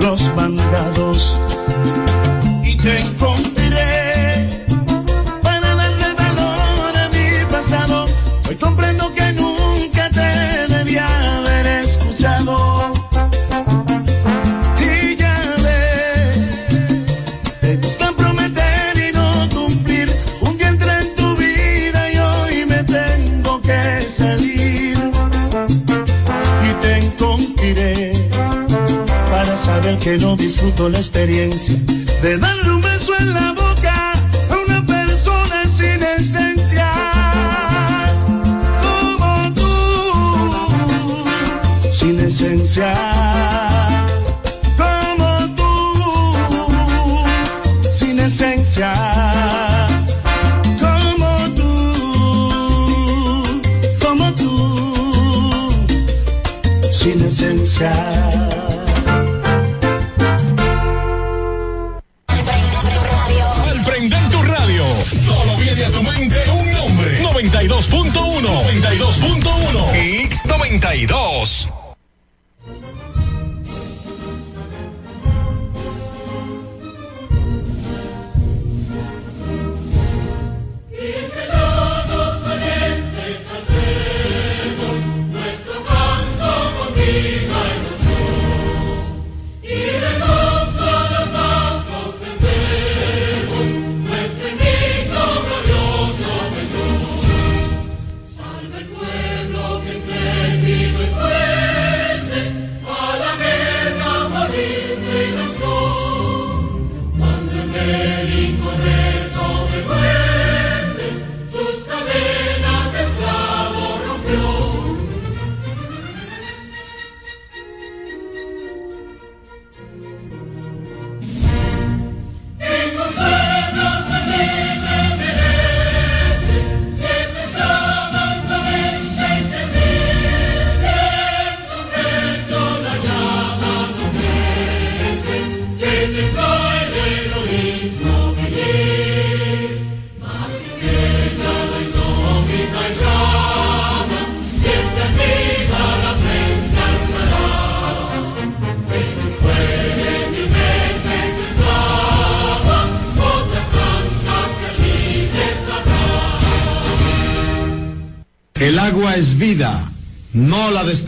los 0.00 0.34
mandados. 0.34 1.40
Y 2.62 2.76
te 2.76 2.98
la 30.86 30.98
experiencia 30.98 31.74
de 32.22 32.38
darle 32.38 32.57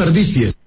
desperdicies. 0.01 0.60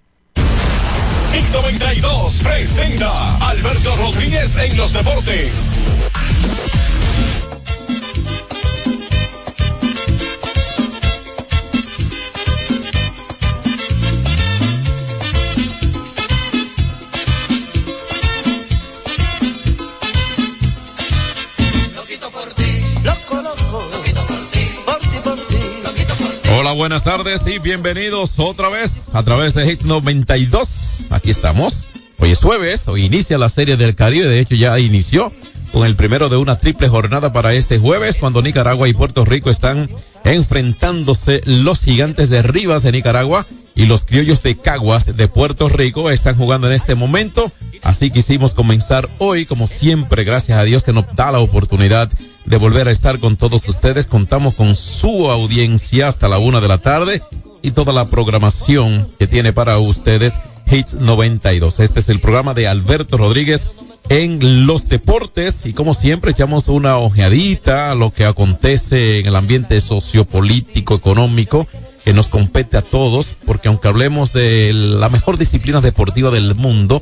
Y 27.34 27.58
bienvenidos 27.58 28.38
otra 28.38 28.70
vez 28.70 29.10
a 29.12 29.24
través 29.24 29.56
de 29.56 29.66
Hit 29.66 29.82
92. 29.82 31.08
Aquí 31.10 31.32
estamos. 31.32 31.88
Hoy 32.20 32.30
es 32.30 32.40
jueves, 32.40 32.88
hoy 32.88 33.06
inicia 33.06 33.40
la 33.40 33.50
Serie 33.50 33.76
del 33.76 33.96
Caribe, 33.96 34.28
de 34.28 34.40
hecho 34.40 34.54
ya 34.54 34.78
inició 34.80 35.32
con 35.72 35.88
el 35.88 35.96
primero 35.96 36.30
de 36.30 36.38
una 36.38 36.60
triple 36.60 36.90
jornada 36.90 37.34
para 37.34 37.56
este 37.56 37.80
jueves, 37.80 38.18
cuando 38.20 38.44
Nicaragua 38.44 38.88
y 38.88 38.94
Puerto 38.94 39.26
Rico 39.26 39.50
están 39.50 39.90
enfrentándose 40.26 41.42
los 41.46 41.82
gigantes 41.82 42.30
de 42.30 42.44
Rivas 42.44 42.84
de 42.84 42.92
Nicaragua 42.92 43.48
y 43.74 43.88
los 43.88 44.04
criollos 44.04 44.44
de 44.44 44.56
Caguas 44.56 45.18
de 45.18 45.28
Puerto 45.28 45.70
Rico 45.70 46.12
están 46.12 46.36
jugando 46.36 46.68
en 46.68 46.74
este 46.74 46.94
momento. 46.94 47.52
Así 47.82 48.12
quisimos 48.12 48.54
comenzar 48.54 49.10
hoy, 49.18 49.48
como 49.48 49.66
siempre, 49.66 50.24
gracias 50.24 50.60
a 50.60 50.64
Dios 50.64 50.84
que 50.84 50.94
nos 50.94 51.06
da 51.16 51.32
la 51.32 51.40
oportunidad 51.40 52.12
de 52.46 52.58
volver 52.58 52.88
a 52.88 52.92
estar 52.92 53.20
con 53.20 53.38
todos 53.38 53.68
ustedes. 53.68 54.06
Contamos 54.06 54.54
con 54.54 54.76
su 54.76 55.30
audiencia 55.30 56.08
hasta 56.08 56.28
la 56.28 56.40
una 56.40 56.62
de 56.62 56.68
la 56.68 56.80
tarde 56.80 57.22
y 57.62 57.72
toda 57.72 57.94
la 57.94 58.10
programación 58.10 59.10
que 59.20 59.28
tiene 59.28 59.54
para 59.54 59.78
ustedes 59.80 60.34
Hits 60.70 60.96
92. 60.96 61.80
Este 61.80 62.00
es 62.00 62.10
el 62.10 62.20
programa 62.20 62.54
de 62.54 62.68
Alberto 62.68 63.18
Rodríguez 63.18 63.70
en 64.10 64.66
los 64.66 64.90
deportes 64.90 65.66
y 65.66 65.74
como 65.74 65.94
siempre 65.94 66.32
echamos 66.32 66.68
una 66.68 66.98
ojeadita 66.98 67.92
a 67.92 67.96
lo 67.96 68.12
que 68.12 68.26
acontece 68.26 69.20
en 69.20 69.28
el 69.28 69.36
ambiente 69.36 69.80
sociopolítico, 69.82 70.96
económico 70.96 71.68
que 72.04 72.14
nos 72.14 72.28
compete 72.28 72.76
a 72.76 72.82
todos, 72.82 73.34
porque 73.46 73.70
aunque 73.70 73.88
hablemos 73.88 74.34
de 74.34 74.74
la 74.74 75.10
mejor 75.10 75.38
disciplina 75.38 75.80
deportiva 75.80 76.32
del 76.32 76.54
mundo, 76.54 77.02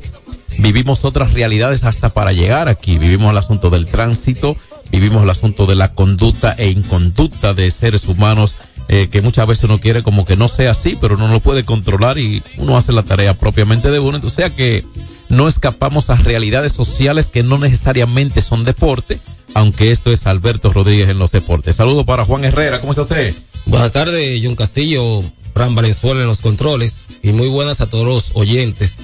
vivimos 0.58 1.04
otras 1.04 1.34
realidades 1.34 1.82
hasta 1.84 2.10
para 2.10 2.32
llegar 2.32 2.68
aquí. 2.68 2.98
Vivimos 2.98 3.32
el 3.32 3.38
asunto 3.38 3.68
del 3.68 3.86
tránsito, 3.86 4.56
vivimos 4.98 5.22
el 5.24 5.30
asunto 5.30 5.66
de 5.66 5.74
la 5.74 5.94
conducta 5.94 6.54
e 6.58 6.70
inconducta 6.70 7.54
de 7.54 7.70
seres 7.70 8.06
humanos 8.06 8.56
eh, 8.88 9.08
que 9.10 9.22
muchas 9.22 9.46
veces 9.46 9.64
uno 9.64 9.78
quiere 9.78 10.02
como 10.02 10.24
que 10.24 10.36
no 10.36 10.48
sea 10.48 10.72
así, 10.72 10.98
pero 11.00 11.14
uno 11.14 11.28
no 11.28 11.34
lo 11.34 11.40
puede 11.40 11.64
controlar 11.64 12.18
y 12.18 12.42
uno 12.58 12.76
hace 12.76 12.92
la 12.92 13.02
tarea 13.02 13.38
propiamente 13.38 13.90
de 13.90 13.98
uno. 13.98 14.16
Entonces, 14.16 14.38
o 14.38 14.40
sea 14.40 14.54
que 14.54 14.84
no 15.28 15.48
escapamos 15.48 16.10
a 16.10 16.16
realidades 16.16 16.72
sociales 16.72 17.28
que 17.28 17.42
no 17.42 17.58
necesariamente 17.58 18.42
son 18.42 18.64
deporte, 18.64 19.20
aunque 19.54 19.92
esto 19.92 20.12
es 20.12 20.26
Alberto 20.26 20.72
Rodríguez 20.72 21.08
en 21.08 21.18
los 21.18 21.30
deportes. 21.30 21.76
Saludos 21.76 22.04
para 22.04 22.24
Juan 22.24 22.44
Herrera, 22.44 22.80
¿cómo 22.80 22.92
está 22.92 23.02
usted? 23.02 23.34
Buenas 23.64 23.92
tardes, 23.92 24.40
John 24.44 24.56
Castillo, 24.56 25.22
Fran 25.54 25.74
Valenzuela 25.74 26.20
en 26.20 26.26
los 26.26 26.40
controles 26.40 26.96
y 27.22 27.32
muy 27.32 27.48
buenas 27.48 27.80
a 27.80 27.88
todos 27.88 28.04
los 28.04 28.30
oyentes 28.34 28.96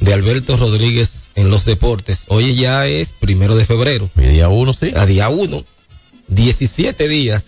de 0.00 0.12
Alberto 0.12 0.56
Rodríguez 0.56 1.19
en 1.34 1.50
los 1.50 1.64
deportes. 1.64 2.24
Hoy 2.28 2.54
ya 2.54 2.86
es 2.86 3.12
primero 3.12 3.56
de 3.56 3.64
febrero. 3.64 4.10
Hoy 4.16 4.26
día 4.26 4.48
uno, 4.48 4.72
sí. 4.72 4.92
A 4.96 5.06
día 5.06 5.28
uno. 5.28 5.64
17 6.28 7.08
días 7.08 7.46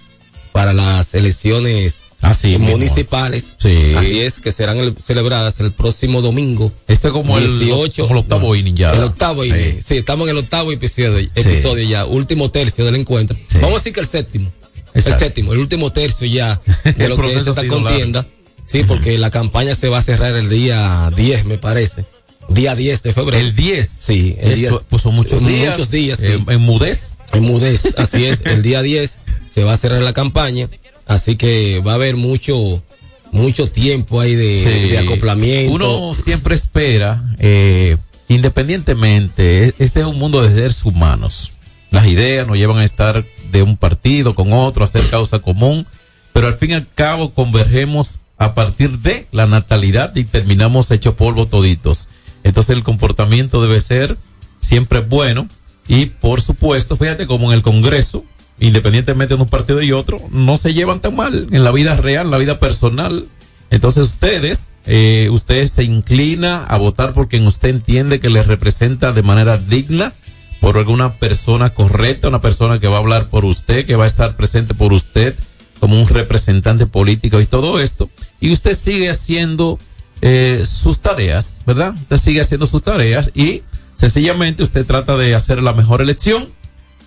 para 0.53 0.73
las 0.73 1.15
elecciones 1.15 1.97
Así 2.21 2.57
municipales. 2.57 3.55
Sí. 3.59 3.95
Así 3.97 4.21
es, 4.21 4.39
que 4.39 4.53
serán 4.53 4.79
el- 4.79 4.95
celebradas 5.05 5.59
el 5.59 5.73
próximo 5.73 6.23
domingo. 6.23 6.73
Este 6.87 7.09
es 7.09 7.13
como 7.13 7.37
el- 7.37 7.59
18, 7.59 8.03
como 8.07 8.15
el 8.15 8.21
octavo 8.23 8.49
no, 8.49 8.55
inning 8.55 8.77
ya. 8.77 8.93
El 8.93 9.03
octavo 9.03 9.45
inning. 9.45 9.81
Sí. 9.85 9.97
estamos 9.99 10.29
en 10.29 10.37
el 10.37 10.45
octavo 10.45 10.71
episodio, 10.71 11.19
episodio 11.35 11.85
ya, 11.89 12.05
último 12.05 12.51
tercio 12.53 12.85
del 12.85 12.95
encuentro. 12.95 13.37
Vamos 13.55 13.73
a 13.73 13.79
decir 13.79 13.93
que 13.93 14.01
el 14.01 14.07
séptimo. 14.07 14.53
Exacto. 14.95 15.11
El 15.11 15.19
séptimo, 15.19 15.53
el 15.53 15.59
último 15.59 15.91
tercio 15.93 16.27
ya 16.29 16.61
de 16.85 17.05
El 17.05 17.11
lo 17.11 17.17
que 17.17 17.35
es 17.35 17.45
esta 17.47 17.67
contienda. 17.67 18.25
Sí, 18.67 18.85
porque 18.85 19.19
la 19.19 19.31
campaña 19.33 19.75
se 19.75 19.89
va 19.89 19.99
a 19.99 20.03
cerrar 20.03 20.37
el 20.37 20.49
día 20.49 21.11
10, 21.17 21.45
me 21.45 21.59
parece. 21.59 22.05
Día 22.55 22.75
10 22.75 23.03
de 23.03 23.13
febrero. 23.13 23.39
El 23.47 23.55
10. 23.55 23.97
Sí, 24.01 24.37
el 24.41 24.55
día- 24.57 24.71
son 25.01 25.15
muchos 25.15 25.45
días. 25.47 25.71
Muchos 25.71 25.91
días, 25.91 26.19
sí. 26.19 26.27
En, 26.49 26.61
mudez. 26.61 27.19
En 27.33 27.43
Mudez, 27.45 27.95
así 27.97 28.25
es, 28.27 28.43
el 28.45 28.63
día 28.63 28.83
10 28.83 29.19
se 29.51 29.65
va 29.65 29.73
a 29.73 29.77
cerrar 29.79 30.03
la 30.03 30.13
campaña, 30.13 30.69
así 31.07 31.37
que 31.37 31.81
va 31.87 31.93
a 31.93 31.95
haber 31.95 32.17
mucho 32.17 32.83
mucho 33.31 33.71
tiempo 33.71 34.21
ahí 34.21 34.35
de, 34.35 34.63
Sí. 34.63 34.89
de 34.91 34.99
acoplamiento. 34.99 35.73
Uno 35.73 36.15
siempre 36.15 36.55
espera, 36.55 37.35
eh, 37.39 37.97
independientemente, 38.29 39.65
e- 39.69 39.75
este 39.79 40.01
es 40.01 40.07
un 40.07 40.19
mundo 40.19 40.43
de 40.43 40.51
seres 40.55 40.85
humanos. 40.85 41.53
Las 41.91 42.07
ideas 42.07 42.47
nos 42.47 42.57
llevan 42.57 42.79
a 42.79 42.85
estar 42.85 43.25
de 43.51 43.63
un 43.63 43.77
partido 43.77 44.35
con 44.35 44.53
otro, 44.53 44.83
a 44.83 44.87
hacer 44.87 45.09
causa 45.11 45.39
común, 45.41 45.87
pero 46.33 46.47
al 46.47 46.55
fin 46.55 46.71
y 46.71 46.75
al 46.75 46.87
cabo 46.95 47.33
convergemos 47.35 48.19
a 48.39 48.55
partir 48.55 48.99
de 48.99 49.27
la 49.33 49.47
natalidad 49.47 50.15
y 50.17 50.25
terminamos 50.25 50.91
hecho 50.91 51.17
polvo 51.17 51.47
toditos. 51.47 52.09
Entonces 52.45 52.77
el 52.77 52.83
comportamiento 52.83 53.63
debe 53.63 53.81
ser 53.81 54.17
siempre 54.61 55.01
bueno 55.01 55.49
y 55.89 56.07
por 56.07 56.41
supuesto, 56.41 56.97
fíjate 56.97 57.27
como 57.27 57.51
en 57.51 57.57
el 57.57 57.63
Congreso, 57.63 58.25
independientemente 58.61 59.37
de 59.37 59.43
un 59.43 59.49
partido 59.49 59.83
y 59.83 59.93
otro, 59.93 60.21
no 60.31 60.57
se 60.57 60.75
llevan 60.75 61.01
tan 61.01 61.17
mal 61.17 61.49
en 61.51 61.65
la 61.65 61.73
vida 61.73 61.97
real, 61.97 62.27
en 62.27 62.31
la 62.31 62.39
vida 62.39 62.59
personal. 62.59 63.27
Entonces 63.71 64.05
ustedes, 64.05 64.69
eh, 64.87 65.29
usted 65.33 65.69
se 65.69 65.85
inclina 65.85 66.65
a 66.65 66.79
votar 66.79 67.15
por 67.15 67.29
quien 67.29 67.47
usted 67.47 67.71
entiende 67.71 68.21
que 68.21 68.31
le 68.31 68.43
representa 68.43 69.13
de 69.13 69.23
manera 69.23 69.59
digna, 69.59 70.13
por 70.61 70.79
alguna 70.79 71.15
persona 71.15 71.71
correcta, 71.71 72.29
una 72.29 72.41
persona 72.41 72.79
que 72.79 72.87
va 72.87 72.97
a 72.97 73.01
hablar 73.01 73.29
por 73.31 73.45
usted, 73.45 73.85
que 73.85 73.97
va 73.97 74.05
a 74.05 74.07
estar 74.07 74.37
presente 74.37 74.75
por 74.75 74.93
usted 74.93 75.35
como 75.81 76.01
un 76.01 76.07
representante 76.07 76.87
político 76.87 77.41
y 77.41 77.47
todo 77.47 77.81
esto. 77.81 78.09
Y 78.41 78.53
usted 78.53 78.79
sigue 78.79 79.11
haciendo 79.11 79.81
eh, 80.23 80.65
sus 80.67 81.01
tareas, 81.01 81.57
¿verdad? 81.67 81.95
Usted 81.95 82.17
sigue 82.17 82.41
haciendo 82.41 82.67
sus 82.67 82.83
tareas 82.83 83.31
y 83.35 83.63
sencillamente 83.97 84.63
usted 84.63 84.87
trata 84.87 85.17
de 85.17 85.35
hacer 85.35 85.63
la 85.63 85.73
mejor 85.73 86.01
elección 86.01 86.49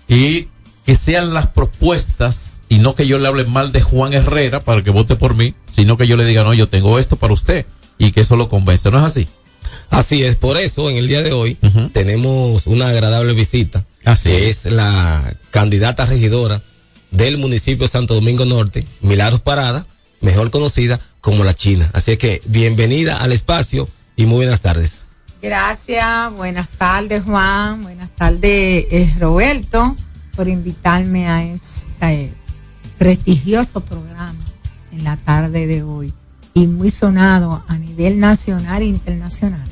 y 0.06 0.48
que 0.84 0.94
sean 0.94 1.32
las 1.34 1.48
propuestas 1.48 2.62
y 2.68 2.78
no 2.78 2.94
que 2.94 3.06
yo 3.06 3.18
le 3.18 3.26
hable 3.26 3.44
mal 3.44 3.72
de 3.72 3.80
Juan 3.80 4.12
Herrera 4.12 4.60
para 4.60 4.84
que 4.84 4.90
vote 4.90 5.16
por 5.16 5.34
mí, 5.34 5.54
sino 5.70 5.96
que 5.96 6.06
yo 6.06 6.16
le 6.16 6.26
diga, 6.26 6.44
no, 6.44 6.52
yo 6.52 6.68
tengo 6.68 6.98
esto 6.98 7.16
para 7.16 7.32
usted 7.32 7.64
y 7.98 8.12
que 8.12 8.20
eso 8.20 8.36
lo 8.36 8.48
convence. 8.48 8.90
¿No 8.90 8.98
es 8.98 9.04
así? 9.04 9.26
Así 9.88 10.22
es, 10.22 10.36
por 10.36 10.58
eso 10.58 10.90
en 10.90 10.96
el 10.96 11.08
día 11.08 11.22
de 11.22 11.32
hoy 11.32 11.58
tenemos 11.92 12.66
una 12.66 12.88
agradable 12.88 13.32
visita. 13.32 13.84
Así 14.04 14.28
que 14.28 14.50
es 14.50 14.66
la 14.66 15.34
candidata 15.50 16.04
regidora 16.06 16.60
del 17.10 17.38
municipio 17.38 17.86
de 17.86 17.90
Santo 17.90 18.14
Domingo 18.14 18.44
Norte, 18.44 18.84
Milagros 19.00 19.40
Parada, 19.40 19.86
mejor 20.26 20.50
conocida 20.50 20.98
como 21.20 21.44
la 21.44 21.54
China. 21.54 21.88
Así 21.92 22.10
es 22.12 22.18
que 22.18 22.42
bienvenida 22.46 23.18
al 23.18 23.30
espacio 23.30 23.88
y 24.16 24.26
muy 24.26 24.38
buenas 24.38 24.60
tardes. 24.60 25.02
Gracias, 25.40 26.32
buenas 26.34 26.68
tardes 26.70 27.22
Juan, 27.22 27.82
buenas 27.82 28.10
tardes 28.10 28.86
eh, 28.90 29.14
Roberto 29.20 29.94
por 30.34 30.48
invitarme 30.48 31.28
a 31.28 31.44
este 31.44 32.32
prestigioso 32.98 33.80
programa 33.82 34.34
en 34.92 35.04
la 35.04 35.16
tarde 35.16 35.68
de 35.68 35.84
hoy 35.84 36.12
y 36.54 36.66
muy 36.66 36.90
sonado 36.90 37.62
a 37.68 37.78
nivel 37.78 38.18
nacional 38.18 38.82
e 38.82 38.86
internacional. 38.86 39.64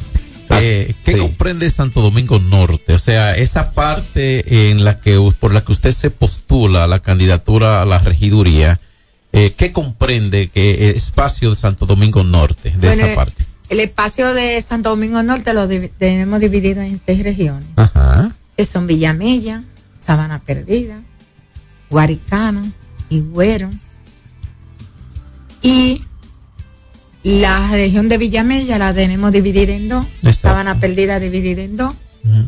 Eh, 0.51 0.95
¿Qué 1.05 1.15
Sí. 1.15 1.19
comprende 1.19 1.69
Santo 1.69 2.01
Domingo 2.01 2.39
Norte? 2.39 2.93
O 2.93 2.99
sea, 3.01 3.35
esa 3.37 3.73
parte 3.73 4.71
en 4.71 4.85
la 4.85 5.01
que 5.01 5.19
por 5.41 5.53
la 5.53 5.65
que 5.65 5.73
usted 5.73 5.91
se 5.93 6.11
postula 6.11 6.85
a 6.85 6.87
la 6.87 7.01
candidatura 7.01 7.83
a 7.83 7.85
la 7.85 7.99
regiduría, 7.99 8.79
eh, 9.37 9.53
¿qué 9.57 9.73
comprende 9.73 10.47
que 10.49 10.71
eh, 10.71 10.91
espacio 10.91 11.51
de 11.51 11.57
Santo 11.57 11.87
Domingo 11.87 12.23
Norte 12.23 12.71
de 12.71 12.87
Bueno, 12.87 13.07
esa 13.07 13.15
parte? 13.17 13.45
El 13.69 13.81
espacio 13.81 14.33
de 14.33 14.63
Santo 14.63 14.91
Domingo 14.91 15.23
Norte 15.25 15.53
lo 15.53 15.67
tenemos 15.67 16.39
dividido 16.39 16.83
en 16.83 16.99
seis 16.99 17.25
regiones, 17.25 17.67
Ajá. 17.75 18.33
que 18.57 18.65
son 18.65 18.87
Villamella, 18.87 19.65
Sabana 19.99 20.41
Perdida, 20.41 21.01
Guaricano, 21.91 22.63
Higüero. 23.11 23.71
Y 25.63 26.05
la 27.25 27.71
región 27.73 28.09
de 28.09 28.19
Villamella 28.19 28.79
la 28.79 28.95
tenemos 28.95 29.33
dividida 29.33 29.73
en 29.73 29.89
dos, 29.89 30.07
Exacto. 30.19 30.49
Sabana 30.49 30.79
Perdida 30.79 31.19
dividida 31.19 31.63
en 31.63 31.77
dos, 31.77 31.95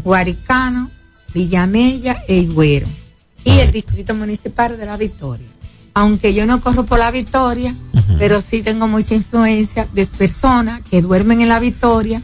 Guaricano, 0.05 0.91
Villamella 1.35 2.23
e 2.29 2.37
Higüero. 2.37 2.87
Y 3.43 3.59
el 3.59 3.71
distrito 3.73 4.15
municipal 4.15 4.77
de 4.77 4.87
la 4.87 4.97
Victoria. 4.97 5.47
Aunque 5.97 6.35
yo 6.35 6.45
no 6.45 6.61
corro 6.61 6.85
por 6.85 6.99
la 6.99 7.11
Victoria, 7.11 7.75
pero 8.19 8.43
sí 8.43 8.63
tengo 8.63 8.87
mucha 8.87 9.15
influencia 9.15 9.89
de 9.95 10.05
personas 10.05 10.83
que 10.91 11.01
duermen 11.01 11.41
en 11.41 11.49
la 11.49 11.59
Victoria, 11.59 12.21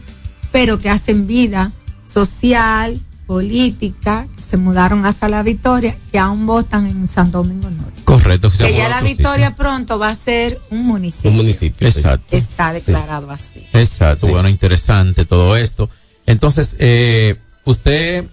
pero 0.51 0.77
que 0.77 0.91
hacen 0.91 1.25
vida 1.25 1.71
social, 2.07 2.99
política, 3.25 4.27
que 4.35 4.43
se 4.43 4.57
mudaron 4.57 5.03
hacia 5.07 5.27
la 5.27 5.41
Victoria, 5.41 5.97
que 6.11 6.19
aún 6.19 6.45
votan 6.45 6.85
en 6.85 7.07
Santo 7.07 7.39
Domingo 7.39 7.67
Norte. 7.71 8.03
Correcto. 8.03 8.51
Que 8.51 8.57
llama 8.59 8.77
ya 8.77 8.89
la 8.89 9.01
Victoria 9.01 9.47
sitio. 9.47 9.63
pronto 9.63 9.97
va 9.97 10.09
a 10.09 10.15
ser 10.15 10.61
un 10.69 10.83
municipio. 10.85 11.31
Un 11.31 11.37
municipio. 11.37 11.87
Exacto. 11.87 12.35
Está 12.35 12.73
declarado 12.73 13.31
así. 13.31 13.65
Exacto, 13.73 14.27
Sí. 14.27 14.33
bueno, 14.33 14.49
interesante 14.49 15.25
todo 15.25 15.57
esto. 15.57 15.89
Entonces, 16.27 16.75
eh, 16.77 17.39
usted, 17.65 18.25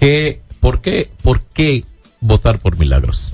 ¿qué, 0.00 0.40
por 0.60 0.80
qué, 0.80 1.10
por 1.22 1.42
qué 1.42 1.84
votar 2.22 2.58
por 2.60 2.78
Milagros? 2.78 3.32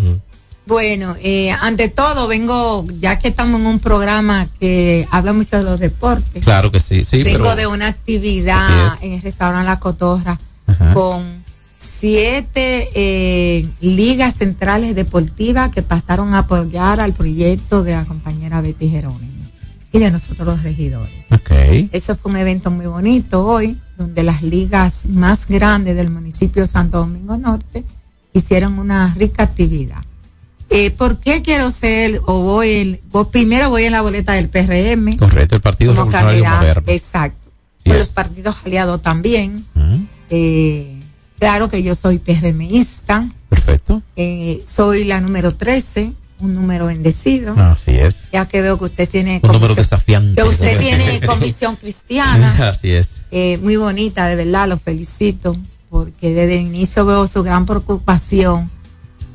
Bueno, 0.67 1.15
eh, 1.21 1.51
ante 1.51 1.91
todo 1.91 2.27
vengo, 2.27 2.87
ya 2.99 3.19
que 3.19 3.29
estamos 3.29 3.61
en 3.61 3.67
un 3.67 3.81
programa 3.81 4.49
que 4.59 5.07
habla 5.11 5.35
mucho 5.35 5.59
de 5.59 5.63
los 5.63 5.79
deportes, 5.79 6.43
Claro 6.43 6.73
que 6.73 6.81
sí, 6.81 7.05
sí, 7.05 7.23
vengo 7.23 7.41
pero 7.43 7.57
de 7.57 7.67
una 7.67 7.89
actividad 7.89 8.93
en 9.03 9.13
el 9.13 9.23
restaurante 9.23 9.67
La 9.67 9.79
Cotorra 9.79 10.39
Ajá. 10.67 10.95
con 10.95 11.45
siete 11.77 12.89
eh, 12.95 13.69
ligas 13.81 14.37
centrales 14.37 14.95
deportivas 14.95 15.71
que 15.71 15.83
pasaron 15.83 16.35
a 16.35 16.41
apoyar 16.41 16.99
al 16.99 17.13
proyecto 17.13 17.83
de 17.83 17.93
la 17.93 18.07
compañera 18.07 18.63
Betty 18.63 18.89
Jerónimo 18.89 19.45
y 19.93 19.99
de 19.99 20.11
nosotros 20.11 20.47
los 20.47 20.63
regidores. 20.63 21.13
Ok. 21.31 21.51
Eso 21.93 22.17
fue 22.17 22.33
un 22.33 22.39
evento 22.39 22.71
muy 22.71 22.87
bonito 22.87 23.47
hoy, 23.47 23.79
donde 23.97 24.25
las 24.25 24.43
ligas 24.43 25.07
más 25.07 25.47
grandes 25.47 25.95
del 25.95 26.11
municipio 26.11 26.63
de 26.63 26.67
Santo 26.67 26.99
Domingo 26.99 27.37
Norte 27.37 27.85
hicieron 28.33 28.79
una 28.79 29.15
rica 29.15 29.45
actividad. 29.45 30.03
Eh, 30.77 30.91
¿Por 30.91 31.19
qué 31.21 31.41
quiero 31.41 31.71
ser 31.71 32.21
o 32.27 32.41
voy, 32.43 33.01
voy- 33.11 33.27
primero 33.27 33.71
voy 33.71 33.85
en 33.85 33.93
la 33.93 34.03
boleta 34.03 34.33
del 34.33 34.49
PRM 34.49 35.17
Correcto, 35.17 35.55
el 35.55 35.61
Partido 35.61 35.93
Revolucionario? 35.93 36.45
Moderno. 36.45 36.83
Exacto. 36.89 37.49
Sí 37.85 37.91
los 37.93 38.09
partidos 38.09 38.57
aliados 38.65 39.01
también. 39.01 39.65
Mm, 39.75 40.05
Eh, 40.31 40.97
claro 41.39 41.69
que 41.69 41.83
yo 41.83 41.95
soy 41.95 42.19
PRMista, 42.19 43.29
Perfecto. 43.49 44.03
eh, 44.17 44.65
soy 44.67 45.05
la 45.05 45.21
número 45.21 45.55
13, 45.55 46.13
un 46.41 46.55
número 46.55 46.87
bendecido. 46.87 47.55
Así 47.57 47.93
es. 47.93 48.25
Ya 48.33 48.49
que 48.49 48.61
veo 48.61 48.77
que 48.77 48.85
usted 48.85 49.09
tiene 49.09 49.39
Un 49.45 49.53
número 49.53 49.75
desafiante. 49.77 50.43
que 50.43 50.49
usted 50.49 50.77
tiene 50.79 51.21
comisión 51.25 51.77
cristiana. 51.77 52.53
Así 52.71 52.91
es. 52.91 53.23
eh, 53.31 53.59
muy 53.59 53.77
bonita, 53.77 54.27
de 54.27 54.35
verdad, 54.35 54.67
lo 54.67 54.77
felicito, 54.79 55.57
porque 55.89 56.31
desde 56.35 56.57
el 56.57 56.63
inicio 56.67 57.05
veo 57.07 57.27
su 57.29 57.43
gran 57.45 57.65
preocupación 57.65 58.71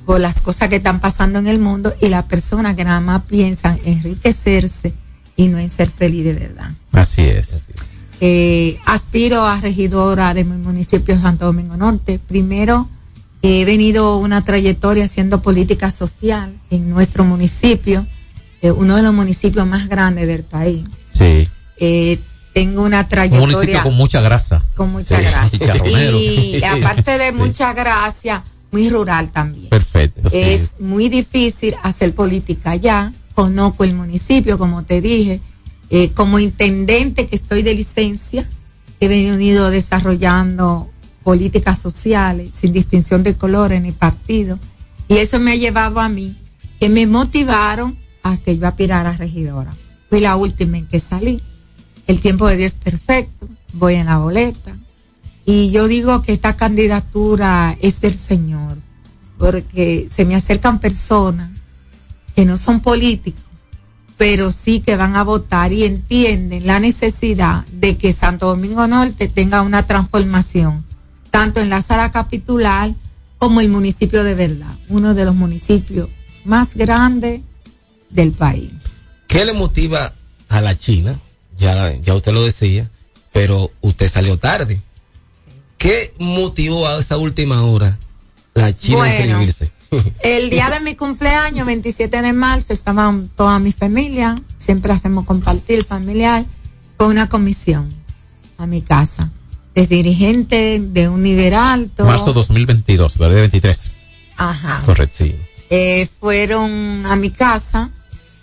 por 0.09 0.19
las 0.19 0.41
cosas 0.41 0.69
que 0.69 0.77
están 0.77 0.99
pasando 0.99 1.37
en 1.37 1.45
el 1.45 1.59
mundo 1.59 1.93
y 2.01 2.07
las 2.07 2.23
personas 2.23 2.75
que 2.75 2.83
nada 2.83 2.99
más 2.99 3.21
piensan 3.27 3.79
enriquecerse 3.85 4.91
y 5.35 5.49
no 5.49 5.59
en 5.59 5.69
ser 5.69 5.87
feliz 5.87 6.23
de 6.23 6.33
verdad. 6.33 6.71
Así 6.91 7.21
es. 7.21 7.65
Eh, 8.19 8.79
aspiro 8.85 9.45
a 9.45 9.59
regidora 9.61 10.33
de 10.33 10.45
mi 10.45 10.57
municipio 10.57 11.13
de 11.15 11.21
Santo 11.21 11.45
Domingo 11.45 11.77
Norte. 11.77 12.17
Primero, 12.17 12.89
he 13.43 13.65
venido 13.65 14.17
una 14.17 14.43
trayectoria 14.43 15.05
haciendo 15.05 15.43
política 15.43 15.91
social 15.91 16.59
en 16.71 16.89
nuestro 16.89 17.23
municipio, 17.23 18.07
eh, 18.63 18.71
uno 18.71 18.95
de 18.95 19.03
los 19.03 19.13
municipios 19.13 19.67
más 19.67 19.87
grandes 19.89 20.25
del 20.25 20.41
país. 20.43 20.85
Sí. 21.13 21.47
Eh, 21.77 22.17
tengo 22.55 22.81
una 22.81 23.01
Un 23.01 23.09
trayectoria 23.09 23.45
municipio 23.45 23.83
con 23.83 23.93
mucha 23.93 24.21
grasa. 24.21 24.65
con 24.73 24.91
mucha 24.91 25.17
Sí, 25.17 25.23
gracia. 25.23 25.59
chicharronero. 25.59 26.17
Y 26.19 26.63
aparte 26.63 27.19
de 27.19 27.29
Sí. 27.31 27.37
mucha 27.37 27.73
gracia, 27.73 28.43
muy 28.71 28.89
rural 28.89 29.31
también. 29.31 29.69
Perfecto. 29.69 30.29
sí. 30.29 30.37
Es 30.37 30.75
muy 30.79 31.09
difícil 31.09 31.75
hacer 31.83 32.13
política 32.13 32.71
allá. 32.71 33.11
Conozco 33.33 33.83
el 33.83 33.93
municipio, 33.93 34.57
como 34.57 34.83
te 34.83 35.01
dije. 35.01 35.39
Eh, 35.89 36.11
como 36.11 36.37
intendente 36.37 37.25
que 37.25 37.35
estoy 37.35 37.63
de 37.63 37.73
licencia, 37.73 38.47
he 38.99 39.07
venido 39.07 39.71
desarrollando 39.71 40.89
políticas 41.23 41.79
sociales 41.79 42.51
sin 42.53 42.71
distinción 42.71 43.23
de 43.23 43.35
colores 43.35 43.81
ni 43.81 43.91
partido. 43.91 44.59
Y 45.07 45.17
eso 45.17 45.39
me 45.39 45.51
ha 45.51 45.55
llevado 45.55 45.99
a 45.99 46.09
mí, 46.09 46.37
que 46.79 46.89
me 46.89 47.07
motivaron 47.07 47.97
a 48.21 48.37
que 48.37 48.57
yo 48.57 48.67
aspirara 48.67 49.11
a 49.11 49.17
regidora. 49.17 49.75
Fui 50.09 50.19
la 50.19 50.35
última 50.35 50.77
en 50.77 50.87
que 50.87 50.99
salí. 50.99 51.41
El 52.07 52.19
tiempo 52.19 52.47
de 52.47 52.57
Dios 52.57 52.73
es 52.73 52.79
perfecto. 52.79 53.47
Voy 53.73 53.95
en 53.95 54.07
la 54.07 54.17
boleta. 54.17 54.77
Y 55.51 55.71
yo 55.71 55.87
digo 55.87 56.21
que 56.21 56.31
esta 56.31 56.55
candidatura 56.55 57.75
es 57.81 58.01
del 58.01 58.13
Señor, 58.13 58.77
porque 59.39 60.05
se 60.07 60.23
me 60.23 60.35
acercan 60.35 60.79
personas 60.79 61.49
que 62.35 62.45
no 62.45 62.55
son 62.55 62.81
políticos, 62.81 63.45
pero 64.15 64.51
sí 64.51 64.79
que 64.79 64.95
van 64.95 65.15
a 65.15 65.23
votar 65.23 65.73
y 65.73 65.85
entienden 65.85 66.67
la 66.67 66.79
necesidad 66.79 67.65
de 67.71 67.97
que 67.97 68.13
Santo 68.13 68.45
Domingo 68.45 68.85
Norte 68.85 69.27
tenga 69.27 69.63
una 69.63 69.87
transformación, 69.87 70.85
tanto 71.31 71.61
en 71.61 71.71
la 71.71 71.81
sala 71.81 72.11
capitular 72.11 72.93
como 73.39 73.59
el 73.59 73.69
municipio 73.69 74.23
de 74.23 74.35
verdad, 74.35 74.77
uno 74.87 75.15
de 75.15 75.25
los 75.25 75.33
municipios 75.33 76.09
más 76.45 76.75
grandes 76.75 77.41
del 78.11 78.33
país. 78.33 78.69
¿Qué 79.27 79.45
le 79.45 79.53
motiva 79.53 80.13
a 80.47 80.61
la 80.61 80.77
China? 80.77 81.19
Ya, 81.57 81.91
ya 81.95 82.13
usted 82.13 82.33
lo 82.33 82.43
decía, 82.43 82.87
pero 83.33 83.71
usted 83.81 84.07
salió 84.09 84.37
tarde. 84.37 84.79
¿Qué 85.79 86.13
motivó 86.19 86.87
a 86.87 86.99
esa 86.99 87.17
última 87.17 87.63
hora 87.63 87.97
la 88.53 88.75
China 88.75 89.03
a 89.03 89.15
inscribirse? 89.15 89.71
El 90.21 90.49
día 90.49 90.69
de 90.69 90.81
mi 90.81 90.95
cumpleaños, 90.95 91.65
27 91.65 92.21
de 92.21 92.33
marzo, 92.33 92.73
estaban 92.73 93.29
toda 93.29 93.57
mi 93.59 93.71
familia, 93.71 94.35
siempre 94.57 94.91
hacemos 94.91 95.25
compartir 95.25 95.85
familiar, 95.85 96.45
fue 96.97 97.07
una 97.07 97.29
comisión 97.29 97.89
a 98.57 98.67
mi 98.67 98.81
casa, 98.81 99.31
de 99.73 99.87
dirigente 99.87 100.81
de 100.83 101.07
un 101.07 101.23
nivel 101.23 101.53
alto. 101.53 102.03
Marzo 102.03 102.33
2022, 102.33 103.17
¿verdad? 103.17 103.37
23. 103.37 103.89
Ajá. 104.35 104.81
Correcto. 104.85 105.15
Sí. 105.17 105.35
Eh, 105.69 106.09
fueron 106.19 107.05
a 107.05 107.15
mi 107.15 107.29
casa 107.29 107.89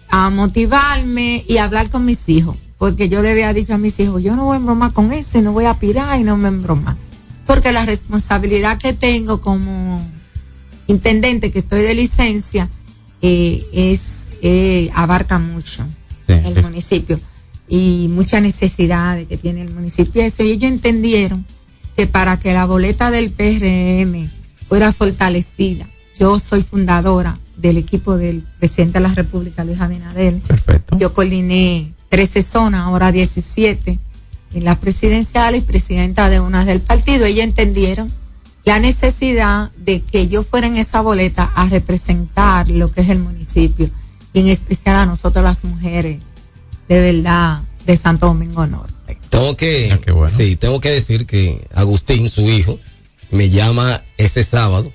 a 0.09 0.31
motivarme 0.31 1.45
y 1.47 1.59
a 1.59 1.65
hablar 1.65 1.91
con 1.91 2.07
mis 2.07 2.31
hijos, 2.31 2.57
porque 2.79 3.11
yo 3.11 3.21
le 3.21 3.33
había 3.33 3.53
dicho 3.53 3.75
a 3.75 3.79
mis 3.79 4.01
hijos, 4.01 4.23
yo 4.23 4.37
no 4.37 4.47
voy 4.47 4.57
a 4.57 4.61
bromar 4.61 4.95
con 4.95 5.13
ese, 5.13 5.43
no 5.43 5.53
voy 5.53 5.67
a 5.67 5.75
pirar 5.75 6.19
y 6.19 6.25
no 6.25 6.39
me 6.39 6.49
embromar, 6.49 6.97
porque 7.47 7.73
la 7.73 7.85
responsabilidad 7.85 8.79
que 8.79 8.93
tengo 8.93 9.41
como 9.41 10.03
intendente 10.87 11.51
que 11.51 11.59
estoy 11.59 11.83
de 11.83 11.95
licencia 11.95 12.69
eh, 13.23 13.65
es 13.73 14.27
eh, 14.43 14.91
abarca 14.95 15.39
mucho 15.39 15.87
Sí, 16.27 16.33
el 16.33 16.55
sí. 16.55 16.61
municipio 16.63 17.21
y 17.69 18.09
muchas 18.11 18.43
necesidades 18.43 19.29
que 19.29 19.37
tiene 19.37 19.63
el 19.63 19.73
municipio 19.73 20.23
eso 20.23 20.43
y 20.43 20.51
ellos 20.51 20.71
entendieron 20.73 21.47
que 21.97 22.07
para 22.09 22.39
que 22.39 22.53
la 22.53 22.67
boleta 22.67 23.11
del 23.13 23.31
PRM 23.31 24.29
fuera 24.69 24.93
fortalecida 24.93 25.89
yo 26.19 26.39
soy 26.41 26.63
fundadora 26.63 27.39
del 27.57 27.77
equipo 27.77 28.17
del 28.17 28.43
presidente 28.59 28.99
de 28.99 29.09
la 29.09 29.15
República 29.15 29.65
Luis 29.65 29.81
Abinader 29.81 30.41
Perfecto. 30.41 30.99
yo 30.99 31.13
coordiné 31.13 31.93
13 32.09 32.43
zonas, 32.43 32.81
ahora 32.83 33.13
17 33.13 33.99
en 34.55 34.65
las 34.65 34.79
presidenciales 34.79 35.63
y 35.63 35.65
presidenta 35.65 36.29
de 36.31 36.41
una 36.41 36.65
del 36.65 36.81
partido. 36.81 37.25
Ellos 37.27 37.45
entendieron 37.45 38.13
la 38.65 38.79
necesidad 38.81 39.71
de 39.77 40.01
que 40.03 40.27
yo 40.29 40.43
fuera 40.43 40.67
en 40.67 40.77
esa 40.77 41.01
boleta 41.01 41.45
a 41.55 41.69
representar 41.69 42.71
lo 42.71 42.91
que 42.91 43.03
es 43.03 43.09
el 43.11 43.19
municipio 43.21 43.91
y 44.33 44.41
en 44.41 44.49
especial 44.49 44.97
a 44.97 45.07
nosotros 45.07 45.45
las 45.45 45.65
mujeres 45.65 46.19
de 46.89 47.01
verdad 47.01 47.63
de 47.85 47.97
Santo 47.97 48.27
Domingo 48.27 48.67
Norte. 48.67 49.19
Tengo 49.31 49.57
que, 49.57 49.93
Ah, 49.93 50.13
bueno. 50.13 50.37
sí, 50.37 50.57
tengo 50.57 50.81
que 50.81 50.91
decir 50.91 51.27
que 51.27 51.67
Agustín, 51.75 52.29
su 52.29 52.43
hijo, 52.43 52.79
me 53.31 53.51
llama 53.51 54.03
ese 54.17 54.43
sábado 54.43 54.91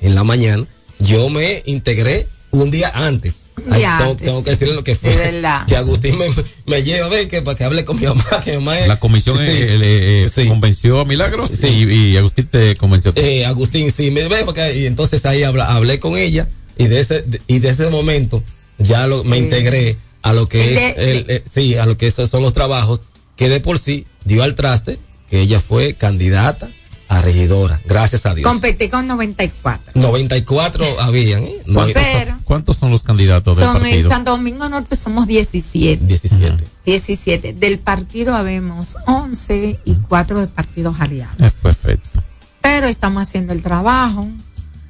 en 0.00 0.14
la 0.14 0.24
mañana. 0.24 0.66
Yo 0.98 1.28
me 1.30 1.62
integré 1.66 2.28
un 2.50 2.70
día 2.70 2.90
antes. 2.94 3.43
Ay, 3.70 3.82
tengo, 3.98 4.16
tengo 4.16 4.44
que 4.44 4.50
decirle 4.50 4.74
lo 4.74 4.84
que 4.84 4.94
fue. 4.96 5.10
De 5.10 5.16
verdad. 5.32 5.66
Que 5.66 5.76
Agustín 5.76 6.18
me, 6.18 6.26
me 6.66 6.82
lleva, 6.82 7.08
ven, 7.08 7.28
que 7.28 7.40
para 7.42 7.56
que 7.56 7.64
hable 7.64 7.84
con 7.84 7.98
mi 7.98 8.06
mamá, 8.06 8.24
que 8.44 8.52
mi 8.52 8.56
mamá 8.58 8.78
es- 8.80 8.88
La 8.88 8.98
comisión 8.98 9.36
Sí. 9.36 9.42
eh, 9.46 9.78
le, 9.78 10.24
eh, 10.24 10.28
Sí. 10.28 10.46
convenció 10.48 11.00
a 11.00 11.04
Milagros 11.04 11.50
Sí. 11.50 11.68
y, 11.68 11.92
y 12.12 12.16
Agustín 12.16 12.46
te 12.46 12.74
convenció. 12.76 13.12
Eh, 13.16 13.46
Agustín, 13.46 13.90
sí, 13.92 14.10
me 14.10 14.26
ve, 14.28 14.44
porque, 14.44 14.76
y 14.76 14.86
entonces 14.86 15.24
ahí 15.26 15.42
habla- 15.44 15.72
hablé 15.74 16.00
con 16.00 16.16
ella 16.18 16.48
y 16.76 16.86
de 16.88 17.00
ese, 17.00 17.22
de- 17.22 17.40
y 17.46 17.60
de 17.60 17.68
ese 17.68 17.88
momento 17.90 18.42
ya 18.78 19.06
lo, 19.06 19.22
me 19.24 19.38
Sí. 19.38 19.44
integré 19.44 19.96
a 20.22 20.32
lo 20.32 20.48
que 20.48 20.58
De- 20.58 20.88
es, 20.90 20.94
el, 20.98 21.26
eh, 21.28 21.42
sí, 21.52 21.76
a 21.76 21.86
lo 21.86 21.96
que 21.96 22.06
esos 22.06 22.28
son 22.30 22.42
los 22.42 22.52
trabajos 22.54 23.02
que 23.36 23.48
de 23.48 23.60
por 23.60 23.78
sí 23.78 24.06
dio 24.24 24.42
al 24.42 24.54
traste 24.54 24.98
que 25.30 25.40
ella 25.40 25.60
fue 25.60 25.94
candidata 25.94 26.70
a 27.08 27.20
regidora, 27.20 27.80
gracias 27.84 28.24
a 28.26 28.34
Dios. 28.34 28.48
Competí 28.48 28.88
con 28.88 29.06
94. 29.06 29.92
94 29.94 30.84
habían, 31.00 31.42
¿eh? 31.44 31.56
No, 31.66 31.74
¿Cuántos, 31.74 32.02
pero- 32.02 32.38
cuántos 32.44 32.76
son 32.76 32.90
los 32.90 33.02
candidatos 33.02 33.56
del 33.56 33.66
Son 33.66 33.76
en 33.76 33.82
partido? 33.82 34.10
Santo 34.10 34.30
Domingo 34.32 34.68
Norte 34.68 34.96
somos 34.96 35.26
17. 35.26 36.04
17. 36.04 36.64
17. 36.86 37.52
Del 37.54 37.78
partido 37.78 38.34
habemos 38.34 38.96
11 39.06 39.80
y 39.84 39.94
4 39.94 40.40
de 40.40 40.46
partidos 40.48 41.00
aliados. 41.00 41.38
Es 41.40 41.52
perfecto. 41.52 42.22
pero 42.60 42.86
estamos 42.86 43.22
haciendo 43.22 43.52
el 43.52 43.62
trabajo. 43.62 44.26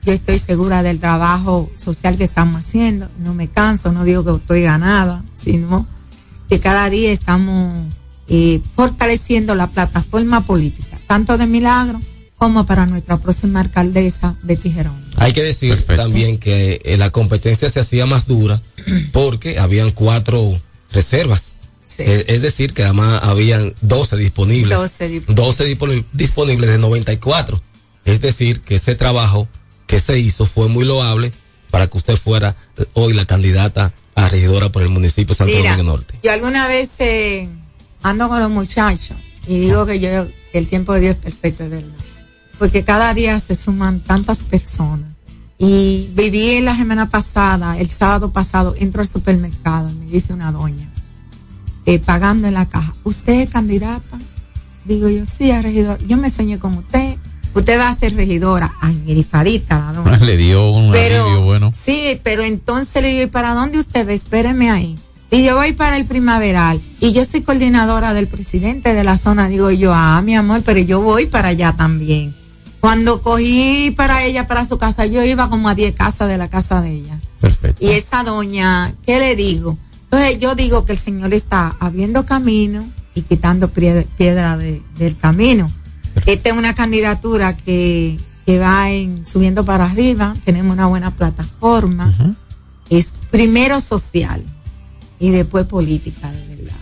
Yo 0.04 0.12
estoy 0.12 0.38
segura 0.38 0.82
del 0.82 1.00
trabajo 1.00 1.70
social 1.76 2.16
que 2.18 2.24
estamos 2.24 2.60
haciendo. 2.60 3.08
No 3.18 3.32
me 3.34 3.48
canso, 3.48 3.90
no 3.90 4.04
digo 4.04 4.22
que 4.22 4.32
estoy 4.36 4.62
ganada, 4.62 5.24
sino 5.34 5.86
que 6.48 6.60
cada 6.60 6.90
día 6.90 7.10
estamos 7.10 7.86
eh, 8.28 8.60
fortaleciendo 8.76 9.54
la 9.54 9.68
plataforma 9.68 10.42
política, 10.42 10.93
tanto 11.06 11.36
de 11.38 11.46
Milagro 11.46 12.00
como 12.36 12.66
para 12.66 12.84
nuestra 12.86 13.18
próxima 13.18 13.60
alcaldesa 13.60 14.36
de 14.42 14.56
Tijerón. 14.56 15.04
Hay 15.16 15.32
que 15.32 15.42
decir 15.42 15.70
Perfecto. 15.70 15.96
también 16.02 16.38
que 16.38 16.80
eh, 16.84 16.96
la 16.96 17.10
competencia 17.10 17.68
se 17.68 17.80
hacía 17.80 18.06
más 18.06 18.26
dura 18.26 18.60
porque 19.12 19.58
habían 19.58 19.90
cuatro 19.92 20.58
reservas. 20.92 21.52
Sí. 21.86 22.02
Eh, 22.04 22.24
es 22.28 22.42
decir, 22.42 22.74
que 22.74 22.82
además 22.82 23.20
habían 23.22 23.72
12 23.82 24.16
disponibles. 24.16 24.76
12 24.76 25.08
disponibles. 25.08 25.36
12 25.36 25.64
disponi- 25.78 26.04
disponibles 26.12 26.68
de 26.70 26.78
94. 26.78 27.62
Es 28.04 28.20
decir, 28.20 28.60
que 28.62 28.74
ese 28.76 28.94
trabajo 28.96 29.48
que 29.86 30.00
se 30.00 30.18
hizo 30.18 30.44
fue 30.44 30.68
muy 30.68 30.84
loable 30.84 31.32
para 31.70 31.86
que 31.86 31.96
usted 31.96 32.16
fuera 32.16 32.56
eh, 32.78 32.84
hoy 32.94 33.12
la 33.14 33.26
candidata 33.26 33.92
a 34.16 34.28
regidora 34.28 34.70
por 34.70 34.82
el 34.82 34.88
municipio 34.88 35.34
de 35.34 35.38
Santo 35.38 35.52
Mira, 35.54 35.70
Domingo 35.72 35.92
Norte. 35.92 36.18
yo 36.22 36.32
alguna 36.32 36.66
vez 36.68 36.90
eh, 36.98 37.48
ando 38.02 38.28
con 38.28 38.40
los 38.40 38.50
muchachos 38.50 39.16
y 39.46 39.58
digo 39.60 39.86
que 39.86 40.00
yo 40.00 40.26
el 40.52 40.66
tiempo 40.66 40.92
de 40.94 41.00
Dios 41.00 41.16
es 41.16 41.22
perfecto, 41.22 41.64
es 41.64 41.70
verdad. 41.70 41.88
Porque 42.58 42.84
cada 42.84 43.12
día 43.14 43.38
se 43.40 43.54
suman 43.54 44.00
tantas 44.00 44.42
personas. 44.42 45.12
Y 45.58 46.10
viví 46.14 46.60
la 46.60 46.76
semana 46.76 47.08
pasada, 47.08 47.78
el 47.78 47.88
sábado 47.88 48.32
pasado, 48.32 48.74
entro 48.78 49.02
al 49.02 49.08
supermercado 49.08 49.88
y 49.90 49.94
me 49.94 50.06
dice 50.06 50.32
una 50.32 50.52
doña, 50.52 50.88
eh, 51.86 51.98
pagando 51.98 52.48
en 52.48 52.54
la 52.54 52.68
caja, 52.68 52.94
¿usted 53.04 53.40
es 53.40 53.50
candidata? 53.50 54.18
Digo 54.84 55.08
yo, 55.08 55.24
sí, 55.26 55.50
a 55.50 55.62
regidora. 55.62 55.98
Yo 56.06 56.16
me 56.16 56.30
soñé 56.30 56.58
con 56.58 56.74
usted. 56.74 57.16
Usted 57.54 57.78
va 57.78 57.88
a 57.88 57.94
ser 57.96 58.14
regidora. 58.16 58.74
Ay, 58.80 59.00
grifadita 59.06 59.78
la 59.78 59.92
doña. 59.92 60.16
Le 60.24 60.36
dio 60.36 60.70
un 60.70 60.90
Pero, 60.92 61.24
alivio 61.24 61.44
bueno. 61.44 61.72
sí, 61.72 62.20
pero 62.22 62.42
entonces 62.42 63.00
le 63.00 63.08
digo, 63.10 63.22
¿y 63.22 63.26
para 63.28 63.54
dónde 63.54 63.78
usted 63.78 64.06
va? 64.06 64.12
Espéreme 64.12 64.70
ahí. 64.70 64.98
Y 65.30 65.42
yo 65.44 65.56
voy 65.56 65.72
para 65.72 65.96
el 65.96 66.04
primaveral. 66.04 66.80
Y 67.00 67.12
yo 67.12 67.24
soy 67.24 67.42
coordinadora 67.42 68.14
del 68.14 68.28
presidente 68.28 68.94
de 68.94 69.04
la 69.04 69.16
zona. 69.18 69.48
Digo 69.48 69.70
yo, 69.70 69.92
ah, 69.92 70.22
mi 70.22 70.36
amor, 70.36 70.62
pero 70.64 70.78
yo 70.80 71.00
voy 71.00 71.26
para 71.26 71.48
allá 71.48 71.74
también. 71.76 72.34
Cuando 72.80 73.22
cogí 73.22 73.92
para 73.96 74.24
ella, 74.24 74.46
para 74.46 74.64
su 74.64 74.76
casa, 74.78 75.06
yo 75.06 75.24
iba 75.24 75.48
como 75.48 75.68
a 75.68 75.74
10 75.74 75.94
casas 75.94 76.28
de 76.28 76.36
la 76.38 76.48
casa 76.48 76.80
de 76.82 76.90
ella. 76.92 77.18
Perfecto. 77.40 77.84
Y 77.84 77.90
esa 77.90 78.22
doña, 78.22 78.94
¿qué 79.06 79.18
le 79.18 79.34
digo? 79.36 79.78
Entonces 80.04 80.38
yo 80.38 80.54
digo 80.54 80.84
que 80.84 80.92
el 80.92 80.98
Señor 80.98 81.32
está 81.34 81.74
abriendo 81.80 82.24
camino 82.26 82.84
y 83.14 83.22
quitando 83.22 83.70
piedra 83.70 84.56
de- 84.58 84.82
del 84.98 85.16
camino. 85.16 85.68
Esta 86.26 86.50
es 86.50 86.54
una 86.56 86.74
candidatura 86.74 87.56
que, 87.56 88.18
que 88.46 88.58
va 88.60 88.90
en, 88.90 89.26
subiendo 89.26 89.64
para 89.64 89.86
arriba, 89.86 90.34
tenemos 90.44 90.72
una 90.74 90.86
buena 90.86 91.10
plataforma, 91.10 92.12
es 92.90 93.14
primero 93.30 93.80
social 93.80 94.44
y 95.18 95.30
después 95.30 95.64
política, 95.66 96.30
de 96.30 96.56
verdad. 96.56 96.76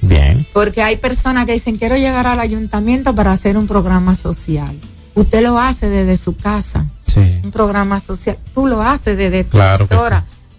Bien. 0.00 0.46
Porque 0.52 0.82
hay 0.82 0.96
personas 0.96 1.46
que 1.46 1.52
dicen, 1.52 1.76
quiero 1.76 1.96
llegar 1.96 2.26
al 2.26 2.40
ayuntamiento 2.40 3.14
para 3.14 3.32
hacer 3.32 3.56
un 3.56 3.66
programa 3.66 4.14
social. 4.14 4.76
Usted 5.14 5.42
lo 5.42 5.58
hace 5.58 5.88
desde 5.88 6.16
su 6.16 6.36
casa 6.36 6.86
Sí. 7.06 7.40
un 7.42 7.50
programa 7.50 7.98
social, 8.00 8.38
tú 8.54 8.66
lo 8.66 8.82
haces 8.82 9.16
desde 9.16 9.42
tu 9.44 9.50
Claro 9.52 9.86
sí. 9.86 9.94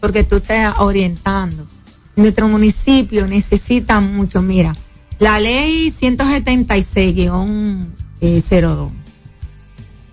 porque 0.02 0.24
tú 0.24 0.38
estás 0.38 0.76
orientando. 0.80 1.66
Nuestro 2.16 2.48
municipio 2.48 3.28
necesita 3.28 4.02
mucho, 4.02 4.42
mira, 4.42 4.76
la 5.20 5.40
ley 5.40 5.92
176-02 5.92 7.88
eh, 8.22 8.42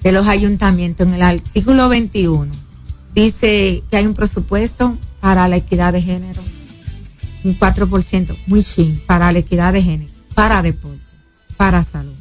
de 0.02 0.12
los 0.12 0.26
ayuntamientos 0.28 1.06
en 1.06 1.14
el 1.14 1.22
artículo 1.22 1.88
21 1.88 2.52
dice 3.14 3.82
que 3.90 3.96
hay 3.96 4.06
un 4.06 4.14
presupuesto 4.14 4.96
para 5.20 5.48
la 5.48 5.56
equidad 5.56 5.92
de 5.92 6.02
género, 6.02 6.42
un 7.46 7.58
4%, 7.58 8.36
muy 8.46 8.62
chin, 8.62 9.00
para 9.06 9.32
la 9.32 9.38
equidad 9.38 9.72
de 9.72 9.82
género, 9.82 10.10
para 10.34 10.62
deporte, 10.62 11.02
para 11.56 11.84
salud, 11.84 12.14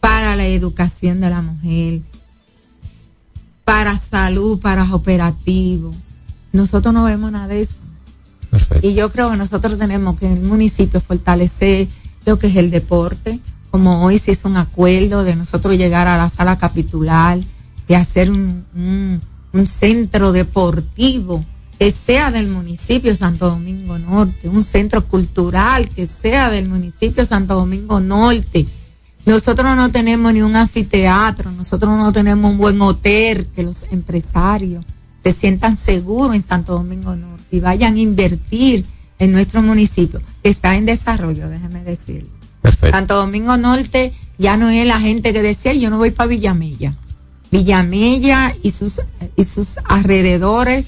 para 0.00 0.36
la 0.36 0.46
educación 0.46 1.20
de 1.20 1.30
la 1.30 1.42
mujer, 1.42 2.00
para 3.64 3.98
salud, 3.98 4.60
para 4.60 4.94
operativos. 4.94 5.96
Nosotros 6.52 6.94
no 6.94 7.04
vemos 7.04 7.32
nada 7.32 7.48
de 7.48 7.62
eso. 7.62 7.80
Perfecto. 8.50 8.86
Y 8.86 8.94
yo 8.94 9.10
creo 9.10 9.30
que 9.30 9.36
nosotros 9.36 9.78
tenemos 9.78 10.14
que 10.18 10.26
en 10.26 10.34
el 10.34 10.42
municipio 10.42 11.00
fortalecer 11.00 11.88
lo 12.24 12.38
que 12.38 12.46
es 12.46 12.56
el 12.56 12.70
deporte, 12.70 13.40
como 13.72 14.04
hoy 14.04 14.18
se 14.18 14.30
hizo 14.30 14.48
un 14.48 14.56
acuerdo 14.56 15.24
de 15.24 15.34
nosotros 15.34 15.76
llegar 15.76 16.06
a 16.06 16.16
la 16.16 16.28
sala 16.28 16.56
capitular 16.56 17.38
y 17.88 17.94
hacer 17.94 18.30
un, 18.30 18.64
un, 18.74 19.20
un 19.52 19.66
centro 19.66 20.30
deportivo 20.32 21.44
que 21.78 21.90
sea 21.90 22.30
del 22.30 22.48
municipio 22.48 23.14
Santo 23.14 23.50
Domingo 23.50 23.98
Norte, 23.98 24.48
un 24.48 24.64
centro 24.64 25.06
cultural 25.06 25.88
que 25.88 26.06
sea 26.06 26.50
del 26.50 26.68
municipio 26.68 27.24
Santo 27.26 27.54
Domingo 27.54 28.00
Norte. 28.00 28.66
Nosotros 29.26 29.76
no 29.76 29.90
tenemos 29.90 30.32
ni 30.32 30.42
un 30.42 30.56
anfiteatro, 30.56 31.50
nosotros 31.50 31.98
no 31.98 32.12
tenemos 32.12 32.50
un 32.50 32.58
buen 32.58 32.80
hotel, 32.80 33.48
que 33.54 33.62
los 33.62 33.84
empresarios 33.90 34.84
se 35.22 35.32
sientan 35.32 35.76
seguros 35.76 36.34
en 36.34 36.42
Santo 36.42 36.74
Domingo 36.74 37.16
Norte 37.16 37.44
y 37.50 37.60
vayan 37.60 37.96
a 37.96 38.00
invertir 38.00 38.86
en 39.18 39.32
nuestro 39.32 39.62
municipio, 39.62 40.20
que 40.42 40.50
está 40.50 40.76
en 40.76 40.86
desarrollo, 40.86 41.48
déjeme 41.48 41.82
decirlo. 41.82 42.30
Perfecto. 42.62 42.96
Santo 42.96 43.16
Domingo 43.16 43.56
Norte 43.56 44.12
ya 44.38 44.56
no 44.56 44.70
es 44.70 44.86
la 44.86 45.00
gente 45.00 45.32
que 45.32 45.42
decía, 45.42 45.72
yo 45.72 45.90
no 45.90 45.98
voy 45.98 46.10
para 46.10 46.28
Villamella. 46.28 46.94
Villamella 47.50 48.54
y 48.62 48.70
sus, 48.70 49.00
y 49.36 49.44
sus 49.44 49.78
alrededores, 49.84 50.84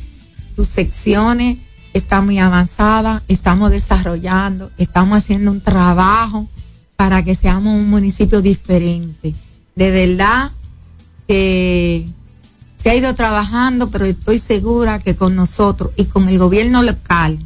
sus 0.59 0.67
secciones 0.67 1.59
están 1.95 2.25
muy 2.25 2.41
avanzadas, 2.41 3.23
estamos 3.29 3.71
desarrollando, 3.71 4.73
estamos 4.77 5.19
haciendo 5.19 5.53
un 5.53 5.61
trabajo 5.61 6.49
para 6.97 7.23
que 7.23 7.37
seamos 7.37 7.77
un 7.77 7.88
municipio 7.88 8.43
diferente. 8.43 9.35
De 9.77 9.91
verdad 9.93 10.50
que 11.29 12.09
se 12.77 12.91
ha 12.91 12.97
ido 12.97 13.15
trabajando, 13.15 13.88
pero 13.88 14.05
estoy 14.05 14.41
segura 14.41 14.99
que 14.99 15.15
con 15.15 15.37
nosotros 15.37 15.93
y 15.95 16.07
con 16.07 16.29
el 16.29 16.38
gobierno 16.38 16.83
local 16.83 17.38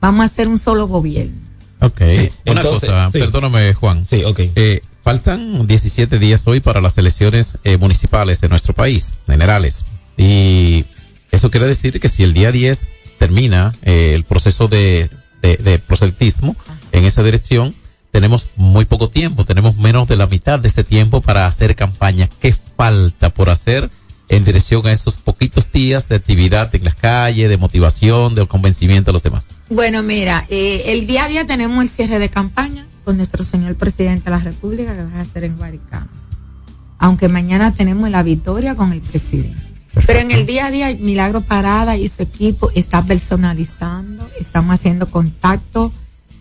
vamos 0.00 0.22
a 0.22 0.24
hacer 0.24 0.48
un 0.48 0.58
solo 0.58 0.88
gobierno. 0.88 1.36
Ok. 1.82 2.00
Una 2.00 2.60
Entonces, 2.62 2.88
cosa, 2.88 3.10
sí. 3.12 3.18
perdóname, 3.18 3.74
Juan. 3.74 4.06
Sí, 4.06 4.24
ok. 4.24 4.40
Eh, 4.54 4.80
faltan 5.02 5.66
17 5.66 6.18
días 6.18 6.46
hoy 6.46 6.60
para 6.60 6.80
las 6.80 6.96
elecciones 6.96 7.58
eh, 7.64 7.76
municipales 7.76 8.40
de 8.40 8.48
nuestro 8.48 8.72
país, 8.72 9.12
generales. 9.26 9.84
Y 10.16 10.86
eso 11.36 11.50
quiere 11.50 11.66
decir 11.66 12.00
que 12.00 12.08
si 12.08 12.22
el 12.24 12.34
día 12.34 12.50
10 12.50 12.88
termina 13.18 13.72
eh, 13.82 14.12
el 14.14 14.24
proceso 14.24 14.68
de, 14.68 15.10
de, 15.42 15.78
proselitismo 15.78 16.56
en 16.92 17.04
esa 17.04 17.22
dirección, 17.22 17.74
tenemos 18.10 18.48
muy 18.56 18.84
poco 18.84 19.10
tiempo, 19.10 19.44
tenemos 19.44 19.76
menos 19.76 20.08
de 20.08 20.16
la 20.16 20.26
mitad 20.26 20.58
de 20.58 20.68
ese 20.68 20.84
tiempo 20.84 21.20
para 21.20 21.46
hacer 21.46 21.76
campaña. 21.76 22.28
¿Qué 22.40 22.54
falta 22.76 23.30
por 23.30 23.50
hacer 23.50 23.90
en 24.28 24.44
dirección 24.44 24.86
a 24.86 24.92
esos 24.92 25.16
poquitos 25.16 25.70
días 25.70 26.08
de 26.08 26.16
actividad 26.16 26.74
en 26.74 26.84
las 26.84 26.94
calles, 26.94 27.48
de 27.48 27.56
motivación, 27.56 28.34
de 28.34 28.46
convencimiento 28.46 29.10
de 29.10 29.12
los 29.12 29.22
demás? 29.22 29.44
Bueno, 29.68 30.02
mira, 30.02 30.46
eh, 30.48 30.84
el 30.86 31.06
día 31.06 31.24
a 31.24 31.28
día 31.28 31.46
tenemos 31.46 31.82
el 31.82 31.88
cierre 31.88 32.18
de 32.18 32.28
campaña 32.28 32.86
con 33.04 33.16
nuestro 33.16 33.44
señor 33.44 33.76
presidente 33.76 34.24
de 34.24 34.30
la 34.30 34.38
República 34.38 34.94
que 34.94 35.02
va 35.04 35.18
a 35.18 35.22
hacer 35.22 35.44
en 35.44 35.56
Guaricano. 35.56 36.08
Aunque 36.98 37.28
mañana 37.28 37.72
tenemos 37.74 38.10
la 38.10 38.22
victoria 38.22 38.74
con 38.74 38.92
el 38.92 39.00
presidente. 39.00 39.75
Pero 40.06 40.20
en 40.20 40.30
el 40.30 40.46
día 40.46 40.66
a 40.66 40.70
día, 40.70 40.96
Milagro 40.98 41.40
Parada 41.40 41.96
y 41.96 42.08
su 42.08 42.22
equipo 42.22 42.70
está 42.74 43.02
personalizando, 43.02 44.28
estamos 44.38 44.74
haciendo 44.74 45.10
contacto 45.10 45.92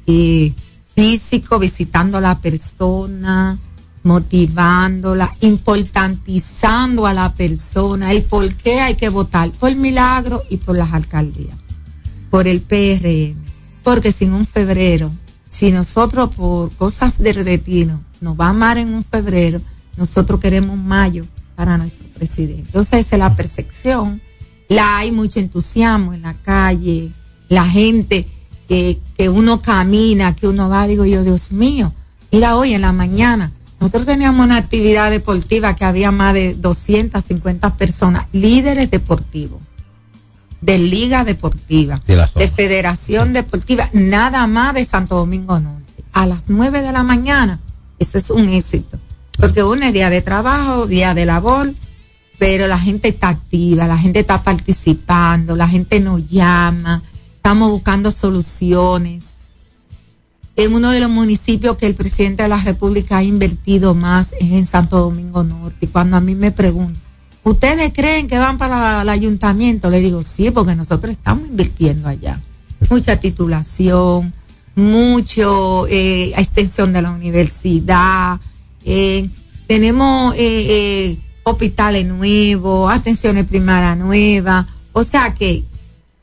eh, 0.06 0.54
físico, 0.94 1.58
visitando 1.58 2.20
a 2.20 2.22
la 2.22 2.40
persona, 2.40 3.58
motivándola, 4.04 5.32
importantizando 5.42 7.08
a 7.08 7.14
la 7.14 7.34
persona, 7.34 8.12
el 8.12 8.24
por 8.24 8.54
qué 8.56 8.82
hay 8.82 8.96
que 8.96 9.10
votar 9.10 9.52
por 9.52 9.74
Milagro 9.76 10.44
y 10.50 10.58
por 10.58 10.78
las 10.78 10.94
alcaldías 10.94 11.58
por 12.36 12.48
el 12.50 12.62
PRM. 12.62 13.38
Porque 13.82 14.12
sin 14.12 14.34
un 14.34 14.46
febrero, 14.46 15.10
si 15.50 15.72
nosotros 15.72 16.36
por 16.36 16.70
cosas 16.76 17.18
de 17.18 17.32
retiro 17.32 18.02
nos 18.20 18.38
va 18.38 18.48
a 18.48 18.50
amar 18.50 18.78
en 18.78 18.94
un 18.94 19.06
febrero, 19.06 19.62
nosotros 19.96 20.40
queremos 20.40 20.78
mayo 20.78 21.26
para 21.56 21.78
nuestro 21.78 22.05
presidente. 22.18 22.64
Entonces 22.68 23.06
esa 23.06 23.16
es 23.16 23.20
la 23.20 23.36
percepción. 23.36 24.22
La 24.68 24.98
hay 24.98 25.12
mucho 25.12 25.40
entusiasmo 25.40 26.14
en 26.14 26.24
la 26.24 26.34
calle, 26.34 27.12
la 27.50 27.66
gente 27.66 28.28
que, 28.68 29.00
que 29.18 29.30
uno 29.30 29.62
camina, 29.62 30.36
que 30.36 30.48
uno 30.48 30.70
va, 30.70 30.88
digo 30.88 31.06
yo, 31.06 31.24
Dios 31.24 31.52
mío, 31.52 31.94
mira 32.32 32.56
hoy 32.56 32.74
en 32.74 32.82
la 32.82 32.92
mañana. 32.92 33.52
Nosotros 33.80 34.06
teníamos 34.06 34.44
una 34.44 34.58
actividad 34.58 35.12
deportiva 35.12 35.76
que 35.76 35.86
había 35.86 36.12
más 36.12 36.34
de 36.34 36.56
250 36.56 37.78
personas, 37.78 38.26
líderes 38.32 38.90
deportivos 38.90 39.62
de 40.66 40.80
Liga 40.80 41.24
Deportiva, 41.24 42.02
De 42.08 42.16
la. 42.16 42.28
Federación 42.28 43.34
Deportiva, 43.34 43.90
nada 43.94 44.48
más 44.48 44.74
de 44.74 44.84
Santo 44.84 45.16
Domingo 45.16 45.60
Norte. 45.60 46.04
A 46.12 46.26
las 46.26 46.46
9 46.48 46.82
de 46.82 46.92
la 46.92 47.04
mañana, 47.04 47.60
eso 48.00 48.18
es 48.18 48.32
un 48.32 48.50
éxito. 48.50 48.98
Porque 49.38 49.64
uno 49.64 49.86
es 49.86 49.94
día 49.94 50.10
de 50.10 50.22
trabajo, 50.22 50.88
día 50.88 51.14
de 51.14 51.26
labor, 51.26 51.74
pero 52.38 52.68
la 52.68 52.80
gente 52.80 53.08
está 53.08 53.30
activa, 53.30 53.88
la 53.88 53.98
gente 53.98 54.20
está 54.20 54.44
participando, 54.44 55.56
la 55.56 55.68
gente 55.68 56.00
nos 56.00 56.28
llama, 56.28 57.04
estamos 57.36 57.72
buscando 57.72 58.12
soluciones. 58.12 59.32
En 60.58 60.74
uno 60.74 60.92
de 60.92 61.02
los 61.02 61.10
municipios 61.10 61.76
que 61.76 61.86
el 61.86 61.96
presidente 61.96 62.44
de 62.44 62.50
la 62.50 62.62
República 62.62 63.18
ha 63.18 63.24
invertido 63.24 63.94
más 63.94 64.34
es 64.40 64.52
en 64.52 64.66
Santo 64.66 64.98
Domingo 65.00 65.44
Norte. 65.44 65.86
Y 65.86 65.88
cuando 65.90 66.16
a 66.16 66.22
mí 66.22 66.34
me 66.34 66.52
preguntan, 66.52 66.98
¿ustedes 67.44 67.92
creen 67.94 68.28
que 68.28 68.38
van 68.38 68.58
para 68.58 69.02
el 69.02 69.10
ayuntamiento? 69.10 69.90
Le 69.90 70.00
digo, 70.00 70.24
sí, 70.24 70.52
porque 70.52 70.76
nosotros 70.76 71.12
estamos 71.12 71.50
invirtiendo 71.50 72.08
allá. 72.08 72.40
Mucha 72.90 73.20
titulación, 73.20 74.34
mucho 74.76 75.88
eh, 75.88 76.32
extensión 76.38 76.94
de 76.94 77.02
la 77.02 77.12
universidad, 77.12 78.40
eh, 78.86 79.30
tenemos 79.68 80.36
eh, 80.36 80.38
eh, 80.40 81.18
hospitales 81.46 82.06
nuevos, 82.06 82.92
atenciones 82.94 83.46
primarias 83.46 83.98
nuevas, 83.98 84.66
o 84.94 85.04
sea 85.04 85.34
que 85.34 85.64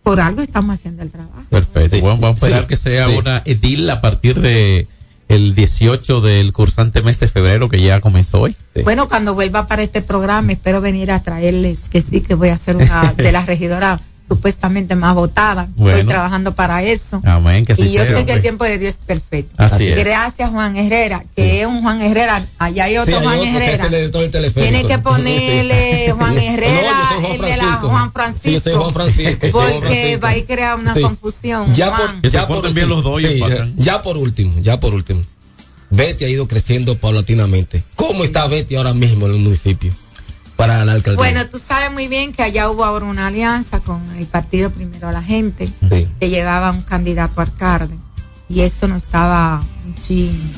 por 0.03 0.21
algo 0.21 0.43
estamos 0.43 0.75
haciendo 0.75 1.03
el 1.05 1.11
trabajo. 1.11 1.45
Perfecto. 1.49 1.97
Sí. 1.97 2.01
Bueno, 2.03 2.19
vamos 2.21 2.43
a 2.43 2.47
esperar 2.47 2.63
Sí. 2.63 2.69
que 2.69 2.77
sea 2.77 3.07
Sí. 3.07 3.15
una 3.17 3.43
edil 3.45 3.89
a 3.89 4.01
partir 4.01 4.41
de 4.41 4.89
el 5.29 5.55
18 5.55 6.21
del 6.21 6.53
cursante 6.53 7.03
mes 7.03 7.21
de 7.21 7.29
febrero 7.29 7.69
que 7.69 7.81
ya 7.81 8.01
comenzó 8.01 8.41
hoy. 8.41 8.57
Sí. 8.75 8.83
Bueno, 8.83 9.09
cuando 9.09 9.35
vuelva 9.35 9.67
para 9.67 9.83
este 9.83 10.03
programa, 10.03 10.53
espero 10.53 10.81
venir 10.81 11.13
a 11.13 11.23
traerles 11.23 11.89
que 11.89 12.03
sí, 12.03 12.21
que 12.21 12.35
voy 12.35 12.49
a 12.49 12.59
ser 12.59 12.77
una 12.77 13.13
de 13.17 13.31
las 13.33 13.47
regidoras 13.47 14.01
supuestamente 14.29 14.95
más 14.97 15.15
votadas. 15.15 15.69
Bueno. 15.77 15.99
Estoy 15.99 16.13
trabajando 16.13 16.55
para 16.55 16.83
eso. 16.83 17.21
Amén, 17.25 17.65
que 17.65 17.73
así 17.75 17.83
y 17.83 17.93
yo 17.93 18.05
sea, 18.05 18.19
sé 18.19 18.25
que 18.27 18.33
el 18.33 18.41
tiempo 18.41 18.65
de 18.65 18.79
Dios 18.79 18.95
es 18.95 19.01
perfecto. 19.01 19.55
Así 19.59 19.89
es. 19.89 19.99
Gracias, 20.05 20.51
Juan 20.51 20.77
Herrera, 20.77 21.25
que 21.37 21.61
es 21.63 21.67
un 21.67 21.83
Juan 21.83 22.01
Herrera. 22.01 22.45
Allá 22.59 22.85
hay 22.85 22.97
otro 22.99 23.13
Sí, 23.13 23.19
hay 23.19 23.25
Juan 23.25 23.39
otro 23.39 23.51
que 23.51 23.57
es 23.59 23.79
Herrera. 23.81 23.99
el. 23.99 24.53
Tiene 24.53 24.85
que 24.87 24.99
ponerle 24.99 26.05
Sí. 26.07 26.13
Juan 26.13 26.35
No, 26.35 26.41
Herrera, 26.41 26.93
soy 27.09 27.21
Juan 27.21 27.33
el 27.35 27.41
de 27.41 27.49
la 27.49 27.57
Francisco. 27.57 27.89
Juan 27.89 28.13
Francisco. 28.13 28.43
Sí, 28.49 28.53
yo 28.53 28.61
soy 28.61 28.73
Juan 28.75 28.93
Francisco. 28.93 29.47
Porque 29.53 30.17
va 30.17 30.29
a 30.31 30.37
ir 30.37 30.47
crear 30.47 30.79
una 30.79 30.95
Sí. 30.95 31.01
confusión. 31.03 31.75
Ya 31.75 31.89
Juan. 31.95 32.01
por, 32.13 32.21
Que 32.23 32.31
se 32.31 32.35
ya 32.35 32.47
por, 32.47 32.57
porten 32.57 32.75
bien 32.75 32.89
los 32.89 33.03
dos 33.05 33.21
y 33.23 33.27
sí, 33.27 33.41
pasan. 33.41 33.75
ya 33.77 34.03
por 34.03 34.17
último, 34.17 34.55
ya 34.61 34.81
por 34.81 34.95
último. 34.95 35.21
Betty 35.91 36.25
ha 36.25 36.29
ido 36.29 36.49
creciendo 36.49 36.97
paulatinamente. 36.97 37.85
¿Cómo 37.97 38.25
está 38.25 38.47
Betty 38.47 38.77
ahora 38.77 38.95
mismo 38.95 39.27
en 39.27 39.33
el 39.35 39.39
municipio? 39.41 39.93
Para 40.63 40.85
la 40.85 40.93
alcaldía. 40.93 41.17
Bueno, 41.17 41.47
tú 41.49 41.59
sabes 41.59 41.91
muy 41.91 42.07
bien 42.07 42.31
que 42.33 42.43
allá 42.45 42.71
hubo 42.71 42.85
ahora 42.85 43.05
una 43.07 43.27
alianza 43.27 43.81
con 43.81 44.01
el 44.17 44.27
partido 44.27 44.71
Primero 44.71 45.09
a 45.09 45.13
la 45.13 45.23
Gente, 45.23 45.67
Sí. 45.91 46.09
que 46.21 46.31
llevaba 46.31 46.71
un 46.71 46.83
candidato 46.83 47.41
a 47.41 47.45
alcalde. 47.45 47.97
Y 48.49 48.61
eso 48.61 48.87
no 48.87 48.95
estaba 48.97 49.61
un 49.85 49.97
chin. 49.97 50.53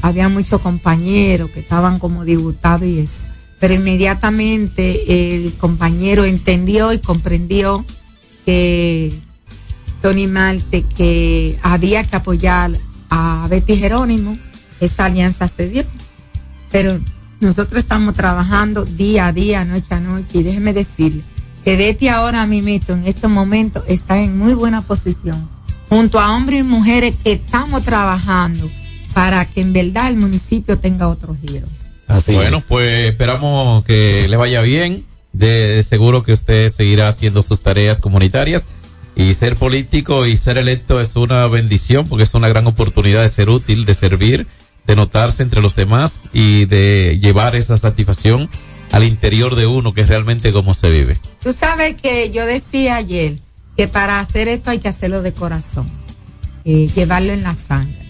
Había 0.00 0.30
muchos 0.30 0.60
compañeros 0.62 1.50
que 1.50 1.60
estaban 1.60 1.98
como 1.98 2.24
diputados 2.24 2.84
y 2.88 3.00
eso. 3.00 3.18
Pero 3.60 3.74
inmediatamente 3.74 5.34
el 5.44 5.52
compañero 5.54 6.24
entendió 6.24 6.92
y 6.94 6.98
comprendió 6.98 7.84
que 8.46 9.20
Tony 10.00 10.28
Marte, 10.28 10.84
que 10.96 11.58
había 11.62 12.04
que 12.04 12.16
apoyar 12.16 12.70
a 13.10 13.46
Betty 13.50 13.76
Jerónimo, 13.76 14.38
esa 14.80 15.04
alianza 15.04 15.46
se 15.46 15.68
dio. 15.68 15.84
Pero 16.70 16.98
nosotros 17.42 17.80
estamos 17.80 18.14
trabajando 18.14 18.84
día 18.84 19.26
a 19.26 19.32
día, 19.32 19.64
noche 19.64 19.94
a 19.94 20.00
noche, 20.00 20.38
y 20.38 20.42
déjeme 20.44 20.72
decirle 20.72 21.22
que 21.64 21.76
Betty 21.76 22.08
ahora 22.08 22.46
mismo, 22.46 22.68
en 22.94 23.06
estos 23.06 23.30
momentos, 23.30 23.82
está 23.88 24.18
en 24.22 24.38
muy 24.38 24.54
buena 24.54 24.82
posición, 24.82 25.48
junto 25.88 26.20
a 26.20 26.34
hombres 26.34 26.60
y 26.60 26.62
mujeres 26.62 27.16
que 27.22 27.32
estamos 27.32 27.82
trabajando 27.82 28.70
para 29.12 29.44
que 29.44 29.60
en 29.60 29.72
verdad 29.72 30.08
el 30.08 30.16
municipio 30.16 30.78
tenga 30.78 31.08
otro 31.08 31.36
giro. 31.44 31.66
Así 32.06 32.32
bueno, 32.32 32.58
es. 32.58 32.64
pues 32.64 33.10
esperamos 33.10 33.84
que 33.84 34.26
le 34.28 34.36
vaya 34.36 34.60
bien. 34.62 35.04
De 35.32 35.82
seguro 35.88 36.22
que 36.22 36.34
usted 36.34 36.70
seguirá 36.70 37.08
haciendo 37.08 37.42
sus 37.42 37.62
tareas 37.62 37.98
comunitarias. 37.98 38.68
Y 39.16 39.34
ser 39.34 39.56
político 39.56 40.26
y 40.26 40.36
ser 40.36 40.58
electo 40.58 41.00
es 41.00 41.16
una 41.16 41.46
bendición 41.46 42.06
porque 42.06 42.24
es 42.24 42.34
una 42.34 42.48
gran 42.48 42.66
oportunidad 42.66 43.22
de 43.22 43.28
ser 43.28 43.48
útil, 43.50 43.84
de 43.84 43.94
servir, 43.94 44.46
de 44.86 44.96
notarse 44.96 45.42
entre 45.42 45.60
los 45.60 45.74
demás 45.76 46.22
y 46.32 46.64
de 46.66 47.18
llevar 47.20 47.54
esa 47.56 47.78
satisfacción 47.78 48.48
al 48.90 49.04
interior 49.04 49.54
de 49.56 49.66
uno, 49.66 49.94
que 49.94 50.02
es 50.02 50.08
realmente 50.08 50.52
como 50.52 50.74
se 50.74 50.90
vive. 50.90 51.18
Tú 51.42 51.52
sabes 51.52 51.94
que 51.94 52.30
yo 52.30 52.46
decía 52.46 52.96
ayer 52.96 53.38
que 53.76 53.88
para 53.88 54.20
hacer 54.20 54.48
esto 54.48 54.70
hay 54.70 54.78
que 54.78 54.88
hacerlo 54.88 55.22
de 55.22 55.32
corazón, 55.32 55.90
eh, 56.64 56.90
llevarlo 56.94 57.32
en 57.32 57.42
la 57.42 57.54
sangre, 57.54 58.06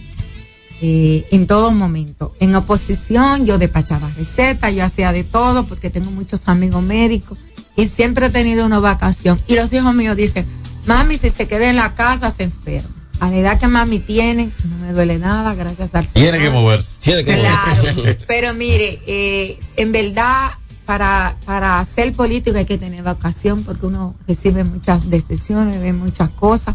eh, 0.81 1.25
en 1.31 1.47
todo 1.47 1.71
momento. 1.71 2.35
En 2.41 2.55
oposición 2.57 3.47
yo 3.47 3.59
despachaba 3.59 4.11
recetas, 4.17 4.75
yo 4.75 4.85
hacía 4.85 5.13
de 5.13 5.25
todo 5.25 5.67
porque 5.67 5.91
tengo 5.91 6.11
muchos 6.11 6.49
amigos 6.49 6.83
médicos 6.83 7.39
y 7.77 7.87
siempre 7.87 8.27
he 8.27 8.31
tenido 8.31 8.67
una 8.67 8.81
vacación. 8.81 9.41
Y 9.47 9.55
los 9.55 9.73
hijos 9.73 9.95
míos 9.95 10.17
dicen, 10.17 10.47
Mami, 10.87 11.17
si 11.17 11.31
se 11.31 11.47
queda 11.47 11.71
en 11.71 11.77
la 11.77 11.95
casa, 11.95 12.31
se 12.31 12.43
enferma. 12.45 13.02
A 13.23 13.31
la 13.31 13.37
edad 13.37 13.61
que 13.61 13.69
mami 13.69 14.01
tiene, 14.01 14.51
no 14.69 14.79
me 14.79 14.93
duele 14.93 15.17
nada, 15.17 15.55
gracias 15.55 15.95
al 15.95 16.09
Señor. 16.09 16.31
Tiene 16.31 16.45
que 16.45 16.51
moverse. 16.51 16.95
Tiene 16.99 17.25
que 17.25 17.35
Claro, 17.39 17.95
moverse. 17.95 18.19
pero 18.27 18.53
mire, 18.53 18.99
eh, 19.07 19.61
en 19.77 19.93
verdad, 19.93 20.51
para, 20.87 21.37
para 21.45 21.85
ser 21.85 22.13
político 22.15 22.59
hay 22.59 22.65
que 22.65 22.79
tener 22.79 23.05
vocación 23.05 23.63
porque 23.63 23.87
uno 23.87 24.17
recibe 24.27 24.65
muchas 24.65 25.09
decisiones, 25.09 25.81
ve 25.81 25.93
muchas 25.93 26.31
cosas, 26.31 26.75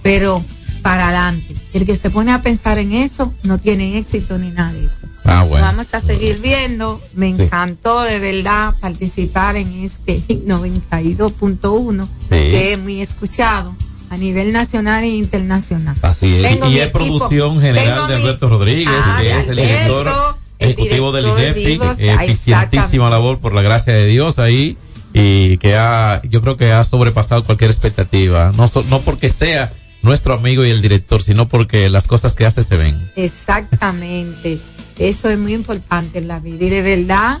pero 0.00 0.44
para 0.82 1.08
adelante. 1.08 1.56
El 1.72 1.84
que 1.84 1.96
se 1.96 2.10
pone 2.10 2.30
a 2.30 2.42
pensar 2.42 2.78
en 2.78 2.92
eso 2.92 3.34
no 3.42 3.58
tiene 3.58 3.98
éxito 3.98 4.38
ni 4.38 4.50
nada 4.52 4.72
de 4.74 4.84
eso. 4.86 5.08
Ah, 5.24 5.42
bueno. 5.42 5.66
Vamos 5.66 5.92
a 5.94 5.98
seguir 6.00 6.38
viendo. 6.40 7.02
Me 7.14 7.34
Sí. 7.34 7.42
encantó 7.42 8.02
de 8.02 8.20
verdad 8.20 8.72
participar 8.80 9.56
en 9.56 9.72
este 9.82 10.20
Hit 10.28 10.44
92.1, 10.46 12.04
Sí. 12.06 12.28
que 12.28 12.72
es 12.74 12.78
muy 12.78 13.00
escuchado 13.02 13.74
a 14.10 14.16
nivel 14.16 14.52
nacional 14.52 15.04
e 15.04 15.08
internacional. 15.08 15.96
Así 16.02 16.34
es. 16.36 16.42
Tengo 16.42 16.68
y 16.70 16.76
es 16.78 16.82
equipo. 16.88 16.98
producción 16.98 17.60
general 17.60 17.94
Tengo 17.94 18.06
de 18.08 18.16
mi- 18.16 18.22
Alberto 18.22 18.48
Rodríguez, 18.48 18.94
Ah, 18.96 19.18
que 19.20 19.38
es 19.38 19.48
el 19.48 19.56
director 19.56 20.12
el 20.58 20.70
ejecutivo 20.70 21.12
del 21.12 21.26
INEFI, 21.26 21.78
eficientísima 21.98 23.10
labor 23.10 23.38
por 23.38 23.54
la 23.54 23.62
gracia 23.62 23.92
de 23.92 24.06
Dios 24.06 24.38
ahí 24.38 24.76
y 25.14 25.56
que 25.58 25.76
ha, 25.76 26.20
yo 26.28 26.40
creo 26.42 26.56
que 26.56 26.72
ha 26.72 26.84
sobrepasado 26.84 27.44
cualquier 27.44 27.70
expectativa, 27.70 28.52
no, 28.56 28.66
so- 28.68 28.84
no 28.88 29.02
porque 29.02 29.30
sea 29.30 29.72
nuestro 30.02 30.34
amigo 30.34 30.64
y 30.64 30.70
el 30.70 30.80
director, 30.82 31.22
sino 31.22 31.48
porque 31.48 31.88
las 31.90 32.06
cosas 32.06 32.34
que 32.34 32.46
hace 32.46 32.62
se 32.62 32.76
ven. 32.76 33.10
Exactamente. 33.16 34.58
Eso 34.98 35.28
es 35.28 35.38
muy 35.38 35.54
importante 35.54 36.18
en 36.18 36.28
la 36.28 36.40
vida. 36.40 36.64
Y 36.64 36.70
de 36.70 36.82
verdad 36.82 37.38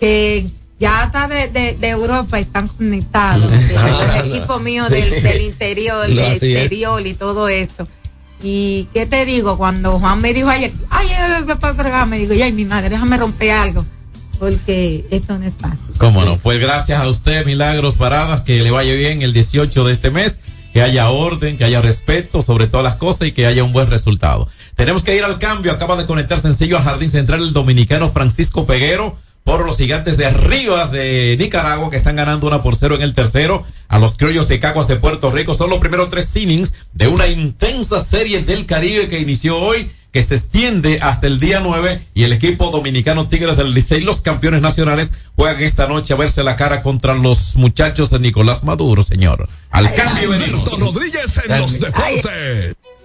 que 0.00 0.50
ya 0.82 1.02
hasta 1.04 1.28
de, 1.28 1.48
de, 1.48 1.74
de 1.74 1.88
Europa 1.88 2.38
están 2.38 2.66
conectados. 2.68 3.50
de 3.50 3.74
los 3.90 4.16
equipos 4.26 4.60
míos 4.60 4.88
sí. 4.88 4.94
del, 4.96 5.22
del 5.22 5.40
interior, 5.42 6.08
No, 6.08 6.14
del 6.22 6.32
así 6.32 6.52
es. 6.52 6.60
exterior 6.62 7.06
y 7.06 7.14
todo 7.14 7.48
eso. 7.48 7.86
Y 8.42 8.88
qué 8.92 9.06
te 9.06 9.24
digo, 9.24 9.56
cuando 9.56 10.00
Juan 10.00 10.20
me 10.20 10.34
dijo 10.34 10.48
ayer, 10.48 10.72
ay, 10.90 11.06
ay, 11.16 11.44
ay, 11.48 11.54
para 11.60 11.72
acá", 11.88 12.06
me 12.06 12.18
digo, 12.18 12.34
ay, 12.42 12.52
mi 12.52 12.64
madre, 12.64 12.90
déjame 12.90 13.16
romper 13.16 13.52
algo. 13.52 13.86
Porque 14.40 15.06
esto 15.10 15.38
no 15.38 15.46
es 15.46 15.54
fácil. 15.56 15.94
¿Cómo 15.98 16.24
no? 16.24 16.36
Pues 16.38 16.58
gracias 16.60 17.00
a 17.00 17.08
usted, 17.08 17.46
Milagros 17.46 17.94
Paradas, 17.94 18.42
que 18.42 18.60
le 18.60 18.72
vaya 18.72 18.92
bien 18.94 19.22
el 19.22 19.32
18 19.32 19.84
de 19.84 19.92
este 19.92 20.10
mes, 20.10 20.40
que 20.72 20.82
haya 20.82 21.08
orden, 21.10 21.56
que 21.56 21.64
haya 21.64 21.80
respeto 21.80 22.42
sobre 22.42 22.66
todas 22.66 22.82
las 22.82 22.96
cosas 22.96 23.28
y 23.28 23.32
que 23.32 23.46
haya 23.46 23.62
un 23.62 23.72
buen 23.72 23.88
resultado. 23.88 24.48
Tenemos 24.74 25.04
que 25.04 25.16
ir 25.16 25.22
al 25.22 25.38
cambio, 25.38 25.70
acaba 25.70 25.94
de 25.94 26.06
conectar 26.06 26.40
sencillo 26.40 26.76
al 26.78 26.82
Jardín 26.82 27.10
Central 27.10 27.42
el 27.42 27.52
dominicano 27.52 28.10
Francisco 28.10 28.66
Peguero 28.66 29.16
por 29.44 29.66
los 29.66 29.76
gigantes 29.76 30.16
de 30.16 30.26
arriba 30.26 30.86
de 30.86 31.36
Nicaragua 31.38 31.90
que 31.90 31.96
están 31.96 32.16
ganando 32.16 32.46
una 32.46 32.62
por 32.62 32.76
cero 32.76 32.94
en 32.94 33.02
el 33.02 33.14
tercero 33.14 33.64
a 33.88 33.98
los 33.98 34.16
criollos 34.16 34.48
de 34.48 34.60
Caguas 34.60 34.88
de 34.88 34.96
Puerto 34.96 35.30
Rico. 35.30 35.54
Son 35.54 35.70
los 35.70 35.78
primeros 35.78 36.10
tres 36.10 36.34
innings 36.36 36.74
de 36.92 37.08
una 37.08 37.26
intensa 37.26 38.02
serie 38.02 38.42
del 38.42 38.66
Caribe 38.66 39.08
que 39.08 39.20
inició 39.20 39.58
hoy 39.58 39.90
que 40.12 40.22
se 40.22 40.34
extiende 40.34 40.98
hasta 41.00 41.26
el 41.26 41.40
día 41.40 41.60
9 41.60 42.02
y 42.12 42.24
el 42.24 42.34
equipo 42.34 42.70
dominicano 42.70 43.28
Tigres 43.28 43.56
del 43.56 43.72
Licey, 43.72 44.02
los 44.02 44.20
campeones 44.20 44.60
nacionales, 44.60 45.12
juegan 45.36 45.62
esta 45.62 45.86
noche 45.86 46.12
a 46.12 46.16
verse 46.18 46.44
la 46.44 46.56
cara 46.56 46.82
contra 46.82 47.14
los 47.14 47.56
muchachos 47.56 48.10
de 48.10 48.18
Nicolás 48.18 48.62
Maduro, 48.62 49.02
señor. 49.02 49.48
Al 49.70 49.92
cambio 49.94 50.28
venimos. 50.28 50.78
Rodríguez 50.78 51.40
en 51.48 51.58
los 51.58 51.80
deportes. 51.80 52.76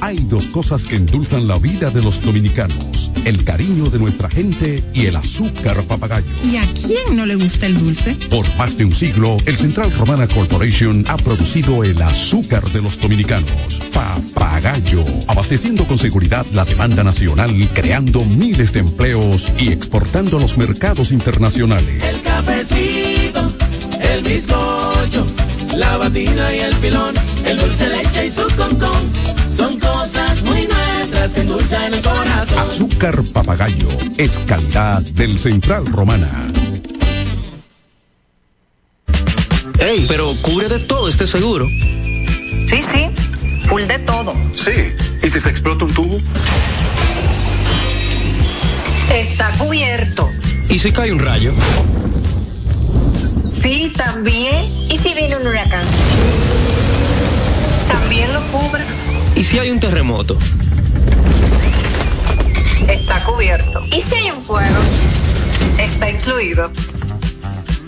Hay 0.00 0.18
dos 0.28 0.46
cosas 0.48 0.84
que 0.84 0.96
endulzan 0.96 1.48
la 1.48 1.58
vida 1.58 1.90
de 1.90 2.02
los 2.02 2.20
dominicanos, 2.20 3.10
el 3.24 3.44
cariño 3.44 3.90
de 3.90 3.98
nuestra 3.98 4.28
gente 4.28 4.84
y 4.94 5.06
el 5.06 5.16
azúcar 5.16 5.82
papagayo. 5.84 6.26
¿Y 6.44 6.56
a 6.56 6.72
quién 6.74 7.16
no 7.16 7.26
le 7.26 7.34
gusta 7.34 7.66
el 7.66 7.78
dulce? 7.78 8.14
Por 8.30 8.46
más 8.56 8.76
de 8.76 8.84
un 8.84 8.92
siglo, 8.92 9.36
el 9.46 9.56
Central 9.56 9.90
Romana 9.92 10.28
Corporation 10.28 11.04
ha 11.08 11.16
producido 11.16 11.82
el 11.82 12.00
azúcar 12.02 12.70
de 12.72 12.82
los 12.82 13.00
dominicanos, 13.00 13.80
papagayo, 13.92 15.04
abasteciendo 15.28 15.86
con 15.88 15.98
seguridad 15.98 16.46
la 16.52 16.64
demanda 16.64 17.02
nacional, 17.02 17.70
creando 17.74 18.24
miles 18.24 18.72
de 18.72 18.80
empleos 18.80 19.52
y 19.58 19.72
exportando 19.72 20.36
a 20.36 20.40
los 20.40 20.56
mercados 20.56 21.10
internacionales. 21.10 22.14
El 22.14 22.22
cafecito, 22.22 23.48
el 24.00 24.22
bizcocho, 24.22 25.26
la 25.76 25.96
batida 25.96 26.54
y 26.54 26.60
el 26.60 26.74
filón, 26.76 27.14
el 27.44 27.58
dulce 27.58 27.88
leche 27.88 28.26
y 28.26 28.30
su 28.30 28.42
concón. 28.56 29.10
Son 29.48 29.78
cosas 29.78 30.42
muy 30.42 30.66
nuestras 30.66 31.34
que 31.34 31.40
endulzan 31.40 31.94
el 31.94 32.02
corazón. 32.02 32.58
Azúcar 32.58 33.22
papagayo 33.32 33.88
es 34.16 34.38
calidad 34.46 35.02
del 35.02 35.38
Central 35.38 35.86
Romana. 35.86 36.30
Ey, 39.78 40.06
pero 40.08 40.34
cubre 40.42 40.68
de 40.68 40.78
todo 40.80 41.08
este 41.08 41.26
seguro. 41.26 41.68
Sí, 41.68 42.82
sí, 42.82 43.10
full 43.68 43.82
de 43.82 43.98
todo. 44.00 44.34
Sí. 44.52 44.94
¿Y 45.22 45.28
si 45.28 45.38
se 45.38 45.48
explota 45.48 45.84
un 45.84 45.94
tubo? 45.94 46.18
Está 49.12 49.50
cubierto. 49.58 50.30
¿Y 50.68 50.78
si 50.78 50.90
cae 50.90 51.12
un 51.12 51.20
rayo? 51.20 51.52
Sí, 53.62 53.92
también. 53.96 54.72
¿Y 54.88 54.96
si 54.98 55.14
viene 55.14 55.36
un 55.36 55.46
huracán? 55.46 55.84
También 57.88 58.32
lo 58.32 58.40
cubre. 58.52 58.84
¿Y 59.34 59.42
si 59.42 59.58
hay 59.58 59.70
un 59.70 59.80
terremoto? 59.80 60.38
Está 62.88 63.24
cubierto. 63.24 63.80
¿Y 63.86 64.00
si 64.00 64.14
hay 64.14 64.30
un 64.30 64.42
fuego? 64.42 64.76
Está 65.78 66.10
incluido. 66.10 66.70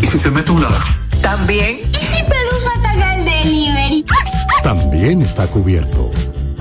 ¿Y 0.02 0.06
si 0.06 0.18
se 0.18 0.30
mete 0.30 0.50
un 0.50 0.62
lado? 0.62 0.78
También. 1.22 1.80
¿Y 1.90 2.16
si 2.16 2.22
Pelusa 2.22 2.70
ataca 2.78 3.14
el 3.16 3.24
delivery? 3.24 4.04
También 4.62 5.22
está 5.22 5.46
cubierto. 5.46 6.10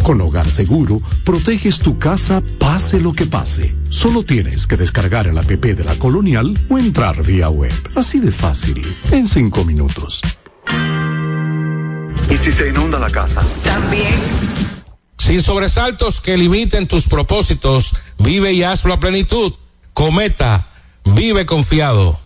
Con 0.08 0.22
Hogar 0.22 0.50
Seguro, 0.50 1.02
proteges 1.26 1.80
tu 1.80 2.00
casa 2.00 2.41
pase 2.60 2.98
lo 2.98 3.12
que 3.12 3.26
pase. 3.26 3.76
Solo 3.89 4.24
tienes 4.24 4.65
que 4.65 4.78
descargar 4.78 5.28
el 5.28 5.38
app 5.38 5.50
de 5.50 5.84
la 5.84 5.96
Colonial 5.96 6.58
o 6.70 6.78
entrar 6.78 7.22
vía 7.24 7.50
web. 7.50 7.74
Así 7.93 8.22
de 8.22 8.32
fácil, 8.32 8.82
en 9.12 9.28
cinco 9.28 9.65
minutos. 9.65 10.22
¿Y 12.30 12.38
si 12.38 12.54
se 12.54 12.70
inunda 12.70 13.00
la 13.00 13.10
casa? 13.10 13.41
También. 13.65 14.15
Sin 15.17 15.43
sobresaltos 15.43 16.22
que 16.22 16.38
limiten 16.38 16.88
tus 16.88 17.10
propósitos, 17.10 17.93
vive 18.17 18.54
y 18.54 18.63
hazlo 18.63 18.93
a 18.93 19.02
plenitud. 19.02 19.56
Cometa, 19.93 20.70
vive 21.04 21.46
confiado. 21.46 22.17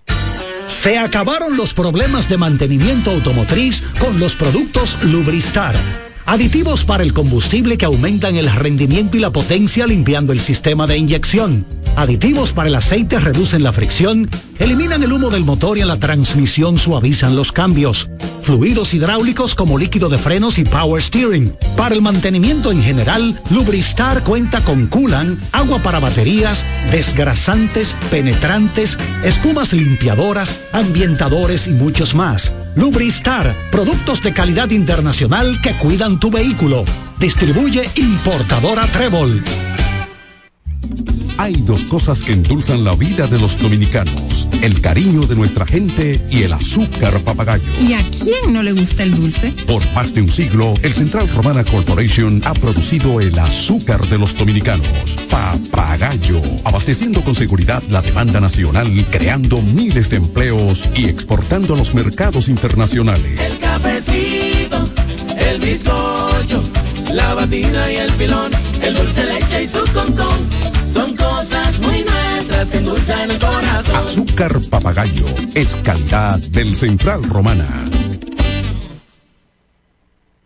Se 0.67 0.99
acabaron 0.99 1.57
los 1.57 1.73
problemas 1.73 2.29
de 2.29 2.37
mantenimiento 2.37 3.09
automotriz 3.09 3.83
con 3.97 4.19
los 4.19 4.35
productos 4.35 5.01
Lubristar. 5.01 6.10
Aditivos 6.31 6.85
para 6.85 7.03
el 7.03 7.11
combustible 7.11 7.77
que 7.77 7.83
aumentan 7.83 8.37
el 8.37 8.49
rendimiento 8.49 9.17
y 9.17 9.19
la 9.19 9.31
potencia 9.31 9.85
limpiando 9.85 10.31
el 10.31 10.39
sistema 10.39 10.87
de 10.87 10.95
inyección. 10.95 11.65
Aditivos 11.97 12.53
para 12.53 12.69
el 12.69 12.75
aceite 12.75 13.19
reducen 13.19 13.63
la 13.63 13.73
fricción, 13.73 14.29
eliminan 14.57 15.03
el 15.03 15.11
humo 15.11 15.29
del 15.29 15.43
motor 15.43 15.77
y 15.77 15.81
en 15.81 15.89
la 15.89 15.99
transmisión 15.99 16.77
suavizan 16.77 17.35
los 17.35 17.51
cambios. 17.51 18.09
Fluidos 18.43 18.93
hidráulicos 18.93 19.55
como 19.55 19.77
líquido 19.77 20.07
de 20.07 20.17
frenos 20.17 20.57
y 20.57 20.63
power 20.63 21.03
steering. 21.03 21.53
Para 21.75 21.95
el 21.95 22.01
mantenimiento 22.01 22.71
en 22.71 22.81
general, 22.81 23.37
Lubristar 23.49 24.23
cuenta 24.23 24.61
con 24.61 24.87
coolant, 24.87 25.37
agua 25.51 25.79
para 25.79 25.99
baterías, 25.99 26.65
desgrasantes, 26.91 27.93
penetrantes, 28.09 28.97
espumas 29.25 29.73
limpiadoras, 29.73 30.61
ambientadores 30.71 31.67
y 31.67 31.71
muchos 31.71 32.15
más. 32.15 32.53
Lubristar, 32.75 33.55
productos 33.71 34.21
de 34.21 34.33
calidad 34.33 34.69
internacional 34.69 35.59
que 35.61 35.77
cuidan 35.77 36.19
tu 36.19 36.31
vehículo. 36.31 36.85
Distribuye 37.19 37.89
importadora 37.95 38.85
Trébol. 38.87 39.41
Hay 41.41 41.53
dos 41.53 41.83
cosas 41.85 42.21
que 42.21 42.33
endulzan 42.33 42.83
la 42.83 42.95
vida 42.95 43.25
de 43.25 43.39
los 43.39 43.57
dominicanos, 43.57 44.47
el 44.61 44.79
cariño 44.79 45.21
de 45.21 45.35
nuestra 45.35 45.65
gente 45.65 46.23
y 46.29 46.43
el 46.43 46.53
azúcar 46.53 47.19
papagayo. 47.21 47.63
¿Y 47.81 47.93
a 47.93 48.07
quién 48.11 48.53
no 48.53 48.61
le 48.61 48.73
gusta 48.73 49.01
el 49.01 49.15
dulce? 49.15 49.51
Por 49.65 49.83
más 49.93 50.13
de 50.13 50.21
un 50.21 50.29
siglo, 50.29 50.75
el 50.83 50.93
Central 50.93 51.27
Romana 51.29 51.63
Corporation 51.63 52.43
ha 52.45 52.53
producido 52.53 53.19
el 53.19 53.39
azúcar 53.39 54.07
de 54.07 54.19
los 54.19 54.37
dominicanos, 54.37 55.17
papagayo, 55.31 56.39
abasteciendo 56.63 57.23
con 57.23 57.33
seguridad 57.33 57.81
la 57.89 58.03
demanda 58.03 58.39
nacional, 58.39 59.07
creando 59.09 59.63
miles 59.63 60.11
de 60.11 60.17
empleos 60.17 60.91
y 60.95 61.05
exportando 61.05 61.73
a 61.73 61.77
los 61.77 61.95
mercados 61.95 62.49
internacionales. 62.49 63.49
El 63.49 63.57
cafecito, 63.57 64.87
el 65.39 65.59
bizcocho, 65.59 66.63
la 67.11 67.33
batida 67.33 67.91
y 67.91 67.95
el 67.95 68.11
filón, 68.11 68.51
el 68.83 68.93
dulce 68.93 69.25
leche 69.25 69.63
y 69.63 69.67
su 69.67 69.79
concón. 69.91 70.80
Son 70.91 71.15
cosas 71.15 71.79
muy 71.79 72.03
nuestras 72.03 72.69
que 72.69 72.77
endulzan 72.79 73.31
el 73.31 73.39
corazón. 73.39 73.95
Azúcar 73.95 74.59
papagayo 74.69 75.25
es 75.55 75.77
calidad 75.83 76.39
del 76.39 76.75
Central 76.75 77.23
Romana. 77.23 77.67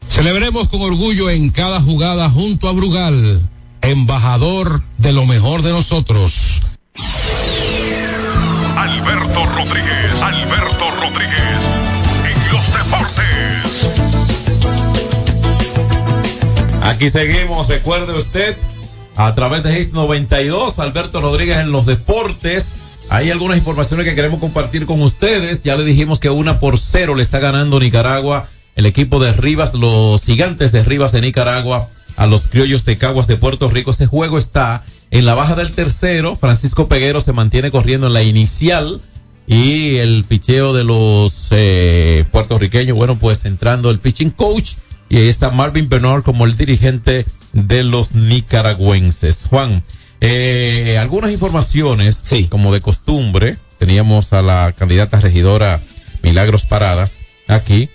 Celebremos 0.07 0.67
con 0.67 0.81
orgullo 0.81 1.31
en 1.31 1.49
cada 1.49 1.81
jugada 1.81 2.29
junto 2.29 2.69
a 2.69 2.73
Brugal, 2.73 3.41
embajador 3.81 4.83
de 4.97 5.13
lo 5.13 5.25
mejor 5.25 5.63
de 5.63 5.71
nosotros. 5.71 6.61
Alberto 8.77 9.45
Rodríguez, 9.45 10.21
Alberto 10.21 10.91
Rodríguez, 11.01 11.59
en 12.29 12.37
los 12.53 12.65
deportes. 12.73 13.25
Aquí 16.83 17.09
seguimos, 17.09 17.67
recuerde 17.67 18.15
usted, 18.15 18.55
a 19.15 19.33
través 19.33 19.63
de 19.63 19.79
Hits 19.79 19.93
92, 19.93 20.79
Alberto 20.79 21.21
Rodríguez 21.21 21.57
en 21.57 21.71
los 21.71 21.85
deportes. 21.85 22.75
Hay 23.09 23.31
algunas 23.31 23.57
informaciones 23.57 24.05
que 24.05 24.15
queremos 24.15 24.39
compartir 24.39 24.85
con 24.85 25.01
ustedes. 25.01 25.63
Ya 25.63 25.77
le 25.77 25.85
dijimos 25.85 26.19
que 26.19 26.29
una 26.29 26.59
por 26.59 26.77
cero 26.79 27.15
le 27.15 27.23
está 27.23 27.39
ganando 27.39 27.79
Nicaragua, 27.79 28.49
el 28.75 28.85
equipo 28.85 29.19
de 29.19 29.31
Rivas, 29.31 29.73
los 29.73 30.23
gigantes 30.25 30.71
de 30.71 30.83
Rivas 30.83 31.11
de 31.11 31.21
Nicaragua, 31.21 31.89
a 32.17 32.25
los 32.25 32.47
criollos 32.47 32.83
de 32.83 32.97
Caguas 32.97 33.27
de 33.27 33.37
Puerto 33.37 33.69
Rico. 33.69 33.91
Este 33.91 34.05
juego 34.05 34.37
está 34.37 34.83
en 35.11 35.25
la 35.25 35.35
baja 35.35 35.55
del 35.55 35.71
tercero. 35.71 36.35
Francisco 36.35 36.87
Peguero 36.87 37.21
se 37.21 37.31
mantiene 37.31 37.71
corriendo 37.71 38.07
en 38.07 38.13
la 38.13 38.23
inicial. 38.23 39.01
Y 39.47 39.97
el 39.97 40.25
picheo 40.27 40.73
de 40.73 40.83
los 40.83 41.49
eh, 41.51 42.25
puertorriqueños, 42.31 42.97
bueno, 42.97 43.15
pues 43.15 43.45
entrando 43.45 43.91
el 43.91 43.99
pitching 43.99 44.31
coach. 44.31 44.73
Y 45.07 45.17
ahí 45.17 45.29
está 45.29 45.51
Marvin 45.51 45.87
Bernard 45.87 46.23
como 46.23 46.45
el 46.45 46.57
dirigente 46.57 47.25
de 47.55 47.83
los 47.83 48.13
nicaragüenses. 48.13 49.45
Juan, 49.49 49.81
eh, 50.21 50.97
algunas 50.99 51.31
informaciones, 51.31 52.19
sí. 52.21 52.47
como 52.47 52.73
de 52.73 52.81
costumbre, 52.81 53.57
teníamos 53.79 54.33
a 54.33 54.41
la 54.41 54.73
candidata 54.77 55.19
regidora 55.19 55.81
Milagros 56.21 56.65
Parada 56.65 57.09
aquí. 57.47 57.89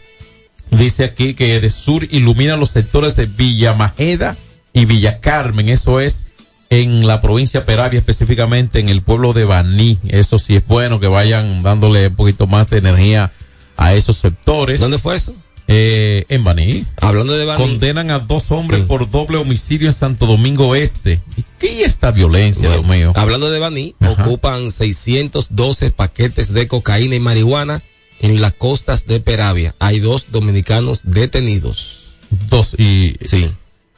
Dice 0.71 1.05
aquí 1.05 1.35
que 1.35 1.61
de 1.61 1.71
sur 1.71 2.07
ilumina 2.11 2.57
los 2.57 2.71
sectores 2.71 3.17
de 3.17 3.27
Villa 3.27 3.75
Majeda 3.75 4.37
y 4.73 4.87
Villa 4.87 5.21
Carmen. 5.21 5.69
Eso 5.69 6.01
es 6.01 6.25
en 6.71 7.07
la 7.07 7.21
provincia 7.21 7.67
Peravia, 7.67 7.99
específicamente 7.99 8.81
en 8.81 8.89
el 8.89 9.03
pueblo 9.03 9.35
de 9.35 9.45
Baní. 9.45 9.99
Eso 10.09 10.39
sí 10.39 10.57
es 10.57 10.67
bueno 10.67 11.01
que 11.01 11.09
vayan 11.09 11.63
dándole 11.63 12.07
un 12.07 12.17
poquito 12.17 12.47
más 12.47 12.71
de 12.71 12.79
energía 12.79 13.33
a 13.77 13.95
esos 13.95 14.17
sectores. 14.17 14.81
¿Dónde 14.81 14.99
fue 14.99 15.17
eso? 15.17 15.35
Eh, 15.73 16.25
en 16.29 16.43
Baní. 16.43 16.85
Hablando 16.97 17.33
de 17.35 17.45
Baní. 17.45 17.63
Condenan 17.63 18.11
a 18.11 18.19
dos 18.19 18.51
hombres 18.51 18.81
sí. 18.81 18.87
por 18.89 19.09
doble 19.09 19.37
homicidio 19.39 19.87
en 19.87 19.95
Santo 19.95 20.27
Domingo 20.27 20.75
Este. 20.75 21.21
¿Y 21.37 21.45
qué 21.61 21.83
es 21.83 21.89
esta 21.91 22.11
violencia, 22.11 22.69
bueno, 22.69 22.83
Dios 22.83 22.91
mío? 22.91 23.13
Hablando 23.15 23.53
de 23.53 23.61
Baní, 23.61 23.95
Ajá. 24.01 24.25
ocupan 24.25 24.73
612 24.73 25.93
paquetes 25.93 26.53
de 26.53 26.67
cocaína 26.67 27.15
y 27.15 27.21
marihuana 27.21 27.83
en 28.19 28.41
las 28.41 28.53
costas 28.55 29.07
de 29.07 29.21
Peravia. 29.21 29.77
Hay 29.79 30.01
dos 30.01 30.27
dominicanos 30.33 31.03
detenidos. 31.05 32.17
Dos 32.49 32.75
y 32.77 33.15
sí. 33.25 33.53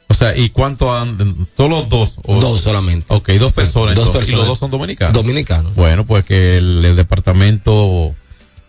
O 0.09 0.13
sea, 0.13 0.37
¿y 0.37 0.51
cuánto 0.51 0.93
han? 0.93 1.47
¿Solo 1.57 1.87
dos? 1.89 2.19
O, 2.25 2.39
dos 2.39 2.61
solamente. 2.61 3.07
Ok, 3.09 3.29
dos 3.31 3.53
personas. 3.53 3.95
Dos 3.95 4.09
entonces, 4.09 4.11
personas. 4.11 4.29
¿Y 4.29 4.35
los 4.35 4.47
dos 4.47 4.59
son 4.59 4.69
dominicanos? 4.69 5.13
Dominicanos. 5.13 5.73
Bueno, 5.73 6.05
pues 6.05 6.23
que 6.23 6.57
el, 6.57 6.85
el 6.85 6.95
departamento, 6.95 8.13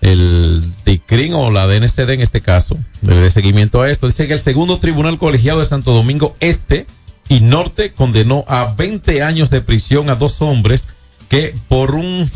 el 0.05 0.62
DICRIN 0.85 1.33
o 1.33 1.51
la 1.51 1.67
DNCD 1.67 2.11
en 2.11 2.21
este 2.21 2.43
caso, 2.43 2.77
de 3.01 3.31
seguimiento 3.31 3.81
a 3.81 3.90
esto, 3.90 4.07
dice 4.07 4.29
que 4.29 4.35
el 4.35 4.38
segundo 4.38 4.79
tribunal 4.79 5.17
colegiado 5.17 5.61
de 5.61 5.67
Santo 5.67 5.93
Domingo 5.93 6.37
Este 6.40 6.87
y 7.31 7.40
Norte 7.40 7.93
condenó 7.93 8.45
a 8.47 8.75
20 8.75 9.23
años 9.23 9.49
de 9.49 9.62
prisión 9.62 10.11
a 10.11 10.14
dos 10.14 10.43
hombres 10.43 10.88
que 11.31 11.55
por 11.69 11.95
un, 11.95 12.31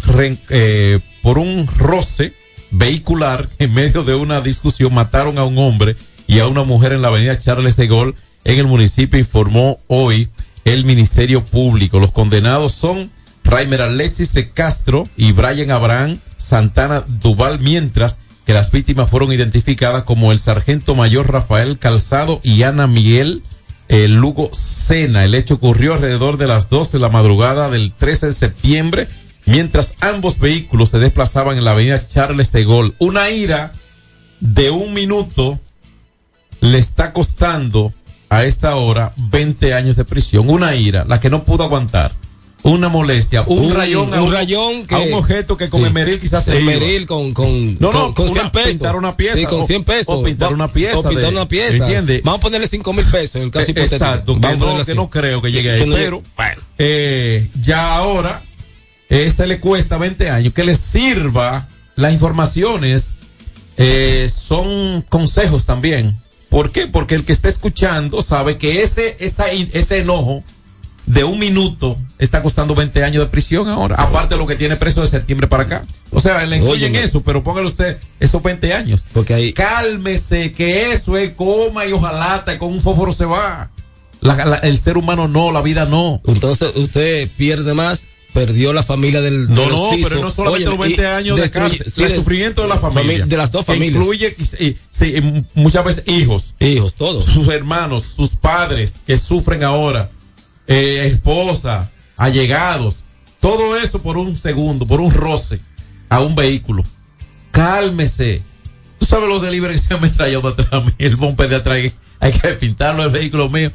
eh, 0.48 1.00
por 1.22 1.38
un 1.38 1.66
roce 1.76 2.32
vehicular 2.70 3.50
en 3.58 3.74
medio 3.74 4.02
de 4.02 4.14
una 4.14 4.40
discusión 4.40 4.94
mataron 4.94 5.36
a 5.36 5.44
un 5.44 5.58
hombre 5.58 5.94
y 6.26 6.38
a 6.38 6.46
una 6.46 6.64
mujer 6.64 6.94
en 6.94 7.02
la 7.02 7.08
avenida 7.08 7.38
Charles 7.38 7.76
de 7.76 7.86
Gaulle 7.86 8.14
en 8.44 8.58
el 8.58 8.66
municipio, 8.66 9.18
informó 9.18 9.78
hoy 9.88 10.30
el 10.64 10.86
Ministerio 10.86 11.44
Público. 11.44 12.00
Los 12.00 12.12
condenados 12.12 12.72
son 12.72 13.10
Raimer 13.48 13.80
Alexis 13.80 14.34
de 14.34 14.50
Castro 14.50 15.08
y 15.16 15.32
Brian 15.32 15.70
Abraham 15.70 16.18
Santana 16.36 17.00
Duval, 17.00 17.58
mientras 17.60 18.18
que 18.44 18.52
las 18.52 18.70
víctimas 18.70 19.08
fueron 19.08 19.32
identificadas 19.32 20.02
como 20.02 20.32
el 20.32 20.38
sargento 20.38 20.94
mayor 20.94 21.32
Rafael 21.32 21.78
Calzado 21.78 22.40
y 22.42 22.62
Ana 22.62 22.86
Miguel 22.86 23.42
eh, 23.88 24.06
Lugo 24.06 24.50
Sena. 24.52 25.24
El 25.24 25.34
hecho 25.34 25.54
ocurrió 25.54 25.94
alrededor 25.94 26.36
de 26.36 26.46
las 26.46 26.68
12 26.68 26.98
de 26.98 26.98
la 26.98 27.08
madrugada 27.08 27.70
del 27.70 27.94
13 27.94 28.28
de 28.28 28.34
septiembre, 28.34 29.08
mientras 29.46 29.94
ambos 30.00 30.38
vehículos 30.38 30.90
se 30.90 30.98
desplazaban 30.98 31.56
en 31.56 31.64
la 31.64 31.70
avenida 31.70 32.06
Charles 32.06 32.52
de 32.52 32.64
Gaulle. 32.64 32.94
Una 32.98 33.30
ira 33.30 33.72
de 34.40 34.70
un 34.70 34.92
minuto 34.92 35.58
le 36.60 36.78
está 36.78 37.14
costando 37.14 37.94
a 38.28 38.44
esta 38.44 38.76
hora 38.76 39.12
20 39.16 39.72
años 39.72 39.96
de 39.96 40.04
prisión. 40.04 40.50
Una 40.50 40.74
ira, 40.74 41.06
la 41.08 41.18
que 41.18 41.30
no 41.30 41.44
pudo 41.44 41.64
aguantar. 41.64 42.12
Una 42.68 42.88
molestia, 42.88 43.42
un, 43.46 43.66
un 43.66 43.74
rayón, 43.74 44.12
a 44.12 44.20
un, 44.20 44.28
un, 44.28 44.32
rayón 44.32 44.86
que, 44.86 44.94
a 44.94 44.98
un 44.98 45.12
objeto 45.14 45.56
que 45.56 45.68
con 45.68 45.80
sí, 45.82 45.86
emeril 45.88 46.20
quizás 46.20 46.44
se 46.44 46.58
emeril 46.58 47.06
con, 47.06 47.32
con, 47.32 47.74
no, 47.78 47.92
no, 47.92 48.14
con, 48.14 48.14
con 48.14 48.28
una, 48.30 48.42
100 48.42 48.50
pesos. 48.50 48.70
pintar 48.70 48.96
una 48.96 49.16
pieza. 49.16 49.36
Sí, 49.36 49.46
con 49.46 49.66
100 49.66 49.84
pesos. 49.84 50.08
O, 50.08 50.18
o 50.18 50.22
pintar 50.22 50.52
una 50.52 50.72
pieza. 50.72 50.98
O 50.98 51.02
pintar 51.02 51.24
de, 51.24 51.30
una 51.30 51.48
pieza. 51.48 51.76
¿Entiendes? 51.76 52.22
Vamos 52.22 52.38
a 52.38 52.42
ponerle 52.42 52.68
5 52.68 52.92
mil 52.92 53.04
pesos 53.04 53.36
en 53.36 53.42
el 53.42 53.50
caso 53.50 53.66
eh, 53.66 53.70
hipotético. 53.70 53.94
Exacto, 53.96 54.36
Vamos 54.38 54.66
que, 54.66 54.78
no, 54.78 54.84
que 54.84 54.94
no 54.94 55.10
creo 55.10 55.42
que 55.42 55.52
llegue 55.52 55.70
ahí. 55.70 55.86
no 55.86 55.94
pero, 55.94 56.22
bueno. 56.36 56.62
eh, 56.78 57.48
ya 57.60 57.94
ahora, 57.96 58.42
eh, 59.08 59.30
se 59.30 59.46
le 59.46 59.60
cuesta 59.60 59.96
20 59.98 60.30
años. 60.30 60.52
Que 60.52 60.64
le 60.64 60.76
sirva 60.76 61.68
las 61.96 62.12
informaciones, 62.12 63.16
eh, 63.76 64.30
son 64.34 65.02
consejos 65.08 65.64
también. 65.66 66.18
¿Por 66.48 66.72
qué? 66.72 66.86
Porque 66.86 67.14
el 67.14 67.24
que 67.24 67.32
está 67.32 67.48
escuchando 67.48 68.22
sabe 68.22 68.56
que 68.58 68.82
ese, 68.82 69.16
esa, 69.20 69.50
ese 69.50 69.98
enojo 69.98 70.42
de 71.08 71.24
un 71.24 71.38
minuto 71.38 71.96
está 72.18 72.42
costando 72.42 72.74
20 72.74 73.02
años 73.02 73.24
de 73.24 73.30
prisión 73.30 73.68
ahora. 73.68 73.96
Aparte 73.96 74.34
de 74.34 74.40
lo 74.40 74.46
que 74.46 74.56
tiene 74.56 74.76
preso 74.76 75.00
de 75.00 75.08
septiembre 75.08 75.48
para 75.48 75.62
acá. 75.62 75.84
O 76.10 76.20
sea, 76.20 76.44
le 76.44 76.58
incluyen 76.58 76.90
Óyeme. 76.90 77.04
eso, 77.04 77.22
pero 77.22 77.42
póngale 77.42 77.66
usted 77.66 77.98
esos 78.20 78.42
20 78.42 78.74
años. 78.74 79.06
Porque 79.12 79.32
ahí. 79.32 79.52
Cálmese, 79.54 80.52
que 80.52 80.92
eso 80.92 81.16
es 81.16 81.32
coma 81.32 81.86
y 81.86 81.92
ojalá 81.92 82.44
y 82.54 82.58
con 82.58 82.72
un 82.72 82.80
fósforo 82.82 83.12
se 83.12 83.24
va. 83.24 83.70
La, 84.20 84.44
la, 84.44 84.56
el 84.56 84.78
ser 84.78 84.98
humano 84.98 85.28
no, 85.28 85.50
la 85.50 85.62
vida 85.62 85.86
no. 85.86 86.20
Entonces 86.26 86.72
usted 86.76 87.30
pierde 87.36 87.72
más 87.72 88.02
perdió 88.34 88.74
la 88.74 88.82
familia 88.82 89.22
del 89.22 89.48
no 89.48 89.68
no 89.70 89.90
pero 90.02 90.20
no 90.20 90.30
solamente 90.30 90.68
Oye, 90.68 90.76
los 90.76 90.86
20 90.86 91.06
años 91.06 91.40
de 91.40 91.50
cárcel 91.50 91.90
sí, 91.92 92.04
el 92.04 92.14
sufrimiento 92.14 92.60
de 92.60 92.68
la 92.68 92.76
familia 92.76 93.24
de 93.24 93.36
las 93.36 93.50
dos 93.50 93.64
familias 93.64 93.96
incluye 94.02 94.36
sí, 94.44 94.76
muchas 95.54 95.84
veces 95.84 96.04
hijos 96.06 96.54
hijos 96.60 96.94
todos 96.94 97.24
sus 97.24 97.48
hermanos 97.48 98.02
sus 98.02 98.36
padres 98.36 99.00
que 99.06 99.16
sufren 99.16 99.64
ahora 99.64 100.10
eh, 100.68 101.10
esposa 101.12 101.90
allegados 102.16 103.04
todo 103.40 103.76
eso 103.76 104.00
por 104.02 104.16
un 104.18 104.36
segundo 104.36 104.86
por 104.86 105.00
un 105.00 105.12
roce 105.12 105.60
a 106.08 106.20
un 106.20 106.34
vehículo 106.34 106.84
cálmese 107.50 108.42
tú 108.98 109.06
sabes 109.06 109.28
los 109.28 109.42
delivery 109.42 109.74
que 109.74 109.80
se 109.80 109.94
han 109.94 110.04
atrayado 110.04 110.48
atrás 110.48 110.68
a 110.70 110.80
mí 110.80 110.92
el 110.98 111.16
bombe 111.16 111.48
de 111.48 111.56
atrás 111.56 111.78
hay 112.20 112.32
que 112.32 112.48
pintarlo 112.50 113.02
el 113.02 113.10
vehículo 113.10 113.48
mío 113.48 113.72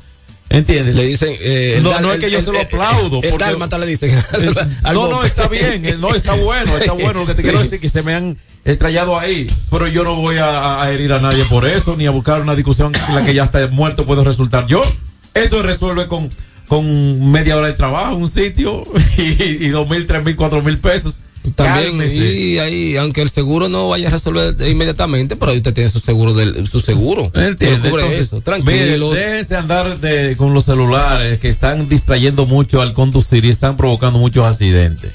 ¿Entiendes? 0.50 0.96
Le 0.96 1.06
dicen. 1.06 1.36
Eh, 1.40 1.80
no, 1.82 2.00
no 2.00 2.14
es 2.14 2.20
que 2.20 2.30
yo 2.30 2.40
se 2.42 2.52
lo 2.52 2.62
aplaudo. 2.62 3.22
El, 3.24 3.32
porque, 3.32 3.46
el 3.46 3.80
le 3.80 3.88
dicen. 3.88 4.12
no, 4.84 5.08
no, 5.08 5.24
está 5.24 5.48
bien. 5.48 6.00
No, 6.00 6.14
está 6.14 6.36
bueno. 6.36 6.78
Está 6.78 6.92
bueno. 6.94 7.22
Lo 7.22 7.26
que 7.26 7.34
te 7.34 7.42
quiero 7.42 7.60
decir 7.60 7.80
que 7.80 7.90
se 7.90 8.04
me 8.04 8.14
han 8.14 8.38
estrellado 8.64 9.18
ahí. 9.18 9.52
Pero 9.72 9.88
yo 9.88 10.04
no 10.04 10.16
voy 10.16 10.38
a, 10.38 10.84
a, 10.84 10.92
herir 10.92 11.12
a 11.14 11.20
nadie 11.20 11.46
por 11.46 11.66
eso, 11.66 11.96
ni 11.98 12.06
a 12.06 12.12
buscar 12.12 12.42
una 12.42 12.56
discusión 12.56 12.94
en 12.96 13.16
la 13.16 13.26
que 13.26 13.34
ya 13.34 13.46
está 13.46 13.68
muerto 13.70 14.06
puedo 14.06 14.24
resultar 14.24 14.68
yo. 14.68 14.84
Eso 15.34 15.64
resuelve 15.64 16.08
con, 16.08 16.30
con 16.74 17.32
media 17.32 17.56
hora 17.56 17.68
de 17.68 17.74
trabajo, 17.74 18.16
un 18.16 18.28
sitio, 18.28 18.84
y, 19.18 19.68
dos 19.68 19.88
mil, 19.88 20.08
tres 20.08 20.24
mil, 20.24 20.36
cuatro 20.36 20.64
mil 20.64 20.80
pesos. 20.80 21.20
También, 21.56 21.90
Cálmese. 21.90 22.34
y 22.34 22.58
ahí, 22.58 22.98
aunque 22.98 23.22
el 23.22 23.30
seguro 23.30 23.70
no 23.70 23.90
vaya 23.90 24.08
a 24.08 24.12
resolver 24.12 24.56
inmediatamente, 24.68 25.36
pero 25.36 25.52
ahí 25.52 25.58
usted 25.58 25.74
tiene 25.74 25.90
su 25.92 26.00
seguro 26.00 26.34
del, 26.34 26.66
su 26.68 26.80
seguro. 26.80 27.32
Entiende, 27.36 27.90
entonces, 27.90 28.22
eso. 28.22 28.42
Tranquilos. 28.42 29.12
mire, 29.14 29.24
déjense 29.24 29.56
andar 29.56 30.00
de- 30.00 30.36
con 30.36 30.54
los 30.56 30.66
celulares 30.66 31.40
que 31.40 31.50
están 31.50 31.90
distrayendo 31.90 32.48
mucho 32.48 32.82
al 32.82 32.94
conducir 32.94 33.46
y 33.46 33.50
están 33.50 33.78
provocando 33.78 34.18
muchos 34.18 34.44
accidentes. 34.46 35.12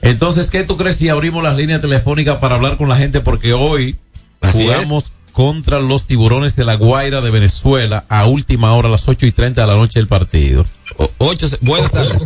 Entonces, 0.00 0.48
¿qué 0.48 0.64
tú 0.64 0.78
crees 0.78 0.96
si 0.96 1.10
abrimos 1.10 1.42
las 1.42 1.56
líneas 1.56 1.82
telefónicas 1.82 2.36
para 2.38 2.54
hablar 2.54 2.78
con 2.78 2.88
la 2.88 2.96
gente? 2.96 3.20
Porque 3.20 3.52
hoy 3.52 3.96
Así 4.40 4.62
jugamos 4.62 5.12
contra 5.34 5.80
los 5.80 6.06
tiburones 6.06 6.56
de 6.56 6.64
la 6.64 6.76
Guaira 6.76 7.20
de 7.20 7.30
Venezuela 7.30 8.04
a 8.08 8.26
última 8.26 8.74
hora, 8.74 8.88
a 8.88 8.92
las 8.92 9.06
8 9.08 9.26
y 9.26 9.32
30 9.32 9.60
de 9.60 9.66
la 9.66 9.74
noche 9.74 9.98
del 9.98 10.06
partido. 10.08 10.64
O- 10.96 11.10
ocho, 11.18 11.48
buenas 11.60 11.90
tardes. 11.90 12.16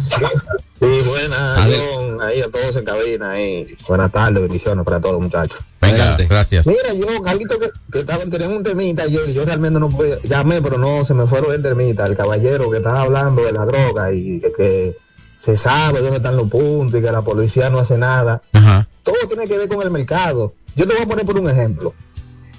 Sí, 0.78 0.86
buenas, 1.06 1.58
Adel- 1.58 1.80
John, 1.94 2.22
ahí 2.22 2.40
a 2.42 2.50
todos 2.50 2.76
en 2.76 2.84
cabina, 2.84 3.30
ahí. 3.32 3.66
Buenas 3.88 4.12
tardes, 4.12 4.40
bendiciones 4.42 4.84
para 4.84 5.00
todos, 5.00 5.20
muchachos. 5.20 5.58
Venga, 5.80 5.96
Adelante. 5.96 6.26
gracias. 6.28 6.66
Mira, 6.66 6.92
yo, 6.94 7.20
Carlito, 7.22 7.58
que, 7.58 7.70
que 7.90 8.00
estaba 8.00 8.22
teniendo 8.24 8.56
un 8.56 8.62
temita 8.62 9.02
ayer, 9.04 9.22
y 9.28 9.32
yo 9.32 9.44
realmente 9.44 9.80
no 9.80 9.88
pude, 9.88 10.20
llamé, 10.24 10.60
pero 10.60 10.76
no, 10.78 11.04
se 11.04 11.14
me 11.14 11.26
fueron 11.26 11.52
el 11.52 11.62
temita, 11.62 12.04
el 12.06 12.16
caballero 12.16 12.70
que 12.70 12.76
estaba 12.76 13.00
hablando 13.02 13.42
de 13.42 13.52
la 13.52 13.64
droga 13.64 14.12
y 14.12 14.38
que, 14.40 14.52
que 14.52 14.96
se 15.38 15.56
sabe 15.56 16.00
dónde 16.00 16.18
están 16.18 16.36
los 16.36 16.48
puntos 16.48 17.00
y 17.00 17.02
que 17.02 17.10
la 17.10 17.22
policía 17.22 17.70
no 17.70 17.78
hace 17.78 17.96
nada. 17.96 18.42
Ajá. 18.52 18.86
Todo 19.02 19.16
tiene 19.28 19.46
que 19.48 19.56
ver 19.56 19.68
con 19.68 19.80
el 19.82 19.90
mercado. 19.90 20.52
Yo 20.76 20.86
te 20.86 20.92
voy 20.94 21.02
a 21.02 21.06
poner 21.06 21.24
por 21.26 21.40
un 21.40 21.48
ejemplo. 21.50 21.94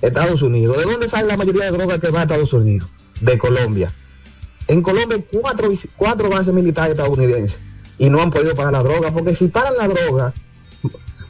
Estados 0.01 0.41
Unidos. 0.41 0.77
¿De 0.77 0.83
dónde 0.83 1.07
sale 1.07 1.27
la 1.27 1.38
mayoría 1.38 1.65
de 1.65 1.71
droga 1.71 1.99
que 1.99 2.09
va 2.09 2.21
a 2.21 2.23
Estados 2.23 2.51
Unidos? 2.53 2.89
De 3.21 3.38
Colombia. 3.38 3.91
En 4.67 4.81
Colombia 4.81 5.17
hay 5.17 5.39
cuatro, 5.39 5.69
cuatro 5.97 6.29
bases 6.29 6.53
militares 6.53 6.91
estadounidenses 6.91 7.59
y 7.97 8.09
no 8.09 8.21
han 8.21 8.31
podido 8.31 8.55
pagar 8.55 8.73
la 8.73 8.83
droga, 8.83 9.12
porque 9.12 9.35
si 9.35 9.47
paran 9.47 9.73
la 9.77 9.88
droga, 9.88 10.33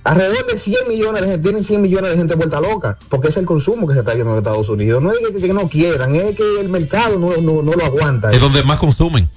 alrededor 0.03 0.45
de 0.45 0.58
100 0.58 0.88
millones 0.88 1.21
de 1.21 1.27
gente, 1.29 1.43
tienen 1.43 1.63
100 1.63 1.82
millones 1.82 2.12
de 2.12 2.17
gente 2.17 2.36
vuelta 2.36 2.62
loca, 2.62 2.99
porque 3.10 3.29
es 3.29 3.38
el 3.38 3.45
consumo 3.45 3.88
que 3.88 3.93
se 3.93 4.01
está 4.01 4.13
viendo 4.13 4.34
en 4.34 4.39
Estados 4.39 4.69
Unidos. 4.69 5.01
No 5.01 5.12
es 5.12 5.17
que, 5.19 5.34
que 5.39 5.53
no 5.53 5.67
quieran, 5.67 6.13
es 6.15 6.36
que 6.36 6.60
el 6.60 6.69
mercado 6.69 7.17
no, 7.17 7.36
no, 7.38 7.63
no 7.63 7.73
lo 7.73 7.86
aguanta. 7.86 8.32
Es 8.32 8.39
donde 8.39 8.62
más 8.63 8.77
consumen. 8.79 9.27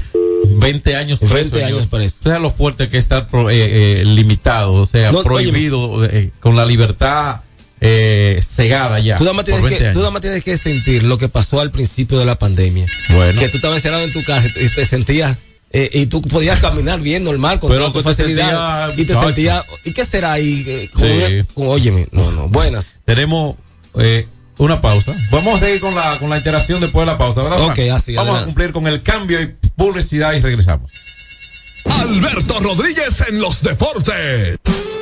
20 0.57 0.95
años 0.95 1.19
preso. 1.19 1.33
20 1.33 1.63
años 1.63 1.87
preso. 1.87 2.15
O 2.21 2.23
sea, 2.29 2.39
lo 2.39 2.49
fuerte 2.49 2.89
que 2.89 2.97
está 2.97 3.27
pro- 3.27 3.49
eh, 3.49 4.01
eh, 4.01 4.05
limitado, 4.05 4.73
o 4.73 4.85
sea, 4.85 5.11
No, 5.11 5.23
prohibido, 5.23 6.03
eh, 6.05 6.31
con 6.39 6.55
la 6.55 6.65
libertad 6.65 7.41
eh, 7.79 8.39
cegada 8.47 8.99
ya. 8.99 9.17
Tú 9.17 9.23
nada, 9.23 9.33
más 9.33 9.45
tienes 9.45 9.63
20 9.63 9.77
que, 9.77 9.83
tú 9.85 9.89
años. 9.89 9.97
nada 9.97 10.11
más 10.11 10.21
tienes 10.21 10.43
que 10.43 10.57
sentir 10.57 11.03
lo 11.03 11.17
que 11.17 11.29
pasó 11.29 11.59
al 11.61 11.71
principio 11.71 12.19
de 12.19 12.25
la 12.25 12.37
pandemia. 12.37 12.85
Bueno. 13.09 13.39
Que 13.39 13.49
tú 13.49 13.57
estabas 13.57 13.77
encerrado 13.77 14.03
en 14.03 14.13
tu 14.13 14.23
casa 14.23 14.47
y 14.59 14.69
te 14.69 14.85
sentías, 14.85 15.37
eh, 15.71 15.89
y 15.93 16.05
tú 16.05 16.21
podías 16.21 16.59
caminar 16.59 17.01
bien 17.01 17.23
normal 17.23 17.59
con 17.59 17.69
Pero 17.71 17.87
toda 17.91 18.03
tu 18.03 18.09
facilidad. 18.09 18.93
y 18.97 19.05
te 19.05 19.15
sentías, 19.15 19.63
¿y 19.83 19.93
qué 19.93 20.05
será 20.05 20.33
ahí? 20.33 20.63
Eh, 20.67 20.89
con 20.93 21.03
Sí. 21.07 21.11
una- 21.11 21.43
con- 21.55 21.67
óyeme, 21.67 22.07
no, 22.11 22.29
no, 22.31 22.49
buenas. 22.49 22.97
Tenemos 23.05 23.55
eh, 23.95 24.27
una 24.57 24.81
pausa. 24.81 25.15
Vamos 25.31 25.55
a 25.61 25.65
seguir 25.65 25.81
con 25.81 25.95
la, 25.95 26.17
con 26.19 26.29
la 26.29 26.37
interacción 26.37 26.79
después 26.81 27.05
de 27.05 27.11
la 27.11 27.17
pausa, 27.17 27.41
¿verdad? 27.41 27.61
Ok, 27.61 27.79
así, 27.93 28.15
Vamos 28.15 28.39
a 28.39 28.45
cumplir 28.45 28.71
con 28.71 28.87
el 28.87 29.01
cambio 29.01 29.41
y 29.41 29.47
publicidad 29.75 30.33
y 30.33 30.41
regresamos. 30.41 30.91
Alberto 31.85 32.59
Rodríguez 32.59 33.23
en 33.27 33.39
los 33.39 33.61
deportes. 33.61 34.59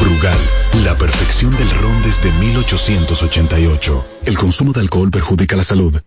Brugal, 0.00 0.38
la 0.84 0.96
perfección 0.96 1.56
del 1.56 1.70
ron 1.70 2.02
desde 2.02 2.30
1888. 2.32 4.06
El 4.26 4.38
consumo 4.38 4.72
de 4.72 4.80
alcohol 4.80 5.10
perjudica 5.10 5.56
la 5.56 5.64
salud. 5.64 6.00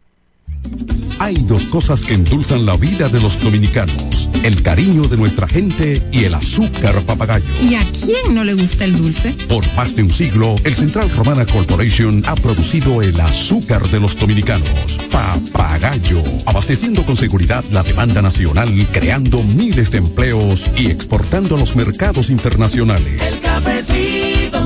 Hay 1.20 1.36
dos 1.36 1.68
cosas 1.68 2.04
que 2.04 2.16
endulzan 2.16 2.66
la 2.66 2.76
vida 2.76 3.08
de 3.08 3.22
los 3.22 3.40
dominicanos, 3.40 4.30
el 4.42 4.64
cariño 4.64 5.04
de 5.04 5.18
nuestra 5.18 5.48
gente 5.48 6.02
y 6.12 6.24
el 6.24 6.34
azúcar 6.34 7.00
papagayo. 7.04 7.46
¿Y 7.62 7.76
a 7.76 7.86
quién 7.92 8.34
no 8.34 8.44
le 8.44 8.56
gusta 8.56 8.86
el 8.86 8.98
dulce? 8.98 9.34
Por 9.48 9.64
más 9.76 9.96
de 9.96 10.02
un 10.02 10.10
siglo, 10.10 10.56
el 10.64 10.74
Central 10.74 11.12
Romana 11.12 11.46
Corporation 11.46 12.24
ha 12.26 12.34
producido 12.34 13.04
el 13.04 13.22
azúcar 13.22 13.88
de 13.92 14.00
los 14.00 14.18
dominicanos, 14.18 14.98
papagayo, 15.12 16.24
abasteciendo 16.48 17.06
con 17.06 17.16
seguridad 17.16 17.64
la 17.72 17.84
demanda 17.84 18.24
nacional, 18.24 18.88
creando 18.92 19.44
miles 19.44 19.92
de 19.92 20.00
empleos 20.00 20.72
y 20.76 20.88
exportando 20.88 21.56
a 21.56 21.60
los 21.60 21.76
mercados 21.76 22.32
internacionales. 22.32 23.22
El 23.32 23.40
cafecito, 23.42 24.66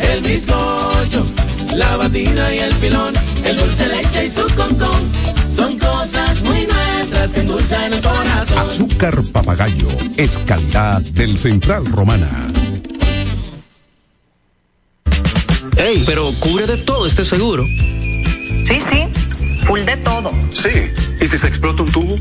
el 0.00 0.22
bizcocho, 0.22 1.24
la 1.74 1.96
batida 1.96 2.54
y 2.54 2.58
el 2.58 2.72
filón, 2.74 3.14
el 3.44 3.56
dulce 3.56 3.88
leche 3.88 4.26
y 4.26 4.30
su 4.30 4.46
concón. 4.54 5.10
Son 5.48 5.78
cosas 5.78 6.42
muy 6.42 6.66
nuestras 6.66 7.32
que 7.32 7.40
endulzan 7.40 7.92
el 7.92 8.00
corazón. 8.00 8.58
Azúcar 8.58 9.22
papagayo 9.32 9.88
es 10.16 10.38
calidad 10.46 11.00
del 11.00 11.36
Central 11.36 11.86
Romana. 11.86 12.30
Ey, 15.76 16.02
pero 16.06 16.32
cubre 16.40 16.66
de 16.66 16.76
todo 16.78 17.06
este 17.06 17.24
seguro. 17.24 17.64
Sí, 17.66 18.78
sí, 18.78 19.08
full 19.66 19.80
de 19.80 19.96
todo. 19.98 20.30
Sí. 20.50 20.68
¿Y 21.20 21.26
si 21.26 21.38
se 21.38 21.46
explota 21.46 21.82
un 21.82 21.92
tubo? 21.92 22.16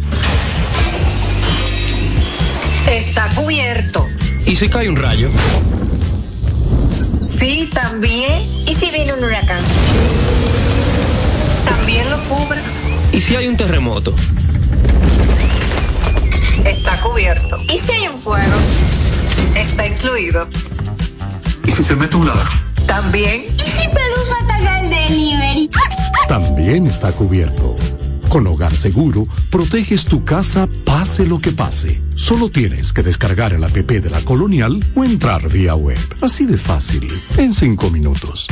Está 2.90 3.28
cubierto. 3.36 4.08
¿Y 4.46 4.56
si 4.56 4.68
cae 4.68 4.90
un 4.90 4.96
rayo? 4.96 5.30
Sí, 7.42 7.68
también. 7.74 8.48
¿Y 8.68 8.76
si 8.76 8.92
viene 8.92 9.14
un 9.14 9.24
huracán? 9.24 9.64
También 11.66 12.08
lo 12.12 12.20
cubre. 12.26 12.62
¿Y 13.12 13.20
si 13.20 13.36
hay 13.36 13.48
un 13.48 13.58
terremoto? 13.58 14.14
Está 16.64 17.02
cubierto. 17.02 17.58
¿Y 17.64 17.80
si 17.80 17.92
hay 17.94 18.10
un 18.10 18.22
fuego? 18.22 18.54
Está 19.56 19.88
incluido. 19.88 20.48
¿Y 21.66 21.72
si 21.72 21.82
se 21.84 21.96
mete 21.96 22.16
un 22.16 22.28
ladrón? 22.28 22.46
También. 22.86 23.46
¿Y 23.56 23.82
si 23.82 23.88
Pelusa 23.88 24.36
ataca 24.44 24.80
el 24.82 24.90
delivery? 24.92 25.72
También 26.28 26.86
está 26.86 27.12
cubierto. 27.12 27.76
Con 28.32 28.48
Hogar 28.48 28.74
Seguro, 28.74 29.28
proteges 29.50 30.06
tu 30.06 30.24
casa 30.24 30.66
pase 30.86 31.26
lo 31.26 31.40
que 31.40 31.52
pase. 31.52 32.02
Solo 32.16 32.50
tienes 32.50 32.94
que 32.94 33.04
descargar 33.04 33.52
el 33.52 33.62
app 33.62 33.74
de 33.74 34.10
la 34.10 34.22
Colonial 34.22 34.80
o 34.96 35.04
entrar 35.04 35.50
vía 35.50 35.76
web. 35.76 36.00
Así 36.22 36.46
de 36.46 36.58
fácil, 36.58 37.06
en 37.36 37.52
cinco 37.52 37.90
minutos. 37.90 38.48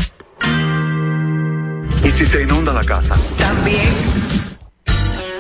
¿Y 2.04 2.10
si 2.10 2.26
se 2.26 2.44
inunda 2.44 2.74
la 2.74 2.84
casa? 2.84 3.16
También. 3.38 3.88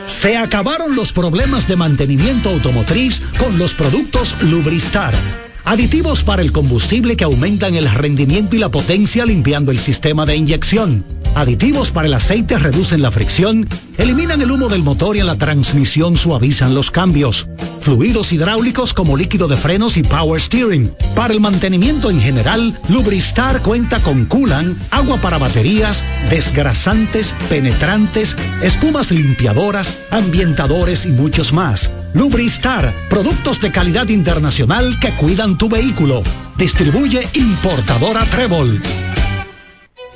Se 0.06 0.38
acabaron 0.38 0.95
los 0.95 1.12
problemas 1.12 1.67
de 1.67 1.75
mantenimiento 1.75 2.49
automotriz 2.49 3.21
con 3.38 3.58
los 3.60 3.73
productos 3.73 4.41
Lubristar. 4.43 5.48
Aditivos 5.65 6.24
para 6.24 6.41
el 6.41 6.52
combustible 6.52 7.15
que 7.15 7.24
aumentan 7.24 7.76
el 7.76 7.89
rendimiento 7.89 8.56
y 8.56 8.60
la 8.60 8.69
potencia 8.69 9.26
limpiando 9.26 9.72
el 9.72 9.80
sistema 9.80 10.26
de 10.26 10.36
inyección. 10.36 11.06
Aditivos 11.36 11.91
para 11.91 12.08
el 12.08 12.13
aceite 12.13 12.58
reducen 12.58 13.02
la 13.02 13.12
fricción, 13.12 13.67
eliminan 13.98 14.41
el 14.41 14.52
humo 14.52 14.67
del 14.67 14.84
motor 14.84 15.15
y 15.15 15.19
en 15.19 15.28
la 15.28 15.38
transmisión 15.38 16.17
suavizan 16.17 16.73
los 16.73 16.90
cambios. 16.90 17.48
Fluidos 17.81 18.33
hidráulicos 18.33 18.94
como 18.94 19.15
líquido 19.15 19.48
de 19.48 19.56
frenos 19.56 19.96
y 19.96 20.04
power 20.04 20.42
steering. 20.42 20.92
Para 21.15 21.33
el 21.33 21.40
mantenimiento 21.40 22.10
en 22.10 22.19
general, 22.19 22.73
Lubristar 22.90 23.62
cuenta 23.62 24.00
con 24.00 24.25
coolant, 24.25 24.77
agua 24.92 25.17
para 25.17 25.38
baterías, 25.38 26.04
desgrasantes, 26.29 27.36
penetrantes, 27.48 28.36
espumas 28.63 29.12
limpiadoras, 29.12 30.00
ambientadores 30.10 31.06
y 31.06 31.10
muchos 31.10 31.54
más. 31.54 31.90
Lubristar, 32.13 32.93
productos 33.10 33.62
de 33.62 33.71
calidad 33.71 34.07
internacional 34.10 34.99
que 34.99 35.12
cuidan 35.12 35.57
tu 35.57 35.69
vehículo. 35.69 36.23
Distribuye 36.57 37.27
importadora 37.33 38.25
Trébol. 38.25 38.81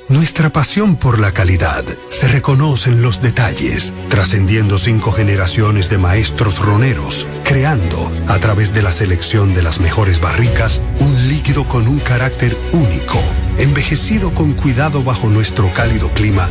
Nuestra 0.08 0.50
pasión 0.50 0.96
por 0.96 1.18
la 1.18 1.32
calidad 1.32 1.82
se 2.10 2.28
reconoce 2.28 2.90
en 2.90 3.00
los 3.00 3.22
detalles, 3.22 3.94
trascendiendo 4.10 4.78
cinco 4.78 5.12
generaciones 5.12 5.88
de 5.88 5.96
maestros 5.96 6.58
roneros, 6.58 7.26
creando, 7.42 8.12
a 8.28 8.38
través 8.38 8.74
de 8.74 8.82
la 8.82 8.92
selección 8.92 9.54
de 9.54 9.62
las 9.62 9.80
mejores 9.80 10.20
barricas, 10.20 10.82
un 11.00 11.28
líquido 11.28 11.64
con 11.64 11.88
un 11.88 12.00
carácter 12.00 12.54
único, 12.72 13.18
envejecido 13.56 14.34
con 14.34 14.52
cuidado 14.52 15.02
bajo 15.02 15.30
nuestro 15.30 15.72
cálido 15.72 16.10
clima, 16.10 16.50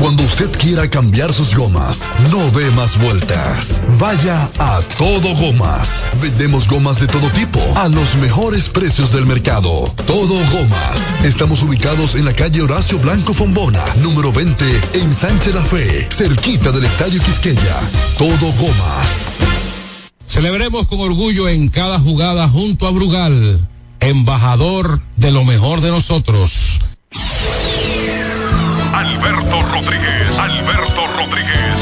Cuando 0.00 0.22
usted 0.22 0.50
quiera 0.52 0.88
cambiar 0.88 1.32
sus 1.32 1.54
gomas, 1.56 2.08
no 2.30 2.50
dé 2.50 2.70
más 2.70 2.98
vueltas. 3.00 3.80
Vaya 3.98 4.48
a 4.58 4.80
Todo 4.96 5.34
Gomas. 5.34 6.04
Vendemos 6.22 6.68
gomas 6.68 7.00
de 7.00 7.08
todo 7.08 7.28
tipo 7.30 7.60
a 7.74 7.88
los 7.88 8.14
mejores 8.16 8.68
precios 8.68 9.12
del 9.12 9.26
mercado. 9.26 9.92
Todo 10.06 10.34
Gomas. 10.52 11.24
Estamos 11.24 11.62
ubicados 11.64 12.14
en 12.14 12.24
la 12.24 12.32
calle 12.32 12.62
Horacio 12.62 12.98
Blanco 13.00 13.34
Fombona, 13.34 13.82
número 14.00 14.32
20, 14.32 14.64
en 14.94 15.12
Sánchez 15.12 15.54
La 15.54 15.64
Fe, 15.64 16.08
cerquita 16.10 16.70
del 16.70 16.84
Estadio 16.84 17.20
Quisqueya. 17.20 17.80
Todo 18.16 18.52
Gomas. 18.52 19.26
Celebremos 20.28 20.86
con 20.86 21.00
orgullo 21.00 21.48
en 21.48 21.68
cada 21.68 21.98
jugada 21.98 22.48
junto 22.48 22.86
a 22.86 22.92
Brugal, 22.92 23.58
embajador 23.98 25.00
de 25.16 25.32
lo 25.32 25.44
mejor 25.44 25.80
de 25.80 25.90
nosotros. 25.90 26.77
Alberto 28.98 29.62
Rodríguez, 29.62 30.28
Alberto 30.38 31.06
Rodríguez, 31.16 31.76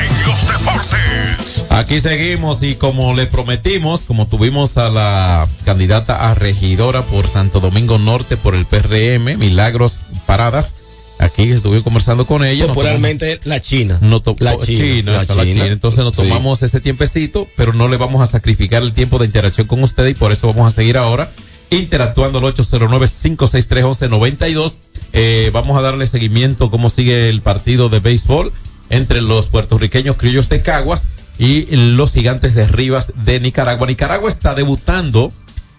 en 0.00 0.26
los 0.26 0.40
deportes. 0.48 1.66
Aquí 1.70 2.00
seguimos 2.00 2.62
y 2.62 2.76
como 2.76 3.12
le 3.14 3.26
prometimos, 3.26 4.00
como 4.02 4.26
tuvimos 4.26 4.78
a 4.78 4.88
la 4.88 5.46
candidata 5.66 6.30
a 6.30 6.34
regidora 6.34 7.04
por 7.04 7.28
Santo 7.28 7.60
Domingo 7.60 7.98
Norte 7.98 8.38
por 8.38 8.54
el 8.54 8.64
PRM, 8.64 9.36
Milagros 9.36 9.98
Paradas, 10.24 10.72
aquí 11.18 11.42
estuve 11.52 11.82
conversando 11.82 12.26
con 12.26 12.42
ella. 12.42 12.68
Popularmente 12.68 13.38
la 13.44 13.60
China. 13.60 13.98
No 14.00 14.22
to- 14.22 14.34
La 14.38 14.54
oh, 14.54 14.64
China, 14.64 15.12
la 15.12 15.26
China. 15.44 15.66
Entonces 15.66 16.02
nos 16.04 16.16
Sí. 16.16 16.22
tomamos 16.22 16.62
ese 16.62 16.80
tiempecito, 16.80 17.46
pero 17.56 17.74
no 17.74 17.86
le 17.88 17.98
vamos 17.98 18.22
a 18.22 18.26
sacrificar 18.32 18.82
el 18.82 18.94
tiempo 18.94 19.18
de 19.18 19.26
interacción 19.26 19.66
con 19.66 19.82
usted 19.82 20.06
y 20.06 20.14
por 20.14 20.32
eso 20.32 20.46
vamos 20.46 20.72
a 20.72 20.74
seguir 20.74 20.96
ahora 20.96 21.30
interactuando 21.68 22.38
al 22.38 22.44
809-563-1192. 22.44 24.74
Eh, 25.12 25.50
vamos 25.52 25.78
a 25.78 25.80
darle 25.80 26.06
seguimiento 26.06 26.70
cómo 26.70 26.90
sigue 26.90 27.28
el 27.28 27.40
partido 27.40 27.88
de 27.88 28.00
béisbol 28.00 28.52
entre 28.90 29.20
los 29.22 29.46
puertorriqueños 29.46 30.16
criollos 30.16 30.48
de 30.48 30.62
Caguas 30.62 31.08
y 31.38 31.66
los 31.74 32.12
gigantes 32.12 32.54
de 32.54 32.66
Rivas 32.66 33.12
de 33.24 33.40
Nicaragua. 33.40 33.86
Nicaragua 33.86 34.30
está 34.30 34.54
debutando 34.54 35.32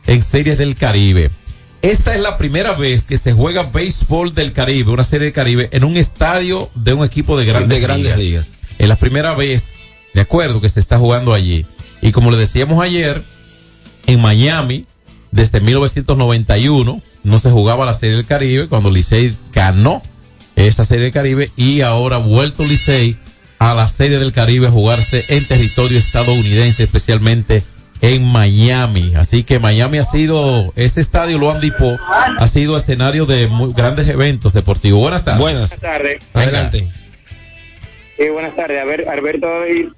en 0.06 0.24
series 0.24 0.58
del 0.58 0.76
Caribe. 0.76 1.32
Esta 1.82 2.16
es 2.16 2.22
la 2.22 2.38
primera 2.38 2.74
vez 2.74 3.04
que 3.06 3.18
se 3.18 3.34
juega 3.34 3.64
béisbol 3.64 4.34
del 4.34 4.52
Caribe, 4.52 4.92
una 4.92 5.04
serie 5.04 5.26
del 5.26 5.34
Caribe, 5.34 5.70
en 5.72 5.84
un 5.84 5.96
estadio 5.96 6.70
de 6.74 6.94
un 6.94 7.06
equipo 7.06 7.38
de 7.38 7.46
grandes, 7.46 7.70
De 7.70 7.80
grandes 7.80 8.18
ligas. 8.18 8.48
Es 8.78 8.88
la 8.88 8.98
primera 8.98 9.34
vez, 9.36 9.80
de 10.14 10.22
acuerdo, 10.22 10.60
que 10.60 10.70
se 10.70 10.80
está 10.80 10.98
jugando 10.98 11.34
allí. 11.34 11.66
Y 12.02 12.12
como 12.12 12.32
le 12.32 12.38
decíamos 12.38 12.84
ayer, 12.84 13.24
en 14.08 14.22
Miami, 14.22 14.86
desde 15.32 15.62
1991, 15.62 17.02
no 17.24 17.40
se 17.40 17.50
jugaba 17.50 17.86
la 17.86 17.94
serie 17.94 18.16
del 18.16 18.26
Caribe, 18.26 18.68
cuando 18.68 18.90
Licey 18.90 19.36
ganó 19.54 20.02
esa 20.56 20.86
serie 20.86 21.06
del 21.06 21.14
Caribe 21.14 21.52
y 21.56 21.82
ahora 21.82 22.18
ha 22.18 22.20
vuelto 22.20 22.66
Licey 22.66 23.18
a 23.60 23.74
la 23.74 23.88
serie 23.88 24.20
del 24.20 24.32
Caribe 24.32 24.68
a 24.68 24.72
jugarse 24.72 25.26
en 25.30 25.46
territorio 25.46 26.00
estadounidense, 26.00 26.84
especialmente 26.84 27.64
en 28.02 28.24
Miami. 28.24 29.14
Así 29.16 29.44
que 29.44 29.60
Miami 29.60 29.98
ha 29.98 30.04
sido, 30.04 30.72
ese 30.76 31.02
estadio 31.02 31.38
Luan 31.38 31.62
Dipo 31.62 31.98
ha 32.38 32.48
sido 32.48 32.78
escenario 32.78 33.26
de 33.26 33.48
muy 33.48 33.74
grandes 33.74 34.08
eventos 34.08 34.54
deportivos. 34.54 35.00
Buenas 35.00 35.24
tardes. 35.24 35.42
Buenas. 35.42 35.70
Buenas 35.70 35.80
tardes. 35.80 36.24
Adelante. 36.34 36.88
Buenas 38.32 38.56
tardes. 38.56 38.82
A 38.82 38.86
ver, 38.86 39.08
Alberto 39.10 39.48
y 39.68 39.92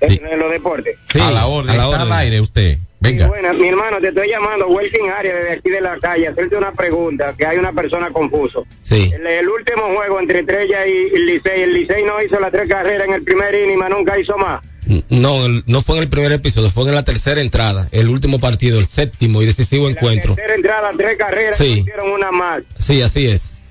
de 0.00 0.36
los 0.36 0.50
deportes. 0.50 0.96
a 1.20 1.30
la 1.30 1.46
orden, 1.46 1.70
está 1.74 2.02
al 2.02 2.12
aire 2.12 2.40
usted. 2.40 2.78
Venga. 2.98 3.26
Bueno, 3.28 3.52
mi 3.54 3.68
hermano, 3.68 3.98
te 4.00 4.08
estoy 4.08 4.28
llamando, 4.28 4.66
Welkin 4.68 5.10
Arias, 5.10 5.34
desde 5.36 5.52
aquí 5.52 5.70
de 5.70 5.80
la 5.82 5.98
calle, 5.98 6.28
hacerte 6.28 6.56
una 6.56 6.72
pregunta, 6.72 7.34
que 7.36 7.44
hay 7.46 7.58
una 7.58 7.72
persona 7.72 8.10
confuso. 8.10 8.66
Sí. 8.82 9.10
El, 9.14 9.26
el 9.26 9.48
último 9.48 9.94
juego 9.94 10.18
entre 10.18 10.40
Estrella 10.40 10.86
y 10.86 11.14
el 11.14 11.26
Licey, 11.26 11.60
el 11.62 11.74
Licey 11.74 12.02
no 12.04 12.20
hizo 12.22 12.40
las 12.40 12.50
tres 12.50 12.68
carreras 12.68 13.06
en 13.06 13.14
el 13.14 13.22
primer 13.22 13.54
inning, 13.54 13.76
más 13.78 13.90
nunca 13.90 14.18
hizo 14.18 14.36
más. 14.38 14.62
No, 15.10 15.48
no 15.66 15.82
fue 15.82 15.96
en 15.98 16.04
el 16.04 16.08
primer 16.08 16.32
episodio, 16.32 16.70
fue 16.70 16.84
en 16.88 16.94
la 16.94 17.02
tercera 17.02 17.40
entrada, 17.40 17.88
el 17.92 18.08
último 18.08 18.38
partido, 18.40 18.78
el 18.78 18.86
séptimo 18.86 19.42
y 19.42 19.46
decisivo 19.46 19.88
encuentro. 19.88 20.34
Tercera 20.34 20.54
entrada, 20.54 20.90
tres 20.96 21.16
carreras, 21.16 21.58
Sí. 21.58 21.74
no 21.74 21.80
hicieron 21.82 22.10
una 22.12 22.30
más. 22.30 22.62
Sí, 22.78 23.02
así 23.02 23.26
es. 23.28 23.62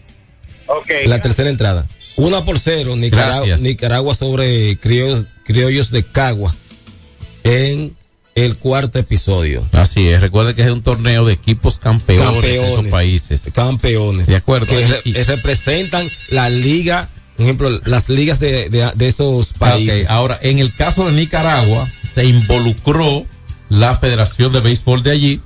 Ok. 0.68 0.88
La 1.06 1.22
tercera 1.22 1.50
entrada. 1.50 1.88
Una 2.18 2.46
por 2.46 2.60
cero, 2.60 2.96
Nicaragua, 2.96 4.16
sobre 4.16 4.78
criollos, 4.80 5.26
criollos 5.44 5.92
de 5.92 6.04
Caguas 6.04 6.56
en 7.44 7.96
el 8.36 8.58
cuarto 8.58 9.00
episodio. 9.00 9.64
Así 9.74 10.08
es, 10.08 10.22
recuerde 10.22 10.56
que 10.56 10.64
es 10.64 10.72
un 10.72 10.82
torneo 10.82 11.26
de 11.26 11.34
equipos 11.34 11.78
campeones, 11.78 12.42
de 12.42 12.66
esos 12.74 12.88
países. 12.88 13.42
Campeones. 13.54 14.28
De 14.28 14.36
acuerdo. 14.36 14.68
Que 14.68 14.88
re- 14.88 15.24
representan 15.26 16.10
la 16.30 16.50
liga, 16.50 17.10
por 17.36 17.44
ejemplo, 17.46 17.82
las 17.86 18.10
ligas 18.10 18.40
de, 18.40 18.70
de, 18.70 18.92
de 18.94 19.08
esos 19.08 19.54
países. 19.54 20.06
Ok, 20.06 20.12
ahora, 20.12 20.40
en 20.42 20.60
el 20.60 20.74
caso 20.74 21.06
de 21.06 21.14
Nicaragua, 21.14 21.90
se 22.14 22.26
involucró 22.26 23.26
la 23.70 23.96
Federación 23.96 24.54
de 24.54 24.60
Béisbol 24.60 25.04
de 25.04 25.12
allí, 25.12 25.42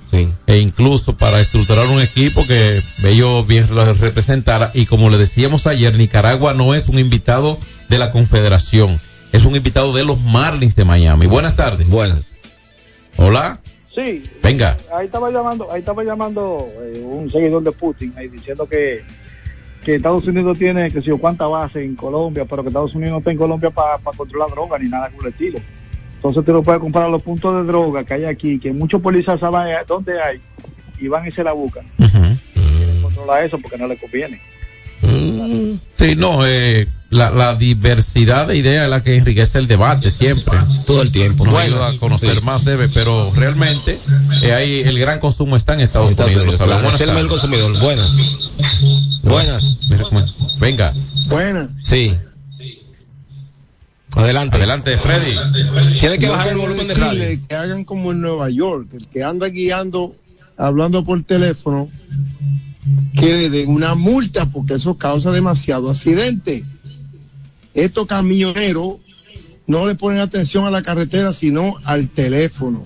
e 0.48 0.58
incluso 0.58 1.18
para 1.18 1.40
estructurar 1.40 1.88
un 1.88 2.02
equipo 2.02 2.46
que 2.46 2.82
ellos 3.04 3.48
bien 3.48 3.68
lo 3.74 3.94
representara. 3.94 4.72
Y 4.74 4.86
como 4.86 5.10
le 5.10 5.18
decíamos 5.18 5.68
ayer, 5.68 5.98
Nicaragua 5.98 6.54
no 6.54 6.76
es 6.76 6.90
un 6.90 7.00
invitado 7.00 7.58
de 7.88 7.98
la 7.98 8.12
Confederación, 8.12 9.00
es 9.32 9.46
un 9.46 9.56
invitado 9.56 9.94
de 9.94 10.04
los 10.04 10.20
Marlins 10.22 10.76
de 10.76 10.86
Miami. 10.86 11.28
Buenas 11.28 11.56
tardes. 11.56 11.90
Buenas. 11.90 12.28
Hola. 13.18 13.60
Sí. 13.96 14.24
Venga. 14.44 14.78
Ahí 14.94 15.06
estaba 15.06 15.32
llamando, 15.32 15.72
ahí 15.72 15.80
estaba 15.80 16.04
llamando 16.04 16.70
eh, 16.82 17.02
un 17.04 17.30
seguidor 17.30 17.64
de 17.64 17.72
Putin 17.72 18.14
ahí 18.18 18.28
diciendo 18.28 18.66
que 18.68 19.04
que 19.84 19.96
Estados 19.96 20.26
Unidos 20.26 20.60
tiene 20.60 20.92
que 20.92 21.02
sé 21.02 21.08
yo 21.08 21.18
cuánta 21.18 21.48
base 21.48 21.84
en 21.84 21.96
Colombia, 21.96 22.46
pero 22.46 22.64
que 22.64 22.70
Estados 22.70 22.94
Unidos 22.96 23.12
no 23.12 23.18
está 23.20 23.32
en 23.32 23.38
Colombia 23.38 23.70
para 23.70 23.98
controlar 23.98 24.50
droga 24.52 24.78
ni 24.78 24.90
nada 24.90 25.10
por 25.10 25.26
el 25.26 25.32
estilo. 25.32 25.60
Entonces 26.20 26.44
tú 26.46 26.52
no 26.52 26.62
puedes 26.64 26.82
comparar 26.82 27.10
los 27.10 27.22
puntos 27.22 27.56
de 27.56 27.64
droga 27.72 28.04
que 28.04 28.14
hay 28.16 28.26
aquí, 28.26 28.60
que 28.60 28.74
muchos 28.74 29.02
policías 29.02 29.40
saben 29.40 29.74
dónde 29.88 30.22
hay 30.22 30.40
y 31.00 31.08
van 31.08 31.26
y 31.26 31.32
se 31.32 31.44
la 31.44 31.54
buscan. 31.54 31.86
Quieren 31.98 33.02
controlar 33.02 33.46
eso 33.46 33.58
porque 33.58 33.78
no 33.78 33.88
les 33.88 34.00
conviene. 34.02 34.42
Sí, 35.98 36.16
no, 36.18 36.46
eh, 36.46 36.88
la, 37.10 37.30
la 37.32 37.56
diversidad 37.56 38.48
de 38.48 38.58
ideas 38.58 38.84
es 38.84 38.90
la 38.90 39.02
que 39.02 39.16
enriquece 39.16 39.58
el 39.58 39.68
debate 39.68 40.12
siempre. 40.12 40.58
Todo 40.86 41.02
el 41.02 41.12
tiempo. 41.12 41.46
Nos 41.46 41.54
Bueno, 41.54 41.76
ayuda 41.78 41.90
a 41.92 41.98
conocer 42.00 42.36
sí. 42.36 42.42
más 42.46 42.66
debe, 42.66 42.90
pero 42.90 43.32
realmente 43.34 43.98
eh, 44.44 44.52
ahí 44.54 44.82
el 44.82 45.00
gran 45.00 45.20
consumo 45.20 45.56
está 45.56 45.74
en 45.74 45.80
Estados, 45.82 46.12
Estados 46.12 46.32
Unidos. 46.36 46.56
Unidos, 46.56 46.60
lo 46.60 46.66
claro, 46.82 46.96
es 46.96 47.02
el 47.02 47.08
Buenas 47.08 47.24
mejor 47.24 47.30
consumidor. 47.30 47.80
Buenas. 47.82 48.16
Buenas. 49.24 49.78
Cómo- 50.10 50.26
Venga. 50.60 50.94
Buenas. 51.28 51.70
Sí. 51.84 52.14
Adelante. 54.16 54.58
Adelante, 54.58 54.98
Freddy. 54.98 55.36
Tiene 56.00 56.18
que 56.18 56.26
Yo 56.26 56.32
bajar 56.32 56.50
el 56.50 56.58
volumen 56.58 56.88
de 56.88 56.94
radio. 56.96 57.24
Que 57.48 57.56
hagan 57.56 57.84
como 57.84 58.12
en 58.12 58.22
Nueva 58.22 58.50
York, 58.50 58.88
el 58.94 59.08
que 59.08 59.24
anda 59.24 59.48
guiando, 59.50 60.16
hablando 60.58 61.06
por 61.06 61.22
teléfono, 61.24 61.90
que 63.16 63.26
le 63.26 63.50
den 63.50 63.70
una 63.70 63.96
multa 63.96 64.46
porque 64.48 64.76
eso 64.76 64.98
causa 64.98 65.32
demasiado 65.32 65.90
accidente. 65.90 66.64
Estos 67.74 68.08
camioneros 68.08 68.96
no 69.68 69.86
le 69.86 69.96
ponen 69.96 70.20
atención 70.20 70.66
a 70.66 70.72
la 70.72 70.82
carretera, 70.82 71.32
sino 71.32 71.76
al 71.86 72.10
teléfono. 72.10 72.86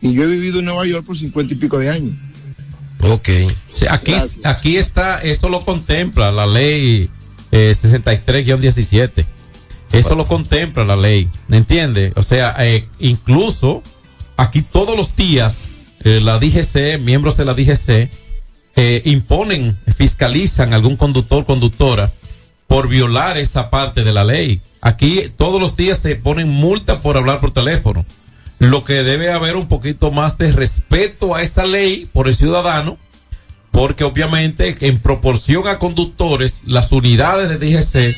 Y 0.00 0.12
yo 0.12 0.22
he 0.22 0.26
vivido 0.28 0.60
en 0.60 0.66
Nueva 0.66 0.86
York 0.86 1.04
por 1.04 1.18
cincuenta 1.18 1.54
y 1.54 1.56
pico 1.56 1.78
de 1.78 1.90
años. 1.90 2.14
Ok. 3.00 3.28
Aquí, 3.90 4.14
aquí 4.44 4.76
está, 4.76 5.20
eso 5.22 5.48
lo 5.48 5.64
contempla 5.64 6.30
la 6.30 6.46
ley 6.46 7.10
eh, 7.50 7.74
63-17. 7.76 9.26
Eso 9.98 10.14
lo 10.14 10.26
contempla 10.26 10.84
la 10.84 10.96
ley, 10.96 11.28
¿me 11.48 11.56
entiende? 11.56 12.12
O 12.14 12.22
sea, 12.22 12.54
eh, 12.60 12.86
incluso 13.00 13.82
aquí 14.36 14.62
todos 14.62 14.96
los 14.96 15.16
días 15.16 15.72
eh, 16.04 16.20
la 16.22 16.38
DGC, 16.38 17.00
miembros 17.00 17.36
de 17.36 17.44
la 17.44 17.54
DGC, 17.54 18.10
eh, 18.76 19.02
imponen, 19.06 19.76
fiscalizan 19.96 20.72
a 20.72 20.76
algún 20.76 20.96
conductor, 20.96 21.44
conductora 21.44 22.12
por 22.68 22.88
violar 22.88 23.38
esa 23.38 23.70
parte 23.70 24.04
de 24.04 24.12
la 24.12 24.22
ley. 24.22 24.60
Aquí 24.80 25.32
todos 25.36 25.60
los 25.60 25.76
días 25.76 25.98
se 25.98 26.14
ponen 26.14 26.48
multa 26.48 27.00
por 27.00 27.16
hablar 27.16 27.40
por 27.40 27.50
teléfono. 27.50 28.06
Lo 28.60 28.84
que 28.84 29.02
debe 29.02 29.32
haber 29.32 29.56
un 29.56 29.66
poquito 29.66 30.12
más 30.12 30.38
de 30.38 30.52
respeto 30.52 31.34
a 31.34 31.42
esa 31.42 31.66
ley 31.66 32.08
por 32.12 32.28
el 32.28 32.36
ciudadano, 32.36 32.98
porque 33.72 34.04
obviamente 34.04 34.76
en 34.80 34.98
proporción 35.00 35.66
a 35.66 35.80
conductores, 35.80 36.62
las 36.64 36.92
unidades 36.92 37.48
de 37.48 37.58
DGC 37.58 38.16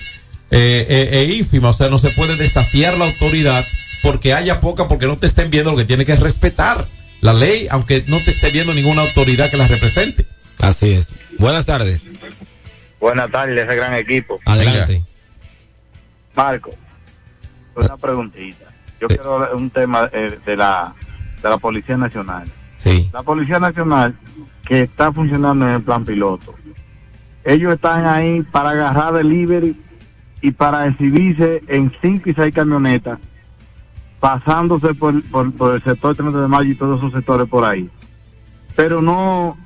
eh, 0.51 0.87
eh, 0.89 1.09
eh, 1.13 1.35
ínfima, 1.37 1.71
o 1.71 1.73
sea, 1.73 1.89
no 1.89 1.99
se 1.99 2.11
puede 2.11 2.37
desafiar 2.37 2.99
la 2.99 3.07
autoridad 3.07 3.65
porque 4.03 4.35
haya 4.35 4.61
poca, 4.61 4.89
porque 4.89 5.07
no 5.07 5.19
te 5.19 5.27
estén 5.27 5.51
viendo, 5.51 5.71
lo 5.71 5.77
que 5.77 5.85
tiene 5.85 6.05
que 6.05 6.13
es 6.13 6.21
respetar 6.21 6.87
la 7.21 7.33
ley, 7.33 7.69
aunque 7.71 8.05
no 8.07 8.19
te 8.19 8.31
esté 8.31 8.51
viendo 8.51 8.75
ninguna 8.75 9.03
autoridad 9.03 9.51
que 9.51 9.57
la 9.57 9.67
represente. 9.67 10.27
Así 10.59 10.93
es. 10.93 11.13
Buenas 11.39 11.67
tardes. 11.67 12.07
Buenas 12.99 13.31
tardes, 13.31 13.63
ese 13.63 13.77
gran 13.77 13.95
equipo. 13.95 14.39
Adelante. 14.45 15.03
Marco, 16.35 16.71
una 17.75 17.97
preguntita. 17.97 18.67
Yo 19.01 19.09
quiero 19.09 19.35
hablar 19.35 19.51
de 19.51 19.57
un 19.57 19.71
tema 19.71 20.11
eh, 20.13 20.39
de 20.45 20.57
la 20.57 20.95
de 21.43 21.49
la 21.49 21.59
Policía 21.59 21.97
Nacional. 21.97 22.45
Sí. 22.77 23.09
La 23.13 23.23
Policía 23.23 23.59
Nacional 23.59 24.15
que 24.67 24.83
está 24.83 25.13
funcionando 25.13 25.67
en 25.67 25.73
el 25.77 25.83
plan 25.83 26.05
piloto. 26.05 26.55
Ellos 27.45 27.75
están 27.75 28.07
ahí 28.07 28.43
para 28.43 28.71
agarrar 28.71 29.15
delivery 29.15 29.75
y 30.43 30.51
para 30.53 30.86
exhibirse 30.86 31.62
en 31.68 31.93
cinco 32.01 32.30
y 32.30 32.34
seis 32.34 32.55
camionetas, 32.55 33.18
pasándose 34.18 34.95
por, 34.95 35.22
por, 35.24 35.74
el 35.74 35.82
sector 35.82 36.14
30 36.14 36.41
de 36.41 36.49
mayo 36.49 36.70
y 36.70 36.74
todos 36.74 36.99
esos 36.99 37.12
sectores 37.12 37.49
por 37.49 37.64
ahí. 37.64 37.88
Pero 38.76 39.03
no, 39.03 39.57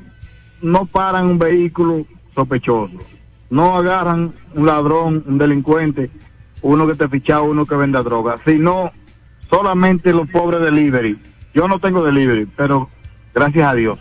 no 0.62 0.86
paran 0.86 1.26
un 1.26 1.38
vehículo 1.38 2.06
sospechoso. 2.34 2.98
No 3.50 3.76
agarran 3.76 4.32
un 4.54 4.66
ladrón, 4.66 5.22
un 5.26 5.38
delincuente, 5.38 6.10
uno 6.62 6.86
que 6.86 6.94
te 6.94 7.08
ficha, 7.08 7.40
uno 7.40 7.66
que 7.66 7.76
venda 7.76 8.02
droga, 8.02 8.36
sino 8.44 8.90
solamente 9.50 10.12
los 10.12 10.28
pobres 10.30 10.60
delivery. 10.60 11.18
Yo 11.52 11.68
no 11.68 11.78
tengo 11.78 12.02
delivery, 12.02 12.46
pero 12.56 12.88
gracias 13.32 13.70
a 13.70 13.74
Dios. 13.74 13.98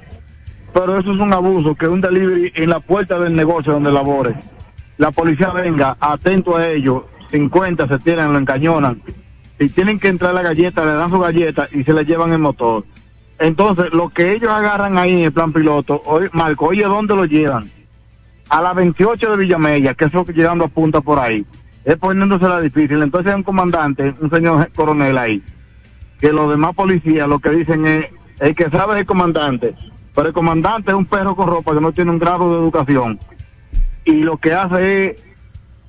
Pero 0.74 0.97
eso 0.97 1.13
es 1.13 1.19
un 1.19 1.34
abuso, 1.34 1.76
que 1.76 1.88
un 1.88 2.01
delivery 2.01 2.51
en 2.55 2.69
la 2.69 2.80
puerta 2.80 3.19
del 3.19 3.36
negocio 3.36 3.74
donde 3.74 3.91
labore, 3.91 4.36
la 4.98 5.12
policía 5.12 5.50
venga, 5.50 5.98
atento 6.00 6.58
a 6.58 6.68
ellos, 6.68 7.04
50 7.32 7.88
se 7.88 8.00
tiran, 8.00 8.34
lo 8.34 8.39
encañonan. 8.39 9.02
Si 9.60 9.70
tienen 9.70 10.00
que 10.00 10.08
entrar 10.08 10.34
la 10.34 10.41
galleta, 10.41 10.86
le 10.86 10.94
dan 10.94 11.10
su 11.10 11.20
galleta 11.20 11.68
y 11.72 11.84
se 11.84 11.94
le 11.94 12.06
llevan 12.06 12.34
el 12.34 12.39
motor. 12.39 12.84
Entonces, 13.39 13.91
lo 13.94 14.10
que 14.10 14.34
ellos 14.34 14.52
agarran 14.52 14.98
ahí 14.98 15.14
en 15.14 15.20
el 15.20 15.32
plan 15.32 15.52
piloto, 15.52 16.02
oye, 16.06 16.30
Marco, 16.34 16.68
oye, 16.68 16.84
¿dónde 16.84 17.16
lo 17.16 17.26
llevan? 17.26 17.72
A 18.50 18.62
la 18.62 18.74
28 18.74 19.32
de 19.32 19.38
Villamella, 19.38 19.94
que 19.96 20.06
es 20.06 20.14
lo 20.14 20.26
que 20.26 20.34
llegando 20.34 20.66
a 20.66 20.68
punta 20.68 21.02
por 21.02 21.20
ahí. 21.20 21.46
Es 21.84 21.98
poniéndose 21.98 22.48
la 22.48 22.62
difícil. 22.62 23.02
Entonces 23.02 23.32
hay 23.32 23.38
un 23.38 23.44
comandante, 23.44 24.14
un 24.20 24.30
señor 24.30 24.72
coronel 24.74 25.18
ahí, 25.18 25.44
que 26.20 26.32
los 26.32 26.50
demás 26.50 26.76
policías 26.76 27.28
lo 27.28 27.39
que 27.39 27.50
dicen 27.50 27.86
es, 27.86 28.06
el 28.39 28.56
que 28.56 28.70
sabe 28.70 28.94
es 28.94 29.00
el 29.02 29.06
comandante, 29.06 29.76
pero 30.16 30.28
el 30.28 30.34
comandante 30.34 30.91
es 30.91 30.98
un 30.98 31.06
perro 31.06 31.36
con 31.36 31.48
ropa 31.48 31.74
que 31.74 31.82
no 31.82 31.91
tiene 31.91 32.12
un 32.12 32.20
grado 32.20 32.54
de 32.54 32.60
educación. 32.60 33.20
Y 34.06 34.12
lo 34.14 34.38
que 34.38 34.54
hace 34.54 35.06
es, 35.06 35.16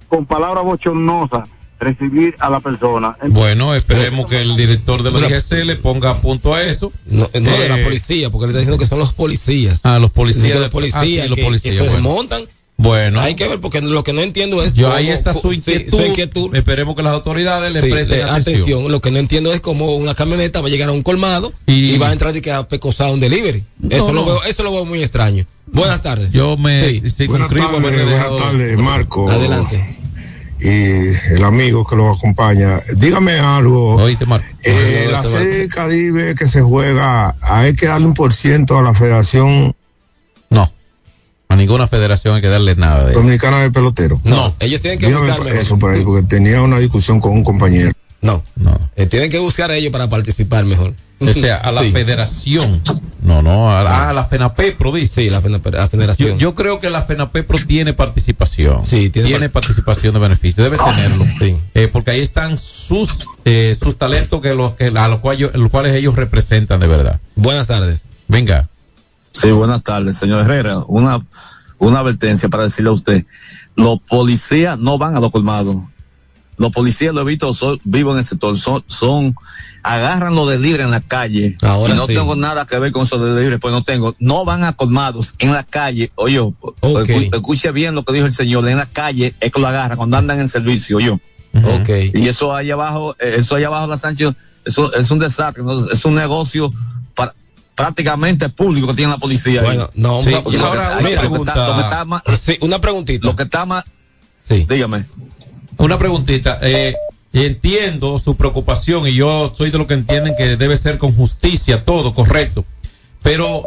con 0.09 0.27
palabras 0.27 0.65
bochornosas, 0.65 1.49
recibir 1.81 2.35
a 2.39 2.49
la 2.49 2.61
persona. 2.61 3.17
Bueno, 3.29 3.75
esperemos 3.75 4.27
que 4.27 4.41
el 4.41 4.57
director 4.57 5.03
de 5.03 5.11
la 5.11 5.21
DGC 5.21 5.65
le 5.65 5.77
ponga 5.77 6.15
punto 6.21 6.55
a 6.55 6.63
eso. 6.63 6.93
No, 7.07 7.29
no 7.35 7.51
de 7.51 7.69
la 7.69 7.81
Eh, 7.81 7.85
policía, 7.85 8.31
porque 8.31 8.47
le 8.47 8.51
está 8.53 8.61
diciendo 8.61 8.79
que 8.79 8.87
son 8.87 8.99
los 9.01 9.13
policías. 9.13 9.81
Ah, 9.83 9.99
los 9.99 10.11
policías. 10.11 10.55
De- 10.55 10.61
los 10.61 10.69
policías, 10.71 11.03
ah, 11.03 11.05
sí, 11.05 11.29
los 11.29 11.37
que- 11.37 11.45
policías, 11.45 11.75
que 11.75 11.79
se 11.79 11.89
bueno. 11.89 11.97
desmontan. 12.09 12.43
Bueno. 12.77 13.21
Hay 13.21 13.37
que 13.37 13.47
ver, 13.49 13.61
porque 13.61 13.81
lo 13.81 14.03
que 14.03 14.13
no 14.13 14.21
entiendo 14.21 14.63
es. 14.63 14.75
Yo 14.75 14.87
cómo- 14.87 14.97
ahí 14.97 15.09
está 15.09 15.33
su 15.33 15.51
sí, 15.53 15.57
inquietud. 15.59 15.97
su 15.99 16.05
inquietud. 16.05 16.55
Esperemos 16.57 16.97
que 16.97 17.03
las 17.03 17.13
autoridades 17.13 17.73
le 17.73 17.81
Sí, 17.81 17.89
presten 17.89 18.23
atención. 18.29 18.91
Lo 18.91 19.01
que 19.01 19.11
no 19.13 19.19
entiendo 19.19 19.53
es 19.55 19.61
cómo 19.61 19.95
una 19.97 20.15
camioneta 20.15 20.61
va 20.61 20.67
a 20.67 20.71
llegar 20.71 20.89
a 20.89 20.93
un 20.93 21.03
colmado 21.05 21.53
y, 21.67 21.97
va 21.99 22.09
a 22.09 22.13
entrar 22.13 22.37
y 22.37 22.41
que 22.41 22.51
a 22.53 22.67
pecosar 22.69 23.13
un 23.13 23.21
delivery. 23.21 23.63
eso, 23.91 24.09
no. 24.09 24.13
Lo 24.13 24.27
veo, 24.27 24.45
eso 24.45 24.63
lo 24.65 24.73
veo 24.73 24.85
muy 24.85 25.03
extraño. 25.03 25.47
Buenas 25.67 26.03
tardes. 26.03 26.31
Yo 26.33 26.57
me 26.57 26.91
Sí. 27.01 27.11
circunscribo 27.11 27.69
Buenas 27.69 27.91
tardes, 27.93 28.07
dejado- 28.07 28.31
buenas 28.33 28.51
tardes, 28.53 28.79
Marco. 28.79 29.31
Adelante. 29.31 29.97
Y 30.61 31.35
el 31.35 31.45
amigo 31.45 31.85
que 31.85 31.95
lo 31.97 32.11
acompaña. 32.11 32.81
Dígame 32.97 33.33
algo. 33.39 34.01
Eh, 34.09 35.09
la 35.11 35.21
Oíste, 35.21 35.29
serie 35.39 35.55
del 35.59 35.69
Caribe 35.69 36.35
que 36.35 36.47
se 36.47 36.61
juega, 36.63 37.37
hay 37.41 37.75
que 37.75 37.87
darle 37.87 38.07
un 38.07 38.15
por 38.15 38.33
ciento 38.33 38.79
a 38.79 38.83
la 38.83 38.95
Federación 38.95 39.75
No. 40.51 40.71
A 41.55 41.57
ninguna 41.57 41.87
federación 41.87 42.35
hay 42.35 42.43
que 42.43 42.49
darle 42.49 42.75
nada 42.75 43.05
de 43.05 43.13
eso. 43.13 43.21
Dominicana 43.21 43.61
de 43.63 43.71
Pelotero. 43.71 44.21
No, 44.25 44.57
ellos 44.59 44.81
tienen 44.81 44.99
que 44.99 45.07
Dígame 45.07 45.29
buscar 45.31 45.47
eso 45.57 45.79
por 45.79 45.93
ahí, 45.93 46.03
porque 46.05 46.27
tenía 46.27 46.61
una 46.61 46.81
discusión 46.81 47.21
con 47.21 47.31
un 47.31 47.45
compañero. 47.45 47.93
No. 48.21 48.43
Eh, 48.97 49.07
tienen 49.07 49.31
que 49.31 49.39
buscar 49.39 49.71
a 49.71 49.77
ellos 49.77 49.93
para 49.93 50.09
participar 50.11 50.65
mejor. 50.65 50.95
O 51.21 51.33
sea, 51.33 51.57
a 51.63 51.71
la 51.71 51.83
Sí. 51.83 51.93
federación. 51.93 52.83
No, 53.23 53.41
no, 53.41 53.71
a 53.75 53.85
la, 53.85 54.09
a 54.09 54.13
la 54.13 54.25
FENAPEPRO, 54.25 54.93
dice. 54.93 55.23
Sí, 55.23 55.31
la, 55.31 55.41
FENAPE- 55.41 55.71
la 55.71 55.89
federación. 55.89 56.31
Yo, 56.33 56.37
yo 56.39 56.55
creo 56.57 56.81
que 56.81 56.91
la 56.91 57.03
FENAPEPRO 57.03 57.59
tiene 57.67 57.93
participación. 57.93 58.85
Sí, 58.85 59.11
tiene 59.11 59.49
participación 59.49 60.13
de 60.13 60.21
beneficio. 60.21 60.65
Debe 60.65 60.77
tenerlo. 60.77 61.25
Eh, 61.75 61.89
porque 61.93 62.11
ahí 62.11 62.21
están 62.21 62.59
sus 62.59 63.29
eh, 63.45 63.77
sus 63.81 63.97
talentos 63.97 64.41
que 64.41 64.55
los, 64.55 64.75
que, 64.75 64.87
a 64.87 65.09
los 65.09 65.21
cuales, 65.21 65.51
los 65.55 65.71
cuales 65.71 65.95
ellos 65.95 66.17
representan 66.17 66.81
de 66.81 66.89
verdad. 66.89 67.21
Buenas 67.37 67.69
tardes. 67.69 68.03
Venga. 68.27 68.69
Sí, 69.35 69.51
buenas 69.51 69.83
tardes, 69.83 70.17
señor 70.17 70.43
Herrera. 70.43 70.79
Una, 70.87 71.19
una 71.79 72.01
advertencia 72.01 72.49
para 72.49 72.63
decirle 72.63 72.91
a 72.91 72.93
usted. 72.93 73.27
Los 73.75 73.99
policías 74.01 74.79
no 74.79 74.97
van 74.97 75.17
a 75.17 75.21
los 75.21 75.33
colmados. 75.33 75.77
Los 76.57 76.71
policías, 76.71 77.13
lo 77.13 77.23
he 77.23 77.25
visto, 77.25 77.53
son, 77.53 77.81
vivo 77.83 78.13
en 78.13 78.19
el 78.19 78.25
sector, 78.25 78.57
son, 78.57 78.85
son, 78.87 79.35
agarran 79.83 80.37
los 80.37 80.49
delibres 80.49 80.85
en 80.85 80.93
la 80.93 81.01
calle. 81.01 81.59
Ahora 81.63 81.95
y 81.95 81.97
no 81.97 82.07
sí. 82.07 82.15
tengo 82.15 82.37
nada 82.37 82.65
que 82.65 82.79
ver 82.79 82.93
con 82.93 83.03
esos 83.03 83.21
delibres, 83.35 83.59
pues 83.61 83.75
no 83.75 83.83
tengo. 83.83 84.15
No 84.21 84.45
van 84.45 84.63
a 84.63 84.73
colmados 84.75 85.35
en 85.41 85.53
la 85.53 85.65
calle. 85.65 86.13
Oye, 86.15 86.39
escu- 86.39 87.35
escuche 87.35 87.73
bien 87.73 87.97
lo 87.97 88.05
que 88.05 88.13
dijo 88.13 88.27
el 88.27 88.33
señor. 88.33 88.69
En 88.69 88.77
la 88.77 88.87
calle 88.87 89.35
es 89.41 89.51
que 89.51 89.61
lo 89.61 89.67
agarran 89.67 89.97
cuando 89.99 90.17
andan 90.17 90.39
en 90.39 90.49
servicio, 90.49 91.01
yo. 91.01 91.15
Ok. 91.55 91.89
Y 92.15 92.29
eso 92.29 92.55
allá 92.55 92.75
abajo, 92.75 93.17
eh, 93.19 93.35
eso 93.39 93.57
allá 93.57 93.67
abajo 93.67 93.89
la 93.89 93.97
Sánchez, 93.97 94.33
eso 94.65 94.95
es 94.95 95.11
un 95.11 95.19
desastre, 95.19 95.65
es 95.93 96.05
un 96.05 96.15
negocio 96.15 96.71
prácticamente 97.75 98.49
público 98.49 98.87
que 98.89 98.95
tiene 98.95 99.13
la 99.13 99.19
policía. 99.19 99.63
Bueno, 99.63 99.91
no, 99.95 100.23
Sí, 100.23 100.31
lo 100.31 100.39
ahora 100.67 100.95
lo 100.95 101.01
una 101.01 101.21
pregunta. 101.21 101.55
lo 101.69 101.75
que 101.77 101.81
está 101.83 102.05
más- 102.05 102.23
Sí, 102.41 102.59
una 102.61 102.81
preguntita. 102.81 103.27
Lo 103.27 103.37
que 103.37 103.43
está 103.45 103.67
más. 103.67 103.85
Sí. 104.43 104.67
Dígame. 104.69 105.07
Una 105.77 105.99
preguntita. 105.99 106.59
Eh, 106.63 106.95
entiendo 107.33 108.19
su 108.19 108.37
preocupación 108.37 109.07
y 109.09 109.15
yo 109.15 109.53
soy 109.57 109.71
de 109.71 109.79
los 109.79 109.87
que 109.87 109.95
entienden 109.95 110.35
que 110.37 110.57
debe 110.57 110.77
ser 110.77 110.99
con 110.99 111.15
justicia 111.15 111.85
todo, 111.85 112.15
correcto. 112.15 112.65
Pero 113.23 113.65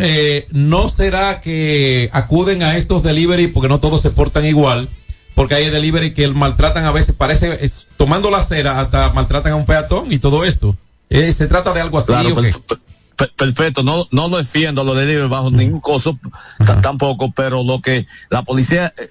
eh, 0.00 0.46
no 0.50 0.88
será 0.88 1.40
que 1.40 2.10
acuden 2.12 2.62
a 2.62 2.76
estos 2.76 3.02
delivery 3.02 3.46
porque 3.46 3.68
no 3.68 3.78
todos 3.80 4.02
se 4.02 4.10
portan 4.10 4.44
igual. 4.44 4.88
Porque 5.34 5.54
hay 5.54 5.68
delivery 5.70 6.12
que 6.14 6.28
maltratan 6.28 6.84
a 6.86 6.92
veces, 6.92 7.14
parece, 7.14 7.58
es- 7.64 7.88
tomando 7.98 8.30
la 8.30 8.38
acera, 8.38 8.80
hasta 8.80 9.12
maltratan 9.12 9.52
a 9.52 9.56
un 9.56 9.66
peatón 9.66 10.10
y 10.12 10.18
todo 10.18 10.44
esto. 10.44 10.74
Eh, 11.10 11.32
se 11.32 11.46
trata 11.46 11.72
de 11.72 11.80
algo 11.82 11.98
así. 11.98 12.06
Claro, 12.08 12.30
¿o 12.34 12.42
qué? 12.42 12.52
Per- 13.16 13.28
per- 13.28 13.32
perfecto, 13.34 13.82
no, 13.82 14.06
no 14.10 14.28
lo 14.28 14.38
defiendo 14.38 14.84
lo 14.84 14.94
de 14.94 15.06
libre 15.06 15.26
bajo 15.28 15.50
ningún 15.50 15.80
costo 15.80 16.18
tampoco, 16.82 17.32
pero 17.34 17.62
lo 17.64 17.80
que 17.80 18.06
la 18.30 18.42
policía 18.42 18.92
eh, 18.98 19.08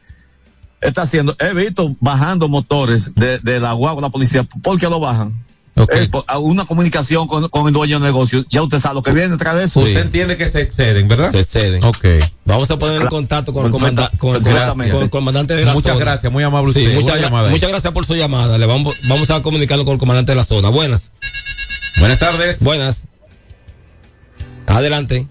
está 0.82 1.04
haciendo, 1.04 1.36
he 1.40 1.54
visto 1.54 1.96
bajando 2.00 2.48
motores 2.50 3.14
de, 3.16 3.40
de 3.40 3.60
la 3.60 3.74
guagua 3.74 4.02
la 4.02 4.10
policía, 4.10 4.44
¿por 4.44 4.80
qué 4.80 4.88
lo 4.90 5.00
bajan? 5.00 5.44
Eh, 5.78 6.08
por- 6.10 6.24
a 6.30 6.40
una 6.40 6.64
comunicación 6.64 7.28
con, 7.28 7.50
con 7.50 7.68
el 7.68 7.74
dueño 7.74 7.96
del 8.00 8.04
negocio, 8.04 8.46
ya 8.50 8.62
usted 8.62 8.80
sabe 8.80 8.96
lo 8.96 9.04
que 9.04 9.12
viene 9.12 9.28
detrás 9.32 9.58
de 9.58 9.66
eso. 9.66 9.82
Usted 9.82 9.98
entiende 10.04 10.38
que 10.38 10.50
se 10.50 10.62
exceden, 10.62 11.10
¿verdad? 11.10 11.32
Se 11.32 11.40
exceden. 11.42 11.84
Ok. 11.84 12.06
Vamos 12.46 12.72
a 12.72 12.78
poner 12.78 13.02
en 13.02 13.08
contacto 13.08 13.52
con 13.54 13.66
el, 13.66 13.74
comanda- 13.74 14.10
con 14.18 14.36
el- 14.38 14.42
Perfectamente. 14.42 14.94
con 14.94 15.04
el 15.04 15.10
comandante 15.10 15.54
de 15.54 15.66
la 15.66 15.74
Muchas 15.74 15.92
zona. 15.94 16.06
gracias, 16.06 16.32
muy 16.32 16.44
amable 16.46 16.72
Sí, 16.72 16.80
usted. 16.88 16.96
muchas, 16.96 17.20
llamada 17.20 17.50
muchas 17.50 17.68
gracias 17.70 17.92
por 17.92 18.06
su 18.06 18.16
llamada. 18.16 18.58
Le 18.58 18.66
vamos, 18.68 18.96
vamos 19.10 19.30
a 19.32 19.42
comunicarlo 19.42 19.84
con 19.84 19.96
el 19.96 20.00
comandante 20.00 20.32
de 20.32 20.38
la 20.38 20.46
zona. 20.46 20.70
Buenas. 20.70 21.12
Buenas 22.00 22.20
tardes. 22.20 22.64
Buenas. 22.64 23.02
Adelante. 24.68 25.28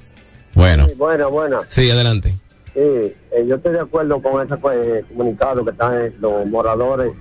Bueno. 0.55 0.87
Bueno, 0.97 1.31
bueno. 1.31 1.61
Sí, 1.69 1.91
adelante. 1.91 2.35
Sí, 2.73 2.81
eh, 2.81 3.15
yo 3.47 3.57
estoy 3.57 3.73
de 3.73 3.81
acuerdo 3.81 4.21
con 4.21 4.45
ese 4.45 4.57
pues, 4.57 5.05
comunicado 5.07 5.65
que 5.65 5.71
están 5.71 5.95
eh, 5.95 6.13
los 6.21 6.47
moradores. 6.47 7.13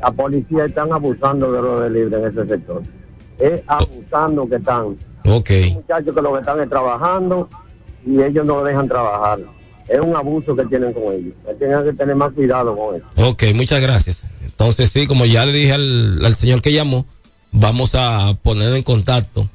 La 0.00 0.10
policía 0.10 0.64
están 0.64 0.92
abusando 0.92 1.52
de 1.52 1.62
los 1.62 1.80
delibres 1.80 2.20
en 2.20 2.26
ese 2.26 2.48
sector. 2.48 2.82
Es 3.38 3.60
abusando 3.66 4.48
que 4.48 4.56
están. 4.56 4.96
Ok. 5.26 5.50
Muchachos 5.74 6.14
que 6.14 6.22
lo 6.22 6.32
que 6.34 6.40
están 6.40 6.60
es 6.60 6.68
trabajando 6.68 7.48
y 8.06 8.22
ellos 8.22 8.46
no 8.46 8.56
lo 8.56 8.64
dejan 8.64 8.88
trabajar. 8.88 9.40
Es 9.88 9.98
un 9.98 10.14
abuso 10.14 10.54
que 10.54 10.64
tienen 10.66 10.92
con 10.92 11.12
ellos. 11.12 11.34
Tienen 11.58 11.82
que 11.84 11.92
tener 11.92 12.14
más 12.14 12.32
cuidado 12.32 12.76
con 12.76 12.96
eso. 12.96 13.06
Ok, 13.16 13.44
muchas 13.54 13.80
gracias. 13.80 14.24
Entonces, 14.42 14.90
sí, 14.90 15.06
como 15.06 15.26
ya 15.26 15.44
le 15.44 15.52
dije 15.52 15.72
al, 15.72 16.24
al 16.24 16.34
señor 16.34 16.62
que 16.62 16.72
llamó, 16.72 17.06
vamos 17.52 17.94
a 17.94 18.36
poner 18.42 18.74
en 18.74 18.82
contacto 18.82 19.48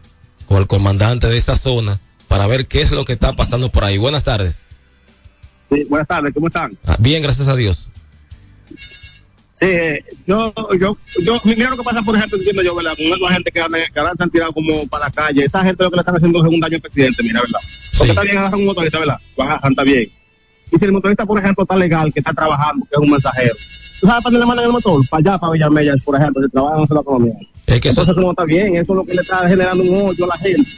con 0.47 0.57
el 0.57 0.67
comandante 0.67 1.27
de 1.27 1.37
esa 1.37 1.55
zona 1.55 1.99
para 2.27 2.47
ver 2.47 2.67
qué 2.67 2.81
es 2.81 2.91
lo 2.91 3.05
que 3.05 3.13
está 3.13 3.33
pasando 3.33 3.69
por 3.69 3.83
ahí. 3.83 3.97
Buenas 3.97 4.23
tardes. 4.23 4.63
Sí, 5.71 5.83
buenas 5.89 6.07
tardes, 6.07 6.33
¿cómo 6.33 6.47
están? 6.47 6.77
Ah, 6.85 6.95
bien, 6.99 7.21
gracias 7.23 7.47
a 7.47 7.55
Dios. 7.55 7.89
Sí, 9.53 9.65
eh, 9.67 10.03
yo, 10.27 10.53
yo, 10.77 10.97
yo, 11.23 11.41
mira 11.45 11.69
lo 11.69 11.77
que 11.77 11.83
pasa, 11.83 12.01
por 12.01 12.15
ejemplo, 12.15 12.37
entiendo 12.37 12.61
yo, 12.61 12.75
¿verdad? 12.75 12.93
Con 12.97 13.31
gente 13.31 13.51
que, 13.51 13.61
que 13.93 13.99
ahora 13.99 14.11
se 14.17 14.23
han 14.23 14.29
tirado 14.29 14.51
como 14.51 14.85
para 14.87 15.05
la 15.05 15.11
calle, 15.11 15.45
esa 15.45 15.63
gente 15.63 15.81
lo 15.81 15.89
que 15.89 15.95
le 15.95 16.01
están 16.01 16.15
haciendo 16.15 16.45
es 16.45 16.53
un 16.53 16.59
daño 16.59 16.75
al 16.75 16.81
presidente, 16.81 17.23
mira, 17.23 17.39
¿verdad? 17.41 17.59
Porque 17.97 18.11
está 18.11 18.23
bien 18.23 18.37
agarrar 18.37 18.59
un 18.59 18.65
motorista, 18.65 18.99
¿verdad? 18.99 19.17
Agarran, 19.37 19.71
está 19.71 19.83
bien. 19.83 20.11
Y 20.71 20.77
si 20.77 20.85
el 20.85 20.91
motorista, 20.91 21.25
por 21.25 21.39
ejemplo, 21.39 21.63
está 21.63 21.77
legal, 21.77 22.11
que 22.11 22.19
está 22.19 22.33
trabajando, 22.33 22.85
que 22.85 22.95
es 22.95 22.99
un 22.99 23.09
mensajero, 23.09 23.55
¿tú 24.01 24.07
sabes 24.07 24.23
para 24.23 24.31
dónde 24.31 24.39
le 24.39 24.45
mandan 24.45 24.65
el 24.65 24.71
motor? 24.73 25.07
Para 25.07 25.21
allá, 25.21 25.37
para 25.39 25.53
Villamella, 25.53 25.95
por 26.03 26.19
ejemplo, 26.19 26.43
si 26.43 26.51
trabajan 26.51 26.79
en 26.81 26.95
la 26.95 27.01
economía. 27.01 27.35
Es 27.68 27.82
que 27.82 27.89
eso, 27.89 28.01
Entonces 28.01 28.11
eso 28.13 28.22
no 28.22 28.30
está 28.32 28.43
bien, 28.45 28.76
eso 28.76 28.93
es 28.93 28.95
lo 28.97 29.05
que 29.05 29.13
le 29.13 29.22
está 29.22 29.47
generando 29.47 29.84
un 29.84 30.09
odio 30.09 30.26
a 30.26 30.28
la 30.30 30.38
gente. 30.38 30.70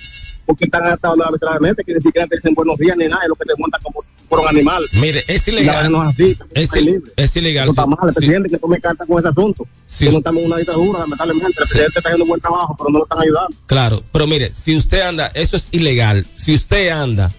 Porque 0.46 0.64
están 0.66 0.86
atando 0.88 1.26
arbitrariamente, 1.26 1.84
que 1.84 1.94
ni 1.94 2.02
siquiera 2.02 2.26
te 2.28 2.38
dicen 2.38 2.54
buenos 2.54 2.78
días 2.78 2.96
ni 2.96 3.06
nada, 3.08 3.22
es 3.24 3.30
lo 3.30 3.36
que 3.36 3.44
te 3.44 3.54
montan 3.58 3.82
como 3.82 4.04
por 4.30 4.40
un 4.40 4.48
animal. 4.48 4.84
Mire, 4.94 5.24
es 5.28 5.46
ilegal. 5.50 5.92
no 5.92 6.04
es 6.10 6.16
así, 6.16 6.38
Es, 6.54 7.36
ilegal. 7.36 7.66
Eso 7.70 7.72
está 7.72 7.84
Sí, 7.84 7.90
mal, 7.90 8.00
el 8.04 8.10
sí. 8.12 8.16
presidente 8.16 8.50
que 8.50 8.58
tome 8.58 8.80
carta 8.80 9.06
con 9.06 9.20
ese 9.20 9.28
asunto. 9.28 9.68
Sí. 9.86 10.06
Que 10.06 10.12
no 10.14 10.18
estamos 10.20 10.40
en 10.42 10.46
una 10.48 10.58
dictadura, 10.58 11.00
lamentablemente. 11.00 11.48
El 11.48 11.54
presidente 11.54 11.94
está 12.00 12.10
haciendo 12.10 12.26
buen 12.26 12.40
trabajo, 12.40 12.76
pero 12.78 12.90
no 12.90 13.00
lo 13.00 13.04
están 13.06 13.20
ayudando. 13.22 13.58
Claro, 13.66 14.04
pero 14.14 14.26
mire, 14.28 14.52
si 14.54 14.76
usted 14.78 15.02
anda, 15.02 15.32
eso 15.34 15.58
es 15.58 15.68
ilegal. 15.74 16.26
Si 16.38 16.54
usted 16.54 16.90
anda 16.90 17.34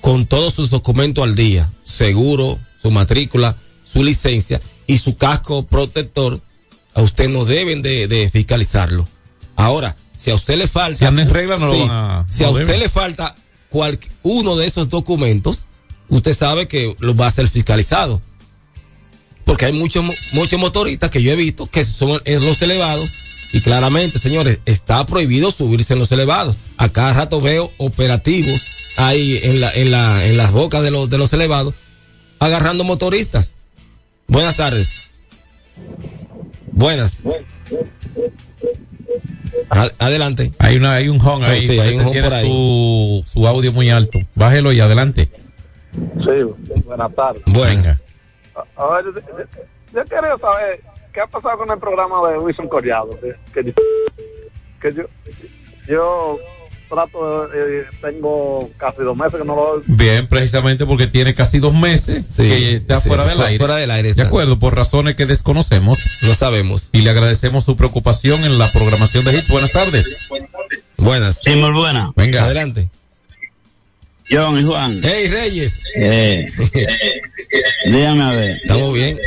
con 0.00 0.26
todos 0.26 0.54
sus 0.54 0.70
documentos 0.70 1.22
al 1.22 1.36
día, 1.36 1.70
seguro, 1.84 2.58
su 2.82 2.90
matrícula, 2.90 3.56
su 3.84 4.02
licencia 4.02 4.60
y 4.88 4.98
su 4.98 5.16
casco 5.16 5.66
protector, 5.66 6.40
a 6.94 7.02
usted 7.02 7.28
no 7.28 7.44
deben 7.44 7.82
de, 7.82 8.06
de 8.08 8.28
fiscalizarlo. 8.30 9.08
Ahora, 9.56 9.96
si 10.16 10.30
a 10.30 10.34
usted 10.34 10.56
le 10.58 10.66
falta, 10.66 11.10
Si 11.10 11.24
regla, 11.24 11.56
no 11.58 11.72
Sí, 11.72 11.86
a- 11.88 12.26
si 12.30 12.42
no 12.42 12.48
a 12.48 12.50
usted 12.52 12.64
deben. 12.66 12.80
le 12.80 12.88
falta 12.88 13.34
cual, 13.68 13.98
uno 14.22 14.56
de 14.56 14.66
esos 14.66 14.88
documentos, 14.88 15.60
usted 16.08 16.34
sabe 16.34 16.66
que 16.68 16.94
lo 16.98 17.14
va 17.14 17.26
a 17.28 17.32
ser 17.32 17.48
fiscalizado. 17.48 18.20
Porque 19.44 19.66
hay 19.66 19.72
muchos 19.72 20.04
muchos 20.32 20.60
motoristas 20.60 21.10
que 21.10 21.22
yo 21.22 21.32
he 21.32 21.36
visto 21.36 21.66
que 21.66 21.84
son 21.84 22.20
en 22.24 22.44
los 22.44 22.60
elevados 22.62 23.08
y 23.52 23.60
claramente, 23.62 24.18
señores, 24.18 24.60
está 24.64 25.04
prohibido 25.06 25.50
subirse 25.50 25.94
en 25.94 25.98
los 25.98 26.12
elevados. 26.12 26.56
A 26.76 26.88
cada 26.90 27.12
rato 27.14 27.40
veo 27.40 27.72
operativos 27.78 28.60
ahí 28.96 29.40
en 29.42 29.60
la 29.60 29.70
en 29.72 29.90
la 29.90 30.24
en 30.24 30.36
las 30.36 30.52
bocas 30.52 30.82
de 30.82 30.90
los 30.90 31.10
de 31.10 31.18
los 31.18 31.32
elevados 31.32 31.74
agarrando 32.38 32.84
motoristas. 32.84 33.54
Buenas 34.28 34.56
tardes. 34.56 34.88
Buenas. 36.80 37.18
Adelante. 39.98 40.50
Hay 40.58 40.76
una, 40.76 40.94
hay 40.94 41.08
un 41.10 41.20
home 41.20 41.44
ahí, 41.46 41.60
Sí, 41.66 41.72
hay 41.72 41.76
parece 41.78 41.96
un 41.96 42.00
que 42.00 42.04
home 42.06 42.12
tiene 42.12 42.28
por 42.28 42.36
ahí. 42.38 42.46
su, 42.46 43.22
su 43.26 43.46
audio 43.46 43.72
muy 43.72 43.90
alto. 43.90 44.18
Bájelo 44.34 44.72
y 44.72 44.80
adelante. 44.80 45.28
Sí, 45.92 46.80
buenas 46.86 47.14
tardes. 47.14 47.42
Buenas. 47.46 47.98
A 48.76 48.86
ver, 48.94 49.04
yo, 49.04 49.12
yo- 49.20 49.44
yo 49.92 50.04
quería 50.04 50.38
saber 50.40 50.80
qué 51.12 51.20
ha 51.20 51.26
pasado 51.26 51.58
con 51.58 51.70
el 51.70 51.78
programa 51.78 52.30
de 52.30 52.38
Wilson 52.38 52.68
Collado. 52.68 53.10
Que, 53.20 53.34
que 53.52 53.64
yo, 53.64 53.72
que 54.80 54.92
yo, 54.94 55.02
yo 55.86 56.38
trato, 56.90 57.46
eh, 57.54 57.86
tengo 58.02 58.68
casi 58.76 59.02
dos 59.02 59.16
meses 59.16 59.40
que 59.40 59.46
no 59.46 59.54
lo 59.54 59.82
Bien, 59.86 60.26
precisamente 60.26 60.84
porque 60.84 61.06
tiene 61.06 61.34
casi 61.34 61.58
dos 61.58 61.72
meses 61.72 62.24
que 62.36 62.76
está 62.76 63.00
sí, 63.00 63.08
fuera 63.08 63.26
del 63.26 63.40
aire. 63.40 63.58
fuera 63.58 63.76
del 63.76 63.90
aire 63.90 64.12
De 64.12 64.22
acuerdo, 64.22 64.58
por 64.58 64.76
razones 64.76 65.14
que 65.14 65.24
desconocemos. 65.24 66.00
No 66.22 66.34
sabemos. 66.34 66.90
Y 66.92 67.02
le 67.02 67.10
agradecemos 67.10 67.64
su 67.64 67.76
preocupación 67.76 68.44
en 68.44 68.58
la 68.58 68.70
programación 68.72 69.24
de 69.24 69.38
Hits. 69.38 69.48
Buenas 69.48 69.72
tardes. 69.72 70.04
Buenas. 70.98 71.40
Sí, 71.42 71.54
muy 71.56 71.70
buena. 71.70 72.12
Venga. 72.16 72.44
Adelante. 72.44 72.90
John 74.30 74.58
y 74.58 74.64
Juan. 74.64 75.00
Hey, 75.02 75.28
Reyes. 75.28 75.80
Eh, 75.96 76.46
dígame 77.86 78.22
a 78.22 78.30
ver. 78.32 78.56
Estamos 78.62 78.92
bien. 78.92 79.18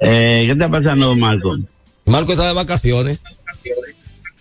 Eh, 0.00 0.44
¿Qué 0.46 0.52
está 0.52 0.68
pasando, 0.68 1.14
Marco? 1.16 1.56
Marco 2.04 2.32
está 2.32 2.46
de 2.48 2.54
vacaciones. 2.54 3.22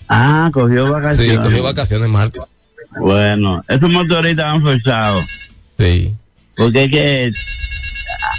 Ah, 0.09 0.49
cogió 0.51 0.91
vacaciones. 0.91 1.35
Sí, 1.35 1.37
cogió 1.37 1.63
vacaciones, 1.63 2.09
Marco. 2.09 2.47
Bueno, 2.99 3.63
esos 3.67 3.91
motoristas 3.91 4.45
han 4.45 4.61
forzado. 4.61 5.21
Sí. 5.77 6.13
Porque 6.57 6.85
es 6.85 6.91
que 6.91 7.31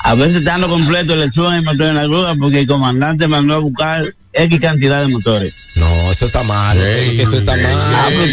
a 0.02 0.14
veces 0.14 0.36
están 0.36 0.60
los 0.60 0.70
completos, 0.70 1.16
le 1.16 1.30
suben 1.30 1.54
el 1.54 1.62
motor 1.62 1.86
en 1.86 1.94
la 1.94 2.04
grúa 2.04 2.34
porque 2.34 2.60
el 2.60 2.66
comandante 2.66 3.28
mandó 3.28 3.54
a 3.54 3.58
buscar 3.58 4.14
X 4.32 4.60
cantidad 4.60 5.02
de 5.02 5.08
motores. 5.08 5.54
No, 5.74 6.12
eso 6.12 6.26
está 6.26 6.42
mal. 6.42 6.78
eso 6.80 7.36
está 7.36 7.56
mal. 7.56 7.66
Ah, 7.74 8.08
pero 8.10 8.24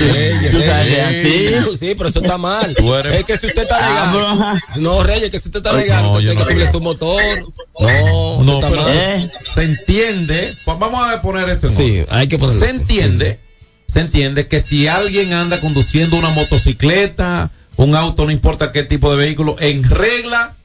tú- 0.52 0.62
sabes 0.62 0.88
que 0.88 1.04
Reyes. 1.04 1.52
es 1.52 1.58
así. 1.64 1.78
Sí, 1.78 1.96
pero 1.98 2.10
eso 2.10 2.20
está 2.20 2.38
mal. 2.38 2.76
Es 3.12 3.26
que 3.26 3.38
si 3.38 3.48
usted 3.48 3.62
está 3.64 3.78
Ah, 3.80 4.12
legal. 4.14 4.32
ajá. 4.42 4.64
No, 4.80 5.02
Reyes, 5.04 5.32
que 5.32 5.40
si 5.40 5.48
usted 5.48 5.58
está 5.60 5.74
legal, 5.74 6.04
no, 6.04 6.12
usted 6.12 6.34
no 6.36 6.46
que 6.46 6.54
digo. 6.54 6.72
su 6.72 6.82
motor. 6.82 7.22
No, 7.80 8.44
No, 8.44 8.54
está 8.56 8.70
pero 8.70 8.82
mal. 8.84 8.92
¿Eh? 8.96 9.32
se 9.54 9.64
entiende. 9.64 10.56
pues 10.66 10.78
vamos 10.80 11.08
a 11.10 11.22
poner 11.22 11.50
esto 11.50 11.68
en 11.68 11.76
Sí, 11.76 12.04
hay 12.10 12.28
que 12.28 12.38
ponerlo. 12.38 12.64
Se 12.64 12.72
entiende, 12.72 13.40
se 13.88 14.00
entiende 14.02 14.48
que 14.48 14.60
si 14.60 14.88
alguien 14.88 15.34
anda 15.34 15.60
conduciendo 15.62 16.16
una 16.18 16.30
motocicleta, 16.30 17.50
un 17.76 17.96
auto, 17.96 18.26
no 18.26 18.32
importa 18.32 18.72
qué 18.72 18.84
tipo 18.84 19.10
de 19.16 19.18
vehículo, 19.24 19.56
en 19.60 19.84
regla, 19.84 20.56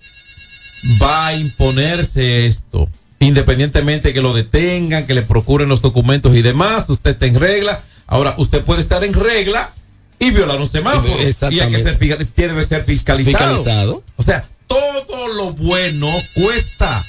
va 1.01 1.28
a 1.28 1.35
imponerse 1.37 2.47
esto. 2.47 2.89
Independientemente 3.23 4.12
que 4.12 4.20
lo 4.20 4.33
detengan, 4.33 5.07
que 5.07 5.14
le 5.14 5.23
procuren 5.23 5.68
los 5.68 5.81
documentos 5.81 6.35
y 6.35 6.43
demás, 6.43 6.89
usted 6.89 7.12
está 7.12 7.27
en 7.27 7.39
regla. 7.39 7.83
Ahora, 8.07 8.35
usted 8.39 8.62
puede 8.62 8.83
estar 8.83 9.05
en 9.05 9.14
regla 9.14 9.70
y 10.18 10.31
violar 10.31 10.61
un 10.61 10.68
semáforo. 10.68 11.14
Y 11.51 11.61
hay 11.61 11.70
que 11.70 11.83
ser, 11.83 11.99
debe 11.99 12.64
ser 12.64 12.85
fiscalizado. 12.85 13.57
Fiscalizado. 13.57 14.03
O 14.16 14.23
sea, 14.23 14.49
todo 14.66 15.29
lo 15.35 15.53
bueno 15.53 16.09
cuesta. 16.35 17.05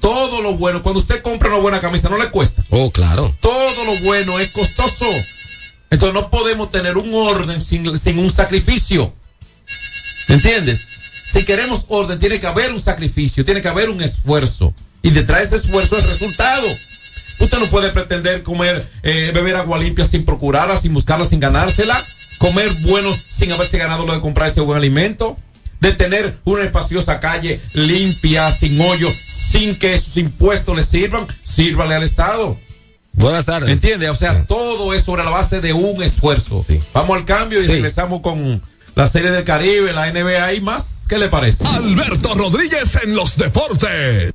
Todo 0.00 0.40
lo 0.42 0.56
bueno. 0.56 0.82
Cuando 0.82 1.00
usted 1.00 1.20
compra 1.22 1.48
una 1.48 1.58
buena 1.58 1.80
camisa, 1.80 2.08
no 2.08 2.18
le 2.18 2.30
cuesta. 2.30 2.64
Oh, 2.70 2.90
claro. 2.90 3.34
Todo 3.40 3.84
lo 3.84 3.96
bueno 4.00 4.38
es 4.38 4.50
costoso. 4.50 5.06
Entonces 5.90 6.14
no 6.14 6.30
podemos 6.30 6.70
tener 6.70 6.96
un 6.96 7.12
orden 7.14 7.60
sin, 7.60 7.98
sin 7.98 8.18
un 8.18 8.30
sacrificio. 8.30 9.12
¿Entiendes? 10.28 10.80
Si 11.32 11.44
queremos 11.44 11.86
orden, 11.88 12.18
tiene 12.18 12.40
que 12.40 12.46
haber 12.46 12.72
un 12.72 12.80
sacrificio, 12.80 13.44
tiene 13.44 13.62
que 13.62 13.68
haber 13.68 13.90
un 13.90 14.02
esfuerzo. 14.02 14.74
Y 15.02 15.10
detrás 15.10 15.50
de 15.50 15.56
ese 15.56 15.66
esfuerzo 15.66 15.98
es 15.98 16.06
resultado. 16.06 16.66
Usted 17.40 17.58
no 17.58 17.66
puede 17.66 17.90
pretender 17.90 18.42
comer, 18.42 18.88
eh, 19.02 19.30
beber 19.32 19.56
agua 19.56 19.78
limpia 19.78 20.04
sin 20.06 20.24
procurarla, 20.24 20.76
sin 20.76 20.92
buscarla, 20.92 21.24
sin 21.24 21.38
ganársela. 21.40 22.04
Comer 22.38 22.72
bueno 22.80 23.16
sin 23.28 23.52
haberse 23.52 23.78
ganado 23.78 24.06
lo 24.06 24.14
de 24.14 24.20
comprar 24.20 24.48
ese 24.48 24.60
buen 24.60 24.78
alimento. 24.78 25.36
De 25.80 25.92
tener 25.92 26.36
una 26.44 26.64
espaciosa 26.64 27.20
calle 27.20 27.60
limpia, 27.72 28.50
sin 28.50 28.80
hoyo, 28.80 29.12
sin 29.26 29.76
que 29.78 29.98
sus 30.00 30.16
impuestos 30.16 30.76
le 30.76 30.82
sirvan. 30.82 31.26
Sírvale 31.44 31.94
al 31.94 32.02
Estado. 32.02 32.58
Buenas 33.12 33.44
tardes. 33.44 33.70
¿Entiende? 33.70 34.10
O 34.10 34.16
sea, 34.16 34.44
todo 34.44 34.92
es 34.94 35.04
sobre 35.04 35.24
la 35.24 35.30
base 35.30 35.60
de 35.60 35.72
un 35.72 36.02
esfuerzo. 36.02 36.64
Vamos 36.92 37.16
al 37.16 37.24
cambio 37.24 37.60
y 37.60 37.66
Sí. 37.66 37.72
regresamos 37.72 38.20
con 38.20 38.60
la 38.96 39.08
serie 39.08 39.30
del 39.30 39.44
Caribe, 39.44 39.92
la 39.92 40.08
NBA 40.08 40.54
y 40.54 40.60
más. 40.60 41.04
¿Qué 41.08 41.18
le 41.18 41.28
parece? 41.28 41.64
Alberto 41.66 42.34
Rodríguez 42.34 42.98
en 43.04 43.14
los 43.14 43.36
deportes. 43.36 44.34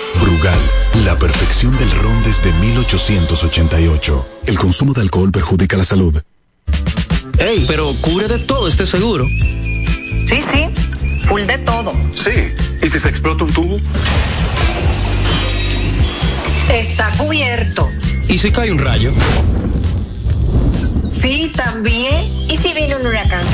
Brugal, 0.19 0.59
la 1.05 1.17
perfección 1.17 1.77
del 1.77 1.91
ron 1.91 2.23
desde 2.23 2.51
1888. 2.53 4.27
El 4.45 4.57
consumo 4.59 4.93
de 4.93 5.01
alcohol 5.01 5.31
perjudica 5.31 5.77
la 5.77 5.85
salud. 5.85 6.21
Ey, 7.37 7.65
pero 7.67 7.93
cubre 8.01 8.27
de 8.27 8.39
todo 8.39 8.67
este 8.67 8.85
seguro. 8.85 9.27
Sí, 9.27 10.41
sí, 10.41 10.67
full 11.27 11.41
de 11.41 11.57
todo. 11.59 11.93
Sí. 12.11 12.53
¿Y 12.81 12.89
si 12.89 12.99
se 12.99 13.09
explota 13.09 13.43
un 13.43 13.53
tubo? 13.53 13.79
Está 16.71 17.09
cubierto. 17.17 17.89
¿Y 18.27 18.37
si 18.37 18.51
cae 18.51 18.71
un 18.71 18.79
rayo? 18.79 19.11
Sí, 21.21 21.51
también. 21.55 22.25
¿Y 22.49 22.57
si 22.57 22.73
viene 22.73 22.95
un 22.95 23.05
huracán? 23.05 23.45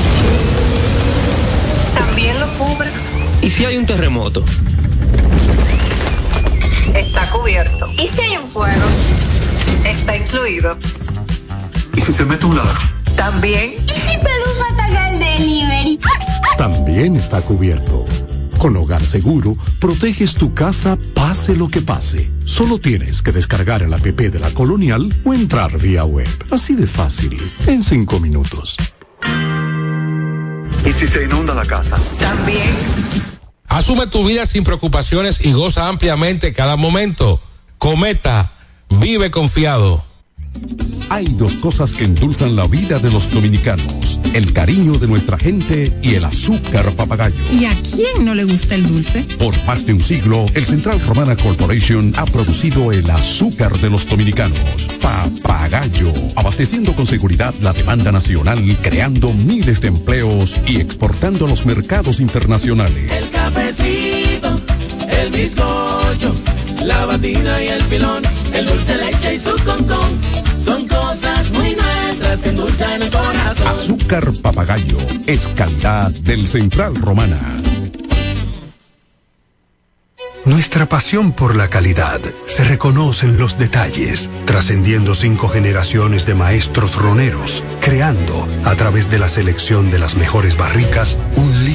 si 3.58 3.64
hay 3.64 3.76
un 3.76 3.86
terremoto? 3.86 4.44
Está 6.98 7.30
cubierto. 7.30 7.86
¿Y 7.92 8.08
si 8.08 8.20
hay 8.20 8.36
un 8.38 8.48
fuego? 8.48 8.82
Está 9.84 10.16
incluido. 10.16 10.76
¿Y 11.94 12.00
si 12.00 12.12
se 12.12 12.24
mete 12.24 12.44
un 12.44 12.56
ladrón? 12.56 12.76
También. 13.16 13.74
¿Y 13.84 13.88
si 13.88 14.18
Pelusa 14.18 14.64
ataca 14.72 15.10
el 15.10 15.18
delivery? 15.20 16.00
También 16.56 17.14
está 17.14 17.40
cubierto. 17.40 18.04
Con 18.58 18.76
Hogar 18.76 19.04
Seguro, 19.04 19.56
proteges 19.78 20.34
tu 20.34 20.52
casa 20.54 20.98
pase 21.14 21.54
lo 21.54 21.68
que 21.68 21.82
pase. 21.82 22.32
Solo 22.44 22.80
tienes 22.80 23.22
que 23.22 23.30
descargar 23.30 23.82
el 23.84 23.94
app 23.94 24.02
de 24.02 24.38
la 24.40 24.50
Colonial 24.50 25.14
o 25.24 25.32
entrar 25.32 25.78
vía 25.78 26.04
web. 26.04 26.26
Así 26.50 26.74
de 26.74 26.88
fácil, 26.88 27.40
en 27.68 27.80
cinco 27.80 28.18
minutos. 28.18 28.76
¿Y 30.84 30.90
si 30.90 31.06
se 31.06 31.24
inunda 31.24 31.54
la 31.54 31.64
casa? 31.64 31.96
También. 32.18 33.37
Asume 33.68 34.06
tu 34.06 34.24
vida 34.24 34.46
sin 34.46 34.64
preocupaciones 34.64 35.44
y 35.44 35.52
goza 35.52 35.88
ampliamente 35.88 36.52
cada 36.52 36.76
momento. 36.76 37.40
Cometa, 37.76 38.52
vive 38.88 39.30
confiado. 39.30 40.04
Hay 41.10 41.26
dos 41.38 41.56
cosas 41.56 41.94
que 41.94 42.04
endulzan 42.04 42.54
la 42.54 42.66
vida 42.66 42.98
de 42.98 43.10
los 43.10 43.30
dominicanos, 43.30 44.20
el 44.34 44.52
cariño 44.52 44.98
de 44.98 45.06
nuestra 45.06 45.38
gente 45.38 45.92
y 46.02 46.14
el 46.14 46.24
azúcar 46.24 46.90
papagayo. 46.92 47.36
¿Y 47.50 47.64
a 47.64 47.74
quién 47.82 48.24
no 48.24 48.34
le 48.34 48.44
gusta 48.44 48.74
el 48.74 48.86
dulce? 48.86 49.22
Por 49.38 49.54
más 49.64 49.86
de 49.86 49.94
un 49.94 50.02
siglo, 50.02 50.44
el 50.54 50.66
Central 50.66 51.00
Romana 51.00 51.34
Corporation 51.36 52.12
ha 52.16 52.26
producido 52.26 52.92
el 52.92 53.08
azúcar 53.10 53.78
de 53.80 53.88
los 53.88 54.06
dominicanos, 54.06 54.88
papagayo, 55.00 56.12
abasteciendo 56.36 56.94
con 56.94 57.06
seguridad 57.06 57.54
la 57.60 57.72
demanda 57.72 58.12
nacional, 58.12 58.78
creando 58.82 59.32
miles 59.32 59.80
de 59.80 59.88
empleos 59.88 60.60
y 60.66 60.76
exportando 60.76 61.46
a 61.46 61.48
los 61.48 61.64
mercados 61.64 62.20
internacionales. 62.20 63.22
El 63.22 63.30
cafecito, 63.30 64.60
el 65.08 65.30
bizcocho, 65.30 66.34
la 66.84 67.06
batina 67.06 67.62
y 67.62 67.68
el 67.68 67.82
filón, 67.84 68.22
el 68.52 68.66
dulce 68.66 68.96
leche 68.96 69.34
y 69.36 69.38
su 69.38 69.52
concón. 69.64 70.47
Son 70.58 70.86
cosas 70.88 71.50
muy 71.52 71.74
nuestras 71.74 72.42
que 72.42 72.48
endulzan 72.50 73.02
el 73.02 73.10
corazón. 73.10 73.68
Azúcar 73.68 74.32
papagayo 74.42 74.98
es 75.26 75.48
calidad 75.48 76.10
del 76.10 76.46
Central 76.46 76.96
Romana. 76.96 77.40
Nuestra 80.44 80.86
pasión 80.86 81.32
por 81.32 81.56
la 81.56 81.68
calidad 81.68 82.20
se 82.46 82.64
reconoce 82.64 83.26
en 83.26 83.38
los 83.38 83.58
detalles, 83.58 84.30
trascendiendo 84.46 85.14
cinco 85.14 85.48
generaciones 85.48 86.24
de 86.24 86.34
maestros 86.34 86.96
roneros, 86.96 87.62
creando, 87.80 88.48
a 88.64 88.74
través 88.74 89.10
de 89.10 89.18
la 89.18 89.28
selección 89.28 89.90
de 89.90 89.98
las 89.98 90.16
mejores 90.16 90.56
barricas, 90.56 91.18
un 91.36 91.57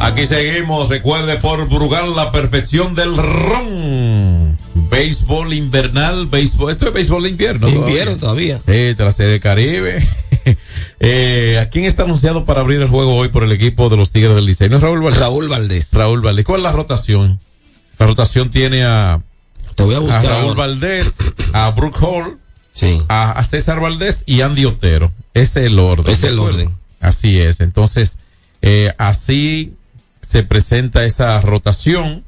Aquí 0.00 0.26
seguimos, 0.26 0.88
recuerde 0.88 1.36
por 1.36 1.68
Brugal 1.68 2.14
la 2.14 2.30
perfección 2.30 2.94
del 2.94 3.16
ron. 3.16 4.58
Béisbol 4.90 5.52
invernal, 5.52 6.26
béisbol, 6.26 6.70
esto 6.72 6.88
es 6.88 6.92
béisbol 6.94 7.22
de 7.24 7.28
invierno. 7.30 7.68
Invierno 7.68 8.16
todavía. 8.16 8.60
Eh, 8.66 8.94
de 8.96 9.04
la 9.04 9.10
sede 9.10 9.40
Caribe. 9.40 10.06
eh, 11.00 11.58
¿A 11.60 11.68
quién 11.70 11.86
está 11.86 12.04
anunciado 12.04 12.44
para 12.44 12.60
abrir 12.60 12.80
el 12.80 12.88
juego 12.88 13.16
hoy 13.16 13.28
por 13.30 13.42
el 13.42 13.52
equipo 13.52 13.88
de 13.88 13.96
los 13.96 14.12
Tigres 14.12 14.34
del 14.36 14.46
Liceo? 14.46 14.68
¿No 14.68 14.78
Raúl 14.78 15.00
Valdés? 15.02 15.18
Raúl 15.20 15.48
Valdés. 15.48 15.88
Raúl 15.92 16.20
Valdés. 16.20 16.44
¿Cuál 16.44 16.60
es 16.60 16.64
la 16.64 16.72
rotación? 16.72 17.40
La 17.98 18.06
rotación 18.06 18.50
tiene 18.50 18.84
a, 18.84 19.22
Te 19.74 19.82
voy 19.82 19.94
a 19.94 19.98
a 19.98 20.00
buscar. 20.00 20.24
Raúl 20.24 20.48
ahora. 20.50 20.54
Valdés, 20.54 21.16
a 21.52 21.70
Brook 21.70 21.96
Hall, 22.02 22.38
Sí. 22.72 23.02
a, 23.08 23.32
a 23.32 23.44
César 23.44 23.80
Valdés 23.80 24.22
y 24.26 24.42
Andy 24.42 24.66
Otero. 24.66 25.10
Ese 25.34 25.60
es 25.60 25.66
el 25.66 25.78
orden. 25.78 26.12
Es 26.12 26.22
el 26.22 26.36
¿de 26.36 26.42
orden. 26.42 26.76
Así 27.00 27.40
es. 27.40 27.60
Entonces, 27.60 28.18
eh, 28.62 28.92
así 28.98 29.74
se 30.26 30.42
presenta 30.42 31.04
esa 31.04 31.40
rotación. 31.40 32.24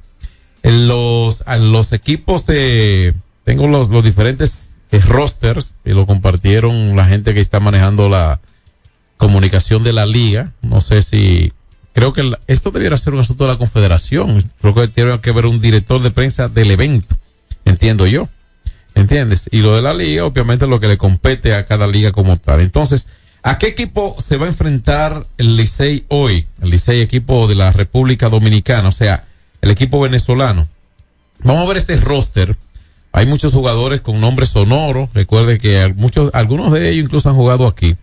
En 0.63 0.89
los, 0.89 1.43
a 1.47 1.57
los 1.57 1.93
equipos 1.93 2.45
de, 2.47 3.15
tengo 3.45 3.69
los, 3.69 3.91
los 3.91 4.03
diferentes 4.03 4.73
eh, 4.91 5.01
rosters 5.01 5.75
y 5.85 5.91
lo 5.91 6.05
compartieron 6.05 6.97
la 6.97 7.07
gente 7.07 7.33
que 7.33 7.41
está 7.41 7.61
manejando 7.61 8.09
la 8.09 8.41
comunicación 9.17 9.85
de 9.85 9.93
la 9.93 10.05
liga. 10.05 10.53
No 10.63 10.81
sé 10.81 11.03
si, 11.03 11.53
creo 11.93 12.13
que 12.13 12.33
esto 12.47 12.71
debiera 12.71 12.99
ser 12.99 13.15
un 13.15 13.21
asunto 13.21 13.45
de 13.45 13.53
la 13.53 13.59
confederación. 13.59 14.51
Creo 14.61 14.75
que 14.75 14.89
tiene 14.89 15.21
que 15.21 15.31
haber 15.31 15.47
un 15.47 15.61
director 15.61 16.01
de 16.03 16.11
prensa 16.11 16.49
del 16.49 16.71
evento. 16.71 17.17
Entiendo 17.65 18.07
yo. 18.07 18.29
¿Entiendes? 18.95 19.49
Y 19.53 19.61
lo 19.61 19.77
de 19.77 19.83
la 19.83 19.95
liga, 19.95 20.25
obviamente, 20.25 20.67
lo 20.67 20.81
que 20.81 20.89
le 20.89 20.99
compete 20.99 21.55
a 21.55 21.67
cada 21.67 21.87
liga 21.87 22.11
como 22.11 22.37
tal. 22.37 22.61
Entonces, 22.61 23.07
¿a 23.49 23.59
qué 23.59 23.69
equipo 23.69 24.17
se 24.21 24.37
va 24.37 24.45
a 24.47 24.49
enfrentar 24.49 25.27
el 25.39 25.57
Licey 25.57 26.05
hoy? 26.09 26.47
El 26.61 26.71
Licey, 26.71 27.01
equipo 27.01 27.49
de 27.49 27.55
la 27.55 27.73
República 27.73 28.29
Dominicana, 28.29 28.89
o 28.89 28.93
sea, 28.93 29.25
el 29.63 29.71
equipo 29.71 30.01
venezolano. 30.01 30.69
Vamos 31.41 31.65
a 31.65 31.69
ver 31.69 31.79
ese 31.79 31.97
roster. 31.97 32.57
Hay 33.13 33.25
muchos 33.25 33.55
jugadores 33.55 34.03
con 34.03 34.21
nombres 34.21 34.51
sonoros. 34.51 35.09
Recuerde 35.15 35.59
que 35.59 35.93
muchos, 35.97 36.31
algunos 36.35 36.73
de 36.73 36.91
ellos 36.91 37.07
incluso 37.07 37.31
han 37.31 37.37
jugado 37.37 37.67
aquí. 37.67 37.97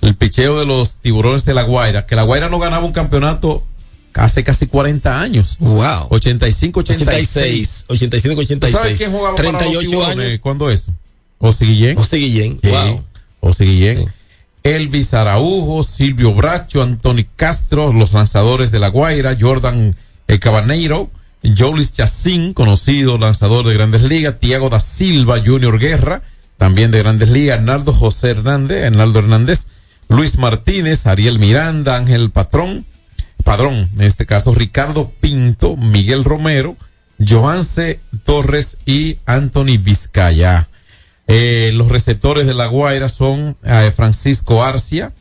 El 0.00 0.14
picheo 0.14 0.60
de 0.60 0.66
los 0.66 0.96
tiburones 0.96 1.44
de 1.44 1.54
La 1.54 1.62
Guaira, 1.62 2.06
que 2.06 2.14
La 2.14 2.22
Guaira 2.22 2.48
no 2.48 2.60
ganaba 2.60 2.86
un 2.86 2.92
campeonato 2.92 3.66
hace 4.12 4.44
casi 4.44 4.68
40 4.68 5.20
años. 5.20 5.56
Wow. 5.58 6.06
85, 6.10 6.80
86. 6.80 7.26
86, 7.28 7.84
85, 7.88 8.40
86. 8.42 8.80
¿Sabes 8.80 8.96
quién 8.96 9.10
jugaba 9.10 9.34
para 9.34 9.50
los 9.50 9.58
38 9.58 9.90
tiburones? 9.90 10.28
años. 10.28 10.40
¿Cuándo 10.40 10.70
eso? 10.70 10.92
José 11.38 11.64
Guillén. 11.64 11.96
José 11.96 12.16
Guillén. 12.18 12.60
Wow. 12.62 13.02
José 13.40 13.64
Guillén. 13.64 14.08
Elvis 14.64 15.12
Araujo, 15.12 15.84
Silvio 15.84 16.32
Bracho, 16.32 16.82
Anthony 16.82 17.26
Castro, 17.36 17.92
los 17.92 18.14
lanzadores 18.14 18.70
de 18.70 18.78
La 18.78 18.88
Guaira, 18.88 19.36
Jordan 19.38 19.94
eh, 20.26 20.38
Cabaneiro, 20.38 21.10
Jolis 21.42 21.92
Chacín, 21.92 22.54
conocido 22.54 23.18
lanzador 23.18 23.66
de 23.66 23.74
Grandes 23.74 24.04
Ligas, 24.04 24.40
Tiago 24.40 24.70
da 24.70 24.80
Silva, 24.80 25.42
Junior 25.44 25.78
Guerra, 25.78 26.22
también 26.56 26.90
de 26.90 27.00
Grandes 27.00 27.28
Ligas, 27.28 27.58
Arnaldo 27.58 27.92
José 27.92 28.30
Hernández, 28.30 28.86
Arnaldo 28.86 29.18
Hernández, 29.18 29.66
Luis 30.08 30.38
Martínez, 30.38 31.06
Ariel 31.06 31.38
Miranda, 31.38 31.96
Ángel 31.96 32.30
Patrón, 32.30 32.86
Padrón, 33.44 33.90
en 33.94 34.02
este 34.02 34.24
caso 34.24 34.54
Ricardo 34.54 35.12
Pinto, 35.20 35.76
Miguel 35.76 36.24
Romero, 36.24 36.78
Johanse 37.20 38.00
Torres 38.24 38.78
y 38.86 39.18
Anthony 39.26 39.76
Vizcaya. 39.78 40.68
Eh, 41.26 41.72
los 41.74 41.88
receptores 41.88 42.46
de 42.46 42.54
La 42.54 42.66
Guaira 42.66 43.08
son 43.08 43.56
eh, 43.62 43.92
Francisco 43.94 44.62
Arcia, 44.62 45.12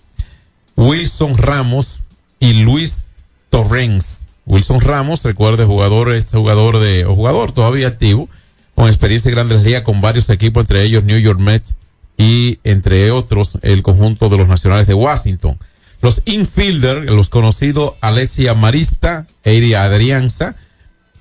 Wilson 0.76 1.38
Ramos 1.38 2.04
y 2.40 2.64
Luis 2.64 3.06
Torrens. 3.50 4.20
Wilson 4.46 4.82
Ramos, 4.82 5.24
recuerde, 5.24 5.66
jugador, 5.66 6.12
es 6.12 6.32
jugador 6.32 6.80
de, 6.80 7.06
jugador 7.06 7.54
todavía 7.54 7.88
activo, 7.88 8.28
con 8.76 8.90
experiencia 8.90 9.30
en 9.30 9.36
grandes 9.36 9.64
ligas 9.64 9.84
con 9.84 10.02
varios 10.02 10.30
equipos, 10.30 10.62
entre 10.62 10.84
ellos 10.84 11.04
New 11.04 11.20
York 11.20 11.40
Mets 11.40 11.76
y 12.18 12.60
entre 12.64 13.12
otros 13.12 13.58
el 13.62 13.84
conjunto 13.84 14.30
de 14.30 14.38
los 14.38 14.48
nacionales 14.48 14.88
de 14.88 14.94
Washington. 14.94 15.58
Los 16.02 16.22
infielder, 16.26 17.10
los 17.10 17.30
conocidos 17.30 17.94
Alessia 18.02 18.54
Marista, 18.56 19.26
Eiri 19.46 19.74
Adrianza, 19.74 20.58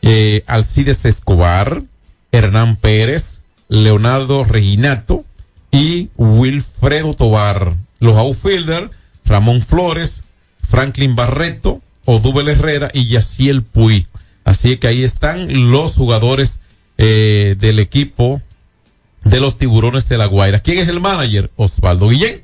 eh, 0.02 0.42
Alcides 0.48 1.04
Escobar, 1.04 1.84
Hernán 2.32 2.74
Pérez, 2.74 3.41
Leonardo 3.72 4.44
Reginato 4.44 5.24
y 5.70 6.10
Wilfredo 6.18 7.14
Tobar. 7.14 7.74
Los 8.00 8.18
outfielder, 8.18 8.90
Ramón 9.24 9.62
Flores, 9.62 10.24
Franklin 10.62 11.16
Barreto, 11.16 11.80
Odubel 12.04 12.48
Herrera 12.48 12.90
y 12.92 13.06
Yaciel 13.08 13.62
Puy. 13.62 14.06
Así 14.44 14.76
que 14.76 14.88
ahí 14.88 15.04
están 15.04 15.70
los 15.70 15.96
jugadores 15.96 16.58
eh, 16.98 17.56
del 17.58 17.78
equipo 17.78 18.42
de 19.24 19.40
los 19.40 19.56
tiburones 19.56 20.06
de 20.06 20.18
la 20.18 20.26
Guaira. 20.26 20.60
¿Quién 20.60 20.78
es 20.78 20.88
el 20.88 21.00
manager? 21.00 21.50
Osvaldo 21.56 22.10
Guillén. 22.10 22.42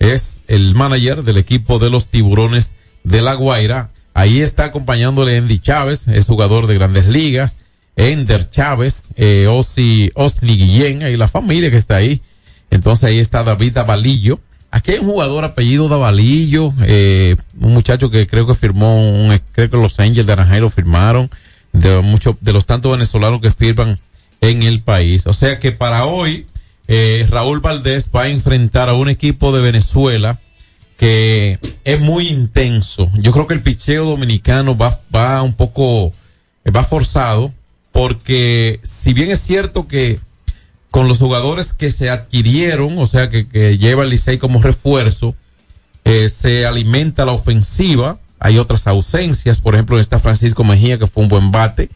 Es 0.00 0.40
el 0.48 0.74
manager 0.74 1.22
del 1.22 1.36
equipo 1.36 1.78
de 1.78 1.90
los 1.90 2.08
tiburones 2.08 2.72
de 3.04 3.22
la 3.22 3.34
Guaira. 3.34 3.90
Ahí 4.12 4.40
está 4.40 4.64
acompañándole 4.64 5.38
Andy 5.38 5.60
Chávez, 5.60 6.08
es 6.08 6.26
jugador 6.26 6.66
de 6.66 6.74
grandes 6.74 7.06
ligas. 7.06 7.56
Ender 7.98 8.48
Chávez, 8.48 9.08
eh, 9.16 9.48
Osi, 9.48 10.12
Osni 10.14 10.56
Guillén, 10.56 11.02
ahí 11.02 11.16
la 11.16 11.26
familia 11.26 11.70
que 11.70 11.76
está 11.76 11.96
ahí. 11.96 12.22
Entonces 12.70 13.04
ahí 13.04 13.18
está 13.18 13.42
David 13.42 13.72
Davalillo. 13.72 14.38
Aquí 14.70 14.92
hay 14.92 14.98
un 14.98 15.06
jugador 15.06 15.44
apellido 15.44 15.88
Davalillo, 15.88 16.72
eh, 16.86 17.34
un 17.60 17.74
muchacho 17.74 18.08
que 18.10 18.28
creo 18.28 18.46
que 18.46 18.54
firmó, 18.54 18.96
un, 18.96 19.40
creo 19.52 19.68
que 19.68 19.76
los 19.76 19.98
Angels 19.98 20.26
de 20.26 20.32
Anaheim 20.32 20.62
lo 20.62 20.70
firmaron, 20.70 21.28
de 21.72 22.00
muchos, 22.00 22.36
de 22.40 22.52
los 22.52 22.66
tantos 22.66 22.92
venezolanos 22.92 23.40
que 23.40 23.50
firman 23.50 23.98
en 24.40 24.62
el 24.62 24.80
país. 24.80 25.26
O 25.26 25.32
sea 25.32 25.58
que 25.58 25.72
para 25.72 26.04
hoy, 26.04 26.46
eh, 26.86 27.26
Raúl 27.28 27.58
Valdés 27.58 28.10
va 28.14 28.22
a 28.22 28.28
enfrentar 28.28 28.88
a 28.88 28.94
un 28.94 29.08
equipo 29.08 29.50
de 29.50 29.60
Venezuela 29.60 30.38
que 30.96 31.58
es 31.82 32.00
muy 32.00 32.28
intenso. 32.28 33.10
Yo 33.14 33.32
creo 33.32 33.48
que 33.48 33.54
el 33.54 33.62
picheo 33.62 34.04
dominicano 34.04 34.76
va, 34.76 35.00
va 35.14 35.42
un 35.42 35.54
poco, 35.54 36.12
va 36.74 36.84
forzado, 36.84 37.52
porque 37.92 38.80
si 38.82 39.12
bien 39.12 39.30
es 39.30 39.40
cierto 39.40 39.88
que 39.88 40.20
con 40.90 41.08
los 41.08 41.18
jugadores 41.18 41.72
que 41.72 41.90
se 41.92 42.10
adquirieron, 42.10 42.98
o 42.98 43.06
sea, 43.06 43.28
que, 43.30 43.46
que 43.48 43.76
lleva 43.78 44.04
el 44.04 44.10
Licey 44.10 44.38
como 44.38 44.62
refuerzo, 44.62 45.34
eh, 46.04 46.28
se 46.28 46.64
alimenta 46.66 47.24
la 47.26 47.32
ofensiva. 47.32 48.18
Hay 48.40 48.58
otras 48.58 48.86
ausencias, 48.86 49.60
por 49.60 49.74
ejemplo, 49.74 49.98
está 49.98 50.18
Francisco 50.18 50.64
Mejía, 50.64 50.98
que 50.98 51.06
fue 51.06 51.24
un 51.24 51.28
buen 51.28 51.50
bate 51.50 51.90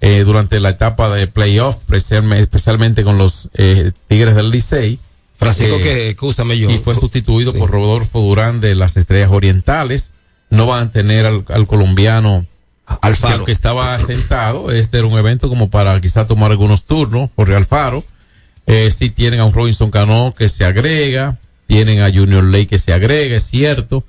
eh, 0.00 0.22
durante 0.24 0.60
la 0.60 0.70
etapa 0.70 1.12
de 1.14 1.26
playoff, 1.26 1.78
especialmente, 1.92 3.04
con 3.04 3.18
los 3.18 3.48
eh, 3.54 3.92
Tigres 4.06 4.34
del 4.36 4.50
Licey. 4.50 4.98
Francisco, 5.36 5.76
Eh, 5.76 5.82
que, 5.82 6.08
escúchame 6.10 6.58
yo. 6.58 6.70
y 6.70 6.78
fue 6.78 6.94
sustituido 6.94 7.52
por 7.52 7.70
Rodolfo 7.70 8.20
Durán 8.20 8.60
de 8.60 8.74
las 8.74 8.96
Estrellas 8.96 9.30
Orientales. 9.32 10.12
No 10.50 10.66
van 10.66 10.88
a 10.88 10.90
tener 10.92 11.26
al, 11.26 11.44
al 11.48 11.66
colombiano 11.66 12.46
Alfaro. 13.00 13.40
que, 13.40 13.46
que 13.46 13.52
estaba 13.52 13.98
sentado. 14.00 14.70
Este 14.70 14.98
era 14.98 15.06
un 15.06 15.18
evento 15.18 15.48
como 15.48 15.70
para 15.70 16.00
quizá 16.00 16.26
tomar 16.26 16.50
algunos 16.50 16.84
turnos, 16.84 17.30
Jorge 17.36 17.54
Alfaro. 17.54 18.04
Eh, 18.66 18.90
sí 18.90 19.10
tienen 19.10 19.40
a 19.40 19.44
un 19.44 19.52
Robinson 19.52 19.90
Cano 19.90 20.34
que 20.36 20.48
se 20.48 20.64
agrega, 20.64 21.38
tienen 21.66 22.00
a 22.00 22.12
Junior 22.12 22.44
Ley 22.44 22.66
que 22.66 22.78
se 22.78 22.92
agrega, 22.92 23.36
es 23.36 23.44
cierto, 23.44 24.04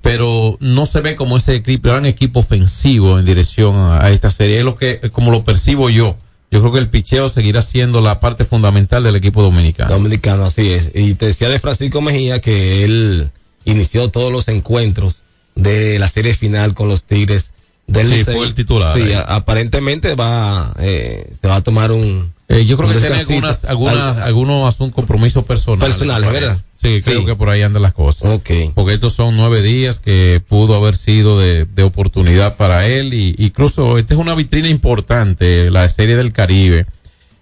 pero 0.00 0.56
no 0.60 0.86
se 0.86 1.00
ve 1.00 1.14
como 1.14 1.36
ese 1.36 1.54
equipo, 1.54 1.88
gran 1.88 2.06
equipo 2.06 2.40
ofensivo 2.40 3.18
en 3.18 3.24
dirección 3.26 3.76
a, 3.76 4.04
a 4.04 4.10
esta 4.10 4.30
serie. 4.30 4.58
Es 4.58 4.64
lo 4.64 4.76
que, 4.76 5.10
como 5.12 5.30
lo 5.30 5.44
percibo 5.44 5.90
yo. 5.90 6.16
Yo 6.50 6.60
creo 6.60 6.72
que 6.72 6.80
el 6.80 6.88
picheo 6.88 7.28
seguirá 7.28 7.62
siendo 7.62 8.00
la 8.00 8.18
parte 8.18 8.44
fundamental 8.44 9.04
del 9.04 9.14
equipo 9.14 9.40
dominicano. 9.42 9.90
Dominicano, 9.90 10.44
así 10.44 10.72
es. 10.72 10.90
Y 10.94 11.14
te 11.14 11.26
decía 11.26 11.48
de 11.48 11.60
Francisco 11.60 12.00
Mejía 12.00 12.40
que 12.40 12.82
él 12.82 13.30
inició 13.64 14.10
todos 14.10 14.32
los 14.32 14.48
encuentros 14.48 15.22
de 15.54 16.00
la 16.00 16.08
serie 16.08 16.34
final 16.34 16.74
con 16.74 16.88
los 16.88 17.04
Tigres 17.04 17.49
del 17.90 18.08
Sí, 18.08 18.14
Licey. 18.18 18.34
fue 18.34 18.46
el 18.46 18.54
titular 18.54 18.96
Sí, 18.96 19.12
aparentemente 19.26 20.14
va, 20.14 20.72
eh, 20.78 21.32
se 21.40 21.48
va 21.48 21.56
a 21.56 21.60
tomar 21.62 21.92
un. 21.92 22.32
Eh, 22.48 22.64
yo 22.66 22.76
creo 22.76 22.88
un 22.88 22.94
que 22.94 23.00
tiene 23.00 23.16
algunas, 23.16 23.64
algunas, 23.64 24.16
Al- 24.16 24.22
algunos 24.24 24.68
asuntos, 24.68 24.94
compromisos 24.94 25.44
personales. 25.44 25.94
Personales. 25.94 26.32
¿verdad? 26.32 26.60
Sí, 26.82 27.00
creo 27.02 27.20
Sí. 27.20 27.26
que 27.26 27.36
por 27.36 27.48
ahí 27.50 27.62
andan 27.62 27.82
las 27.82 27.92
cosas. 27.92 28.30
Ok. 28.32 28.50
Porque 28.74 28.94
estos 28.94 29.12
son 29.12 29.36
nueve 29.36 29.62
días 29.62 29.98
que 29.98 30.42
pudo 30.48 30.74
haber 30.74 30.96
sido 30.96 31.38
de, 31.38 31.64
de 31.66 31.82
oportunidad 31.82 32.56
para 32.56 32.86
él 32.88 33.12
y 33.14 33.34
incluso 33.38 33.98
esta 33.98 34.14
es 34.14 34.20
una 34.20 34.34
vitrina 34.34 34.68
importante, 34.68 35.70
la 35.70 35.88
serie 35.90 36.16
del 36.16 36.32
Caribe, 36.32 36.86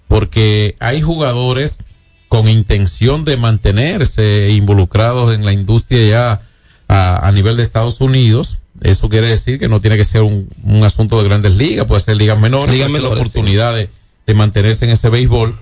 porque 0.09 0.76
hay 0.80 1.01
jugadores 1.03 1.76
con 2.28 2.49
intención 2.49 3.24
de 3.24 3.36
mantenerse 3.36 4.51
involucrados 4.51 5.34
en 5.34 5.44
la 5.44 5.53
industria 5.53 6.09
ya 6.09 6.40
a, 6.88 7.26
a 7.26 7.32
nivel 7.32 7.57
de 7.57 7.62
Estados 7.62 8.01
Unidos. 8.01 8.59
Eso 8.83 9.09
quiere 9.09 9.26
decir 9.26 9.59
que 9.59 9.68
no 9.68 9.81
tiene 9.81 9.97
que 9.97 10.05
ser 10.05 10.22
un, 10.22 10.49
un 10.62 10.85
asunto 10.85 11.20
de 11.20 11.29
grandes 11.29 11.57
ligas, 11.57 11.87
puede 11.87 12.01
ser 12.01 12.16
ligas 12.16 12.39
menores, 12.39 12.74
Ligas 12.74 12.91
menores, 12.91 13.26
oportunidad 13.26 13.74
de, 13.74 13.91
de 14.26 14.35
mantenerse 14.35 14.85
en 14.85 14.93
ese 14.93 15.09
béisbol. 15.09 15.59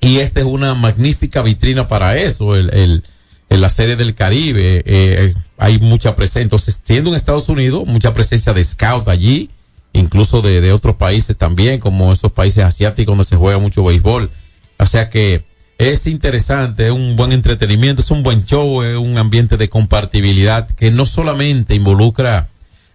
Y 0.00 0.18
esta 0.18 0.40
es 0.40 0.46
una 0.46 0.74
magnífica 0.74 1.42
vitrina 1.42 1.88
para 1.88 2.16
eso, 2.16 2.54
el, 2.54 2.72
el, 2.72 3.04
en 3.50 3.60
la 3.60 3.68
serie 3.68 3.96
del 3.96 4.14
Caribe. 4.14 4.82
eh, 4.86 5.34
hay 5.56 5.78
mucha 5.80 6.14
presencia. 6.14 6.42
Entonces, 6.42 6.80
siendo 6.82 7.10
en 7.10 7.16
Estados 7.16 7.48
Unidos, 7.48 7.86
mucha 7.86 8.14
presencia 8.14 8.52
de 8.54 8.62
scout 8.64 9.08
allí, 9.08 9.50
incluso 9.92 10.40
de, 10.40 10.60
de 10.60 10.72
otros 10.72 10.94
países 10.94 11.36
también, 11.36 11.80
como 11.80 12.12
esos 12.12 12.30
países 12.30 12.64
asiáticos 12.64 13.16
donde 13.16 13.28
se 13.28 13.34
juega 13.36 13.58
mucho 13.58 13.82
béisbol. 13.82 14.30
O 14.78 14.86
sea 14.86 15.10
que 15.10 15.44
es 15.78 16.08
interesante, 16.08 16.86
es 16.86 16.92
un 16.92 17.14
buen 17.14 17.30
entretenimiento, 17.30 18.02
es 18.02 18.10
un 18.10 18.24
buen 18.24 18.44
show, 18.44 18.82
es 18.82 18.96
un 18.96 19.16
ambiente 19.16 19.56
de 19.56 19.68
compartibilidad 19.68 20.68
que 20.68 20.90
no 20.90 21.06
solamente 21.06 21.76
involucra 21.76 22.48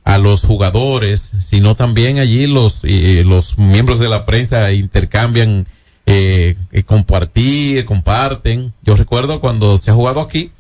a 0.04 0.18
los 0.18 0.44
jugadores, 0.44 1.32
sino 1.46 1.76
también 1.76 2.20
allí 2.20 2.46
los, 2.46 2.82
los 2.84 3.58
miembros 3.58 4.00
de 4.00 4.10
la 4.10 4.26
prensa 4.26 4.74
intercambian 4.74 5.66
eh, 6.06 6.58
eh, 6.74 6.84
compartir, 6.84 7.86
comparten. 7.86 8.74
Yo 8.84 8.98
recuerdo 8.98 9.40
cuando 9.40 9.78
se 9.78 9.92
ha 9.92 9.94
jugado 9.94 10.20
aquí, 10.20 10.52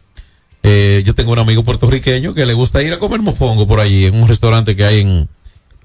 eh, 0.63 1.03
yo 1.05 1.13
tengo 1.13 1.33
un 1.33 1.39
amigo 1.39 1.63
puertorriqueño 1.63 2.33
que 2.33 2.45
le 2.45 2.53
gusta 2.53 2.81
ir 2.81 2.93
a 2.93 2.99
comer 2.99 3.21
mofongo 3.21 3.67
por 3.67 3.81
allí, 3.81 4.05
en 4.05 4.15
un 4.15 4.29
restaurante 4.29 4.77
que 4.77 4.85
hay 4.85 5.01
en, 5.01 5.27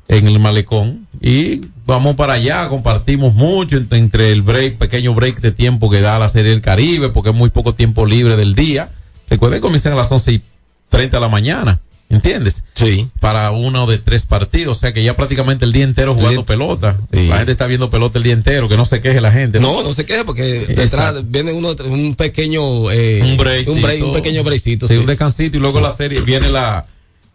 en 0.08 0.26
el 0.26 0.38
malecón, 0.38 1.06
y 1.20 1.60
vamos 1.86 2.16
para 2.16 2.34
allá, 2.34 2.68
compartimos 2.68 3.34
mucho 3.34 3.76
entre, 3.76 3.98
entre 3.98 4.32
el 4.32 4.42
break, 4.42 4.78
pequeño 4.78 5.14
break 5.14 5.40
de 5.40 5.52
tiempo 5.52 5.90
que 5.90 6.00
da 6.00 6.18
la 6.18 6.28
serie 6.28 6.50
del 6.50 6.62
Caribe, 6.62 7.10
porque 7.10 7.30
es 7.30 7.36
muy 7.36 7.50
poco 7.50 7.74
tiempo 7.74 8.06
libre 8.06 8.36
del 8.36 8.54
día. 8.54 8.90
Recuerden 9.28 9.58
que 9.58 9.62
comienzan 9.62 9.92
a 9.92 9.96
las 9.96 10.10
once 10.10 10.32
y 10.32 10.42
treinta 10.88 11.18
de 11.18 11.20
la 11.20 11.28
mañana. 11.28 11.80
¿Entiendes? 12.10 12.64
Sí. 12.74 13.06
Para 13.20 13.50
uno 13.50 13.86
de 13.86 13.98
tres 13.98 14.24
partidos. 14.24 14.78
O 14.78 14.80
sea 14.80 14.94
que 14.94 15.04
ya 15.04 15.14
prácticamente 15.14 15.66
el 15.66 15.72
día 15.72 15.84
entero 15.84 16.14
jugando 16.14 16.46
pelota. 16.46 16.96
La 17.10 17.36
gente 17.36 17.52
está 17.52 17.66
viendo 17.66 17.90
pelota 17.90 18.16
el 18.16 18.24
día 18.24 18.32
entero. 18.32 18.66
Que 18.66 18.78
no 18.78 18.86
se 18.86 19.02
queje 19.02 19.20
la 19.20 19.30
gente. 19.30 19.60
No, 19.60 19.82
no 19.82 19.92
se 19.92 20.06
queje 20.06 20.24
porque 20.24 20.62
Exacto. 20.62 20.80
detrás 20.80 21.30
viene 21.30 21.52
uno, 21.52 21.76
un 21.84 22.14
pequeño, 22.14 22.90
eh, 22.90 23.20
un 23.22 23.36
break. 23.36 23.68
un, 23.68 23.82
break, 23.82 24.02
un 24.02 24.14
pequeño 24.14 24.42
breakcito. 24.42 24.88
Sí, 24.88 24.94
sí. 24.94 25.00
un 25.00 25.06
descansito 25.06 25.58
y 25.58 25.60
luego 25.60 25.80
la 25.80 25.90
serie 25.90 26.22
viene 26.22 26.48
la 26.48 26.86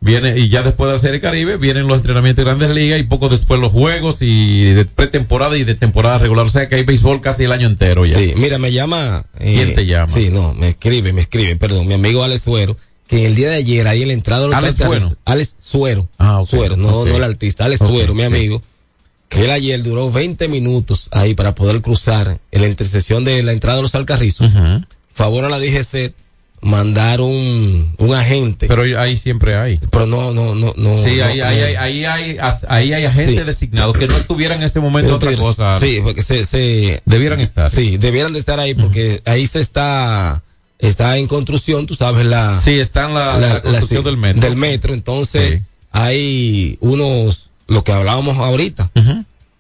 viene 0.03 0.37
y 0.37 0.49
ya 0.49 0.61
después 0.63 0.87
de 0.89 0.93
la 0.93 0.99
serie 0.99 1.21
Caribe 1.21 1.57
vienen 1.57 1.87
los 1.87 1.97
entrenamientos 1.97 2.43
de 2.43 2.51
Grandes 2.51 2.69
Ligas 2.71 2.99
y 2.99 3.03
poco 3.03 3.29
después 3.29 3.59
los 3.59 3.71
juegos 3.71 4.17
y 4.21 4.65
de 4.73 4.85
pretemporada 4.85 5.57
y 5.57 5.63
de 5.63 5.75
temporada 5.75 6.17
regular. 6.17 6.45
O 6.45 6.49
sea 6.49 6.67
que 6.67 6.75
hay 6.75 6.83
béisbol 6.83 7.21
casi 7.21 7.43
el 7.43 7.51
año 7.51 7.67
entero 7.67 8.05
ya. 8.05 8.17
Sí, 8.19 8.33
mira, 8.35 8.57
me 8.59 8.71
llama. 8.71 9.23
eh, 9.39 9.53
¿Quién 9.55 9.75
te 9.75 9.85
llama? 9.85 10.11
Sí, 10.13 10.29
no, 10.29 10.53
me 10.55 10.69
escribe, 10.69 11.13
me 11.13 11.21
escribe, 11.21 11.55
perdón, 11.55 11.87
mi 11.87 11.93
amigo 11.93 12.23
Alex 12.23 12.43
Suero, 12.43 12.75
que 13.07 13.25
el 13.25 13.35
día 13.35 13.49
de 13.49 13.55
ayer 13.55 13.87
ahí 13.87 14.01
en 14.01 14.09
la 14.09 14.13
entrada 14.13 14.41
de 14.43 14.47
los 14.49 14.55
Alex. 14.57 14.77
Alex 15.25 15.55
Suero. 15.61 16.09
Ah, 16.17 16.41
Suero, 16.45 16.75
no, 16.75 17.05
no 17.05 17.15
el 17.15 17.23
artista, 17.23 17.65
Alex 17.65 17.79
Suero, 17.79 18.13
mi 18.13 18.23
amigo, 18.23 18.61
que 19.29 19.45
él 19.45 19.51
ayer 19.51 19.81
duró 19.83 20.11
20 20.11 20.47
minutos 20.47 21.07
ahí 21.11 21.33
para 21.33 21.55
poder 21.55 21.81
cruzar 21.81 22.37
en 22.51 22.61
la 22.61 22.67
intersección 22.67 23.23
de 23.23 23.41
la 23.41 23.51
entrada 23.53 23.77
de 23.77 23.81
los 23.83 23.95
Alcarrizos. 23.95 24.51
Favor 25.13 25.45
a 25.45 25.49
la 25.49 25.59
DGC 25.59 26.13
mandar 26.63 27.21
un, 27.21 27.93
un 27.97 28.13
agente. 28.15 28.67
Pero 28.67 28.83
ahí 28.99 29.17
siempre 29.17 29.55
hay. 29.55 29.77
Pero 29.91 30.05
no, 30.07 30.33
no, 30.33 30.55
no, 30.55 30.73
no. 30.75 30.97
Sí, 30.97 31.17
no, 31.17 31.25
ahí, 31.25 31.37
no. 31.39 31.45
ahí, 31.45 31.61
ahí, 31.75 32.05
hay, 32.05 32.37
ahí 32.69 32.93
hay 32.93 33.05
agentes 33.05 33.39
Sí. 33.39 33.43
designados 33.45 33.97
que 33.97 34.07
no 34.07 34.17
estuvieran 34.17 34.57
en 34.59 34.63
este 34.63 34.79
momento 34.79 35.15
otra 35.15 35.35
cosa. 35.35 35.79
Sí, 35.79 35.99
porque 36.03 36.23
se, 36.23 36.45
se 36.45 37.01
Debieran 37.05 37.39
estar. 37.39 37.69
Sí, 37.69 37.97
debieran 37.97 38.33
de 38.33 38.39
estar 38.39 38.59
ahí 38.59 38.73
porque 38.73 39.21
ahí 39.25 39.45
se 39.47 39.59
está 39.59 40.41
está 40.79 41.17
en 41.17 41.27
construcción, 41.27 41.85
tú 41.85 41.95
sabes 41.95 42.25
la 42.25 42.57
Sí, 42.57 42.79
está 42.79 43.05
en 43.05 43.13
la, 43.13 43.37
la 43.37 43.61
construcción 43.61 44.03
del 44.03 44.17
metro. 44.17 44.41
Del 44.41 44.55
metro, 44.57 44.93
entonces 44.93 45.53
Sí. 45.53 45.59
hay 45.91 46.77
unos 46.81 47.49
lo 47.67 47.83
que 47.83 47.91
hablábamos 47.93 48.37
ahorita. 48.37 48.91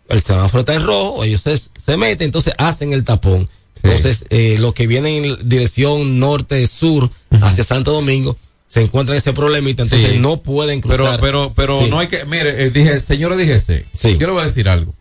El 0.09 0.21
semáforo 0.21 0.59
está 0.61 0.73
en 0.75 0.83
rojo, 0.83 1.23
ellos 1.23 1.41
se, 1.41 1.57
se 1.57 1.97
meten, 1.97 2.25
entonces 2.25 2.53
hacen 2.57 2.91
el 2.93 3.03
tapón. 3.03 3.49
Entonces, 3.83 4.25
eh, 4.29 4.55
los 4.59 4.73
que 4.73 4.87
vienen 4.87 5.25
en 5.25 5.49
dirección 5.49 6.19
norte-sur 6.19 7.09
hacia 7.41 7.63
Santo 7.63 7.91
Domingo 7.91 8.37
se 8.65 8.81
encuentran 8.81 9.17
ese 9.17 9.33
problemita, 9.33 9.83
entonces 9.83 10.13
Sí. 10.13 10.19
no 10.19 10.37
pueden 10.37 10.81
Pero, 10.81 10.95
cruzar. 11.03 11.19
pero, 11.19 11.51
pero 11.55 11.79
Sí. 11.81 11.89
no 11.89 11.99
hay 11.99 12.07
que, 12.07 12.25
mire, 12.25 12.63
eh, 12.63 12.69
dije, 12.71 12.99
señores, 13.01 13.37
díjese, 13.37 13.85
yo 14.01 14.27
le 14.27 14.31
voy 14.33 14.41
a 14.41 14.45
decir 14.45 14.67
algo. 14.69 14.95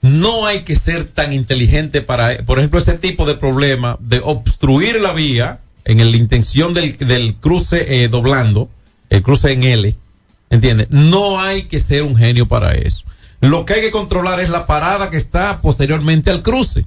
No 0.00 0.46
hay 0.46 0.62
que 0.62 0.74
ser 0.76 1.04
tan 1.04 1.32
inteligente 1.32 2.02
para, 2.02 2.44
por 2.44 2.58
ejemplo, 2.58 2.78
ese 2.78 2.98
tipo 2.98 3.24
de 3.26 3.34
problema 3.36 3.96
de 4.00 4.20
obstruir 4.22 5.00
la 5.00 5.12
vía 5.12 5.60
en 5.84 6.00
el- 6.00 6.10
la 6.10 6.16
intención 6.16 6.74
del, 6.74 6.96
del 6.98 7.36
cruce 7.36 8.02
eh, 8.04 8.08
doblando, 8.08 8.68
el 9.10 9.22
cruce 9.22 9.52
en 9.52 9.62
L, 9.64 9.94
¿entiende? 10.50 10.86
No 10.90 11.40
hay 11.40 11.64
que 11.64 11.78
ser 11.80 12.02
un 12.02 12.16
genio 12.16 12.46
para 12.48 12.72
eso. 12.74 13.04
Lo 13.40 13.64
que 13.66 13.74
hay 13.74 13.80
que 13.82 13.90
controlar 13.90 14.40
es 14.40 14.48
la 14.50 14.66
parada 14.66 15.10
que 15.10 15.16
está 15.18 15.60
posteriormente 15.60 16.30
al 16.30 16.42
cruce. 16.42 16.84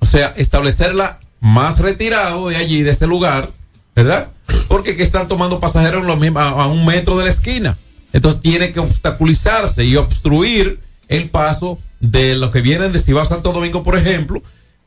O 0.00 0.06
sea, 0.06 0.34
establecerla 0.36 1.20
más 1.40 1.78
retirado 1.78 2.48
de 2.48 2.56
allí, 2.56 2.82
de 2.82 2.90
ese 2.90 3.06
lugar, 3.06 3.50
¿verdad? 3.94 4.28
Porque 4.68 4.96
que 4.96 5.02
están 5.02 5.28
tomando 5.28 5.60
pasajeros 5.60 6.02
en 6.02 6.06
lo 6.08 6.16
mismo- 6.16 6.40
a, 6.40 6.48
a 6.50 6.66
un 6.66 6.84
metro 6.84 7.16
de 7.16 7.24
la 7.24 7.30
esquina. 7.30 7.78
Entonces 8.12 8.40
tiene 8.40 8.72
que 8.72 8.80
obstaculizarse 8.80 9.84
y 9.84 9.96
obstruir 9.96 10.80
el 11.08 11.28
paso 11.30 11.78
de 12.00 12.34
los 12.36 12.50
que 12.50 12.60
vienen 12.60 12.92
de 12.92 13.00
Cibao 13.00 13.24
Santo 13.26 13.52
Domingo, 13.52 13.82
por 13.82 13.96
ejemplo, 13.96 14.42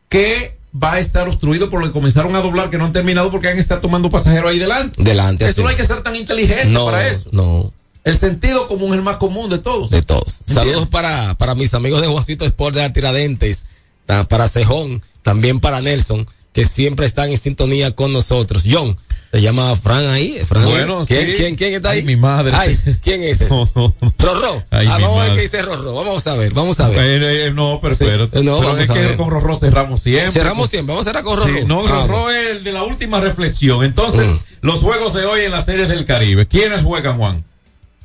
que 0.10 0.58
va 0.76 0.94
a 0.94 1.00
estar 1.00 1.28
obstruido 1.28 1.70
por 1.70 1.80
lo 1.82 1.88
que 1.88 1.94
comenzaron 1.94 2.36
a 2.36 2.42
doblar, 2.42 2.70
que 2.70 2.78
no 2.78 2.86
han 2.86 2.94
terminado 2.94 3.30
porque 3.32 3.48
han 3.48 3.58
estar 3.60 3.80
tomando 3.82 4.10
pasajeros 4.10 4.50
ahí 4.52 4.60
delante. 4.60 5.02
Delante, 5.04 5.46
Eso 5.46 5.56
sí. 5.56 5.62
no 5.62 5.68
hay 5.68 5.76
que 5.76 5.86
ser 5.86 6.02
tan 6.02 6.16
inteligente 6.16 6.66
no, 6.68 6.86
para 6.86 7.08
eso. 7.08 7.30
No. 7.32 7.72
El 8.04 8.18
sentido 8.18 8.68
común 8.68 8.90
es 8.90 8.96
el 8.98 9.04
más 9.04 9.18
común 9.18 9.50
de 9.50 9.60
todos. 9.60 9.90
De 9.92 10.02
todos. 10.02 10.40
Saludos 10.52 10.90
para, 10.90 11.36
para 11.36 11.56
mis 11.56 11.74
amigos 11.74 12.02
de 12.02 12.08
Juancito 12.08 12.44
Sport 12.46 12.76
de 12.76 12.82
la 12.82 12.92
Tiradentes, 12.92 13.66
para 14.06 14.48
Cejón, 14.50 15.02
también 15.22 15.60
para 15.60 15.82
Nelson, 15.82 16.26
que 16.54 16.66
siempre 16.66 17.06
están 17.06 17.30
en 17.32 17.38
sintonía 17.38 17.92
con 17.92 18.14
nosotros. 18.14 18.64
John, 18.70 18.96
Se 19.32 19.42
llama 19.42 19.76
Fran 19.76 20.06
ahí. 20.08 20.40
Fran 20.48 20.66
Bueno, 20.66 21.06
¿Quién, 21.08 21.26
sí. 21.26 21.34
quién, 21.36 21.56
quién 21.56 21.74
está 21.74 21.90
Ay, 21.90 22.00
ahí? 22.00 22.06
mi 22.06 22.16
madre. 22.16 22.52
Ay, 22.56 22.78
¿quién 23.02 23.24
es 23.24 23.42
ese? 23.42 23.50
No, 23.50 23.68
no. 23.76 23.96
Rorró. 24.20 24.64
Ay, 24.70 24.86
ah, 24.88 25.00
vamos 25.00 25.18
a 25.20 25.24
ver 25.24 25.30
madre. 25.30 25.36
qué 25.36 25.42
dice 25.42 25.62
Rorró. 25.64 25.94
Vamos 25.96 26.28
a 26.28 26.36
ver, 26.36 26.54
vamos 26.54 26.80
a 26.80 26.90
ver. 26.90 27.24
Eh, 27.24 27.46
eh, 27.48 27.52
no, 27.52 27.80
pero 27.82 27.96
Sí. 27.96 28.04
No, 28.06 28.30
pero 28.30 28.60
vamos 28.60 28.80
es 28.82 28.90
que 28.92 29.16
con 29.18 29.32
Rorró 29.32 29.56
cerramos 29.56 30.02
siempre. 30.02 30.32
Cerramos 30.32 30.70
siempre. 30.70 30.94
Vamos 30.94 31.08
a 31.08 31.10
cerrar 31.10 31.24
con 31.24 31.38
Rorró. 31.40 31.58
Sí, 31.58 31.66
no, 31.66 31.80
Ah, 31.88 32.06
Rorró 32.06 32.30
es 32.30 32.52
el 32.58 32.64
de 32.64 32.72
la 32.72 32.84
última 32.84 33.20
reflexión. 33.20 33.84
Entonces, 33.84 34.28
Mm. 34.28 34.38
los 34.62 34.82
juegos 34.82 35.16
de 35.16 35.26
hoy 35.26 35.42
en 35.42 35.52
las 35.52 35.66
series 35.66 35.88
del 35.90 36.06
Caribe. 36.06 36.46
¿Quiénes 36.46 36.84
juegan, 36.84 37.18
Juan? 37.18 37.44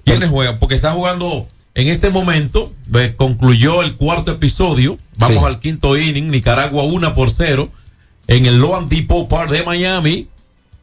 ¿Quiénes 0.06 0.30
juegan? 0.30 0.58
Porque 0.58 0.74
está 0.76 0.92
jugando 0.92 1.46
en 1.78 1.88
este 1.88 2.10
momento. 2.10 2.72
eh, 2.94 3.14
concluyó 3.16 3.82
el 3.82 3.94
cuarto 3.94 4.32
episodio. 4.32 4.98
Vamos 5.18 5.38
Sí. 5.40 5.44
al 5.46 5.60
quinto 5.60 5.96
inning. 5.96 6.30
Nicaragua 6.30 6.82
1 6.84 7.14
por 7.14 7.30
0 7.30 7.70
en 8.26 8.46
el 8.46 8.58
Loan 8.60 8.88
Depot 8.88 9.28
Park 9.28 9.50
de 9.50 9.62
Miami. 9.62 10.26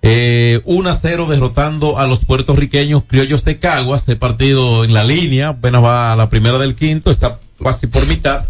Eh, 0.02 0.62
1 0.66 0.90
a 0.90 0.94
0 0.94 1.28
derrotando 1.28 1.98
a 1.98 2.06
los 2.08 2.26
puertorriqueños 2.26 3.04
criollos 3.06 3.44
de 3.44 3.58
Caguas. 3.60 4.02
Este 4.02 4.16
partido 4.16 4.84
en 4.86 4.94
la 4.94 5.04
línea, 5.04 5.50
apenas 5.50 5.84
va 5.84 6.14
a 6.14 6.16
la 6.16 6.30
primera 6.30 6.58
del 6.60 6.76
quinto, 6.76 7.10
está 7.12 7.40
casi 7.62 7.88
por 7.88 8.06
mitad. 8.06 8.46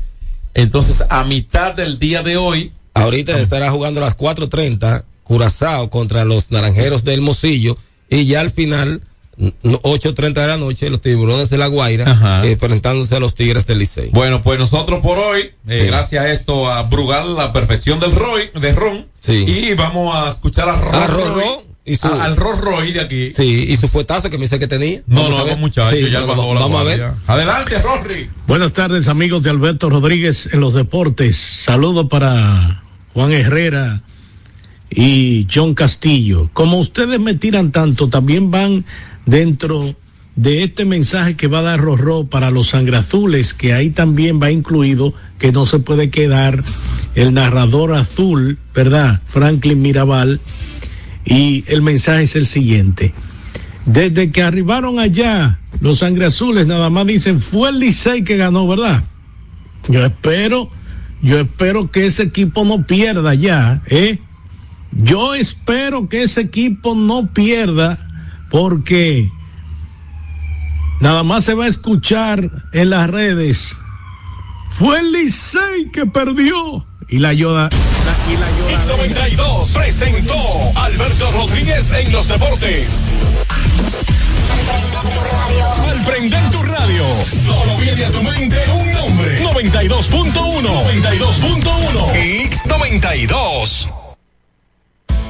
Entonces, 0.53 1.05
a 1.09 1.23
mitad 1.23 1.73
del 1.73 1.97
día 1.99 2.23
de 2.23 2.37
hoy, 2.37 2.71
Ahorita 2.97 3.37
estará 3.39 3.69
jugando 3.71 3.99
a 3.99 4.05
las 4.05 4.15
4.30 4.17 5.03
Curazao 5.23 5.89
contra 5.89 6.23
los 6.23 6.51
Naranjeros 6.51 7.03
del 7.03 7.19
Mocillo 7.19 7.77
y 8.09 8.25
ya 8.25 8.39
al 8.39 8.51
final, 8.51 9.01
8.30 9.38 10.33
de 10.33 10.47
la 10.47 10.57
noche, 10.57 10.89
los 10.89 11.01
Tiburones 11.01 11.49
de 11.49 11.57
la 11.57 11.67
Guaira 11.67 12.41
eh, 12.43 12.51
enfrentándose 12.53 13.15
a 13.15 13.19
los 13.19 13.36
Tigres 13.36 13.67
del 13.67 13.79
Licey. 13.79 14.09
Bueno, 14.13 14.41
pues 14.41 14.57
nosotros 14.59 15.01
por 15.01 15.17
hoy, 15.17 15.51
eh, 15.67 15.81
Sí. 15.81 15.88
gracias 15.88 16.23
a 16.25 16.31
esto, 16.31 16.71
a 16.71 16.83
Brugal, 16.83 17.36
la 17.36 17.51
perfección 17.51 17.99
del 17.99 18.15
Roy, 18.15 18.49
de 18.59 18.71
Ron. 18.73 19.07
Sí. 19.19 19.45
Y 19.47 19.73
vamos 19.73 20.15
a 20.15 20.29
escuchar 20.29 20.69
a 20.69 20.79
Ron. 20.79 20.95
A 20.95 21.07
Ron 21.07 21.33
Roy, 21.33 21.43
Ron 21.43 21.59
y 21.83 21.95
su- 21.97 22.07
a- 22.07 22.23
al 22.23 22.36
Ron 22.38 22.59
Roy 22.61 22.93
de 22.93 23.01
aquí. 23.01 23.33
Sí, 23.33 23.65
y 23.67 23.75
su 23.77 23.88
fuetazo 23.89 24.29
que 24.29 24.38
me 24.38 24.43
dice 24.45 24.57
que 24.57 24.67
tenía. 24.67 25.01
No, 25.07 25.23
Vamos 25.23 25.33
a 25.36 25.38
no, 25.39 25.45
ver. 25.45 25.53
no, 25.55 25.59
muchachos, 25.59 25.99
Sí, 25.99 26.09
ya 26.09 26.21
no, 26.21 26.27
bajó 26.27 26.45
no, 26.47 26.53
la 26.53 26.59
Vamos 26.61 26.79
a 26.81 26.83
ver. 26.83 27.05
Adelante, 27.27 27.81
Rory. 27.81 28.29
Buenas 28.47 28.71
tardes 28.73 29.07
amigos 29.09 29.43
de 29.43 29.49
Alberto 29.49 29.89
Rodríguez 29.89 30.47
en 30.53 30.61
los 30.61 30.73
deportes. 30.73 31.36
Saludo 31.38 32.07
para 32.07 32.83
Juan 33.13 33.33
Herrera 33.33 34.01
y 34.89 35.45
John 35.53 35.73
Castillo. 35.73 36.49
Como 36.53 36.79
ustedes 36.79 37.19
me 37.19 37.33
tiran 37.33 37.71
tanto, 37.71 38.07
también 38.07 38.49
van 38.51 38.86
dentro 39.26 39.95
de 40.36 40.63
este 40.63 40.84
mensaje 40.84 41.36
que 41.36 41.47
va 41.47 41.59
a 41.59 41.63
dar 41.63 41.80
Rorró 41.80 42.26
para 42.26 42.51
los 42.51 42.69
sangrazules, 42.69 43.53
que 43.53 43.73
ahí 43.73 43.89
también 43.89 44.41
va 44.41 44.51
incluido 44.51 45.13
que 45.38 45.51
no 45.51 45.65
se 45.65 45.80
puede 45.80 46.09
quedar 46.09 46.63
el 47.15 47.34
narrador 47.34 47.93
azul, 47.93 48.59
¿verdad? 48.73 49.21
Franklin 49.26 49.82
Mirabal. 49.82 50.41
Y 51.23 51.63
el 51.67 51.82
mensaje 51.82 52.23
es 52.23 52.36
el 52.36 52.45
siguiente. 52.45 53.13
Desde 53.86 54.32
que 54.32 54.43
arribaron 54.43 54.99
allá, 54.99 55.59
los 55.80 55.99
sangre 55.99 56.26
azules 56.26 56.67
nada 56.67 56.89
más 56.89 57.07
dicen, 57.07 57.39
fue 57.39 57.69
el 57.69 57.80
Licey 57.80 58.23
que 58.23 58.38
ganó, 58.38 58.67
¿verdad? 58.67 59.03
Yo 59.88 60.03
espero, 60.03 60.69
yo 61.21 61.39
espero 61.39 61.91
que 61.91 62.07
ese 62.07 62.23
equipo 62.23 62.65
no 62.65 62.86
pierda 62.86 63.34
ya, 63.36 63.84
¿eh? 63.88 64.19
Yo 64.91 65.36
espero 65.36 66.09
que 66.09 66.23
ese 66.23 66.41
equipo 66.41 66.95
no 66.95 67.34
pierda 67.34 68.04
porque 68.55 69.29
nada 71.01 71.23
más 71.23 71.43
se 71.43 71.53
va 71.55 71.65
a 71.65 71.67
escuchar 71.67 72.49
en 72.71 72.89
las 72.89 73.09
redes. 73.09 73.75
Fue 74.69 74.99
el 74.99 75.11
Licey 75.11 75.91
que 75.91 76.05
perdió. 76.05 76.87
Y 77.09 77.19
la 77.19 77.33
Yoda- 77.33 77.69
X92 77.69 79.73
presentó 79.73 80.37
Alberto 80.75 81.29
Rodríguez 81.33 81.91
en 81.91 82.13
los 82.13 82.29
deportes. 82.29 83.09
Al 85.89 86.05
prender 86.05 86.49
tu 86.51 86.63
radio, 86.63 87.03
solo 87.25 87.75
viene 87.77 88.05
a 88.05 88.11
tu 88.11 88.23
mente 88.23 88.57
un 88.71 88.89
nombre. 88.93 89.43
92.1. 89.43 90.63
92.1. 90.63 92.13
X92. 92.13 94.04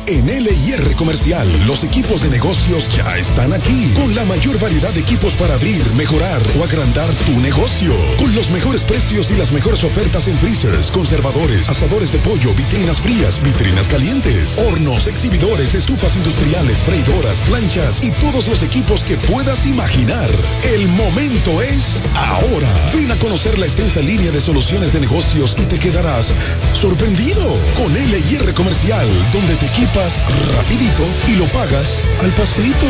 En 0.07 0.27
LIR 0.27 0.95
Comercial, 0.97 1.47
los 1.65 1.83
equipos 1.83 2.21
de 2.21 2.29
negocios 2.29 2.95
ya 2.95 3.17
están 3.17 3.53
aquí, 3.53 3.91
con 3.95 4.13
la 4.13 4.23
mayor 4.23 4.59
variedad 4.59 4.93
de 4.93 4.99
equipos 4.99 5.35
para 5.35 5.55
abrir, 5.55 5.83
mejorar 5.93 6.43
o 6.59 6.63
agrandar 6.63 7.11
tu 7.25 7.39
negocio, 7.39 7.95
con 8.19 8.33
los 8.35 8.51
mejores 8.51 8.83
precios 8.83 9.31
y 9.31 9.35
las 9.35 9.51
mejores 9.51 9.83
ofertas 9.83 10.27
en 10.27 10.37
freezers, 10.37 10.91
conservadores, 10.91 11.69
asadores 11.69 12.11
de 12.11 12.19
pollo, 12.19 12.53
vitrinas 12.53 12.99
frías, 12.99 13.41
vitrinas 13.41 13.87
calientes, 13.87 14.59
hornos, 14.59 15.07
exhibidores, 15.07 15.73
estufas 15.73 16.15
industriales, 16.15 16.83
freidoras, 16.83 17.41
planchas 17.41 18.03
y 18.03 18.11
todos 18.11 18.47
los 18.47 18.61
equipos 18.61 19.03
que 19.03 19.17
puedas 19.17 19.65
imaginar. 19.65 20.29
El 20.71 20.87
momento 20.89 21.63
es 21.63 22.03
ahora. 22.13 22.69
Ven 22.93 23.11
a 23.11 23.15
conocer 23.15 23.57
la 23.57 23.65
extensa 23.65 24.01
línea 24.01 24.31
de 24.31 24.41
soluciones 24.41 24.93
de 24.93 24.99
negocios 24.99 25.55
y 25.59 25.65
te 25.65 25.79
quedarás 25.79 26.31
sorprendido 26.75 27.41
con 27.75 27.91
LIR 27.91 28.53
Comercial, 28.53 29.09
donde 29.33 29.55
te 29.55 29.65
equipas 29.95 30.23
rapidito 30.55 31.07
y 31.27 31.35
lo 31.35 31.45
pagas 31.47 32.05
al 32.21 32.31
pasito. 32.33 32.85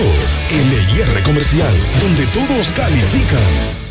LIR 0.49 1.23
Comercial, 1.23 1.73
donde 2.01 2.25
todos 2.27 2.71
califican. 2.71 3.84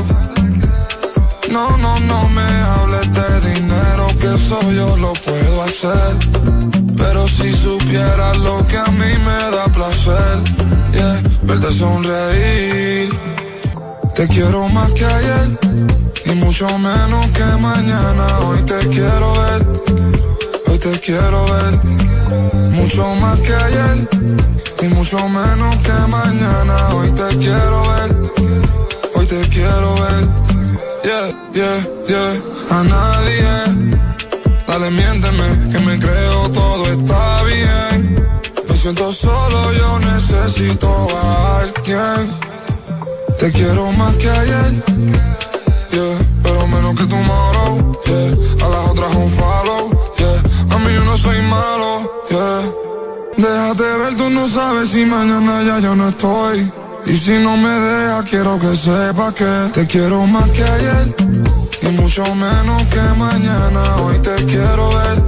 No, 1.50 1.76
no, 1.78 1.98
no 2.00 2.28
me 2.28 2.42
hables 2.42 3.12
de 3.12 3.52
dinero, 3.52 4.06
que 4.20 4.34
eso 4.34 4.60
yo 4.72 4.96
lo 4.96 5.12
puedo 5.12 5.62
hacer. 5.62 6.16
Pero 6.96 7.26
si 7.28 7.52
supieras 7.52 8.38
lo 8.38 8.66
que 8.66 8.76
a 8.76 8.86
mí 8.86 9.12
me 9.26 9.56
da 9.56 9.66
placer, 9.72 10.36
yeah, 10.92 11.22
verte 11.42 11.72
sonreír. 11.72 13.10
Te 14.14 14.28
quiero 14.28 14.68
más 14.68 14.92
que 14.92 15.04
ayer 15.04 15.58
y 16.26 16.30
mucho 16.30 16.66
menos 16.78 17.26
que 17.28 17.44
mañana. 17.60 18.26
Hoy 18.46 18.62
te 18.62 18.78
quiero 18.88 19.32
ver, 19.40 19.93
te 20.84 21.00
quiero 21.00 21.46
ver. 21.46 21.74
Mucho 22.72 23.14
más 23.16 23.40
que 23.40 23.54
ayer 23.54 24.08
y 24.82 24.86
mucho 24.88 25.18
menos 25.28 25.76
que 25.76 25.98
mañana. 26.08 26.76
Hoy 26.94 27.10
te 27.20 27.28
quiero 27.38 27.78
ver, 27.92 28.10
hoy 29.14 29.26
te 29.26 29.40
quiero 29.48 29.94
ver. 30.02 30.22
Yeah, 31.06 31.26
yeah, 31.54 31.78
yeah. 32.08 32.76
A 32.76 32.84
nadie. 32.84 33.54
Dale, 34.66 34.90
miénteme, 34.90 35.48
que 35.72 35.78
me 35.86 35.98
creo 35.98 36.50
todo 36.50 36.84
está 36.92 37.42
bien. 37.44 38.28
Me 38.68 38.76
siento 38.76 39.12
solo, 39.12 39.72
yo 39.72 39.98
necesito 40.00 41.08
a 41.16 41.60
alguien. 41.60 42.30
Te 43.38 43.50
quiero 43.52 43.90
más 43.92 44.14
que 44.16 44.30
ayer, 44.30 44.72
yeah, 45.92 46.18
pero 46.42 46.66
menos 46.68 46.94
que 46.94 47.04
tomorrow, 47.04 48.02
yeah. 48.06 48.66
A 48.66 48.68
las 48.68 48.90
otras 48.90 49.14
un 49.14 49.30
follow, 49.32 49.63
no 51.14 51.18
soy 51.18 51.40
malo, 51.42 52.24
yeah. 52.28 52.62
Déjate 53.36 53.82
ver, 54.00 54.16
tú 54.16 54.30
no 54.30 54.48
sabes 54.48 54.90
si 54.90 55.04
mañana 55.04 55.62
ya 55.62 55.78
yo 55.78 55.94
no 55.94 56.08
estoy. 56.08 56.72
Y 57.06 57.12
si 57.18 57.32
no 57.38 57.56
me 57.56 57.68
dejas, 57.68 58.24
quiero 58.30 58.58
que 58.58 58.76
sepas 58.76 59.34
que 59.34 59.52
te 59.74 59.86
quiero 59.86 60.26
más 60.26 60.50
que 60.50 60.64
ayer. 60.64 61.14
Y 61.82 61.86
mucho 62.00 62.24
menos 62.34 62.82
que 62.92 63.04
mañana. 63.16 63.82
Hoy 64.02 64.18
te 64.18 64.34
quiero 64.46 64.88
ver. 64.98 65.18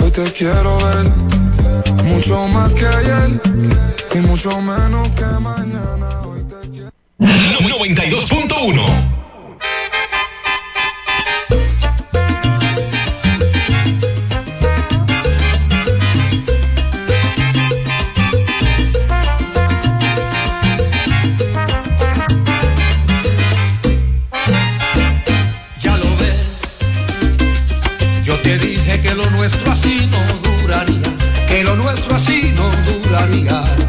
Hoy 0.00 0.10
te 0.10 0.24
quiero 0.32 0.76
ver. 0.86 1.06
Mucho 2.04 2.48
más 2.48 2.72
que 2.72 2.86
ayer 2.86 3.40
y 4.14 4.18
mucho 4.20 4.50
menos 4.62 5.08
que 5.10 5.26
mañana. 5.40 6.08
92.1 7.18 9.09
te 28.42 28.58
dije 28.58 29.00
que 29.02 29.14
lo 29.14 29.28
nuestro 29.30 29.72
así 29.72 30.08
no 30.10 30.58
duraría, 30.60 31.02
que 31.48 31.64
lo 31.64 31.76
nuestro 31.76 32.14
así 32.16 32.52
no 32.56 32.70
duraría. 32.92 33.79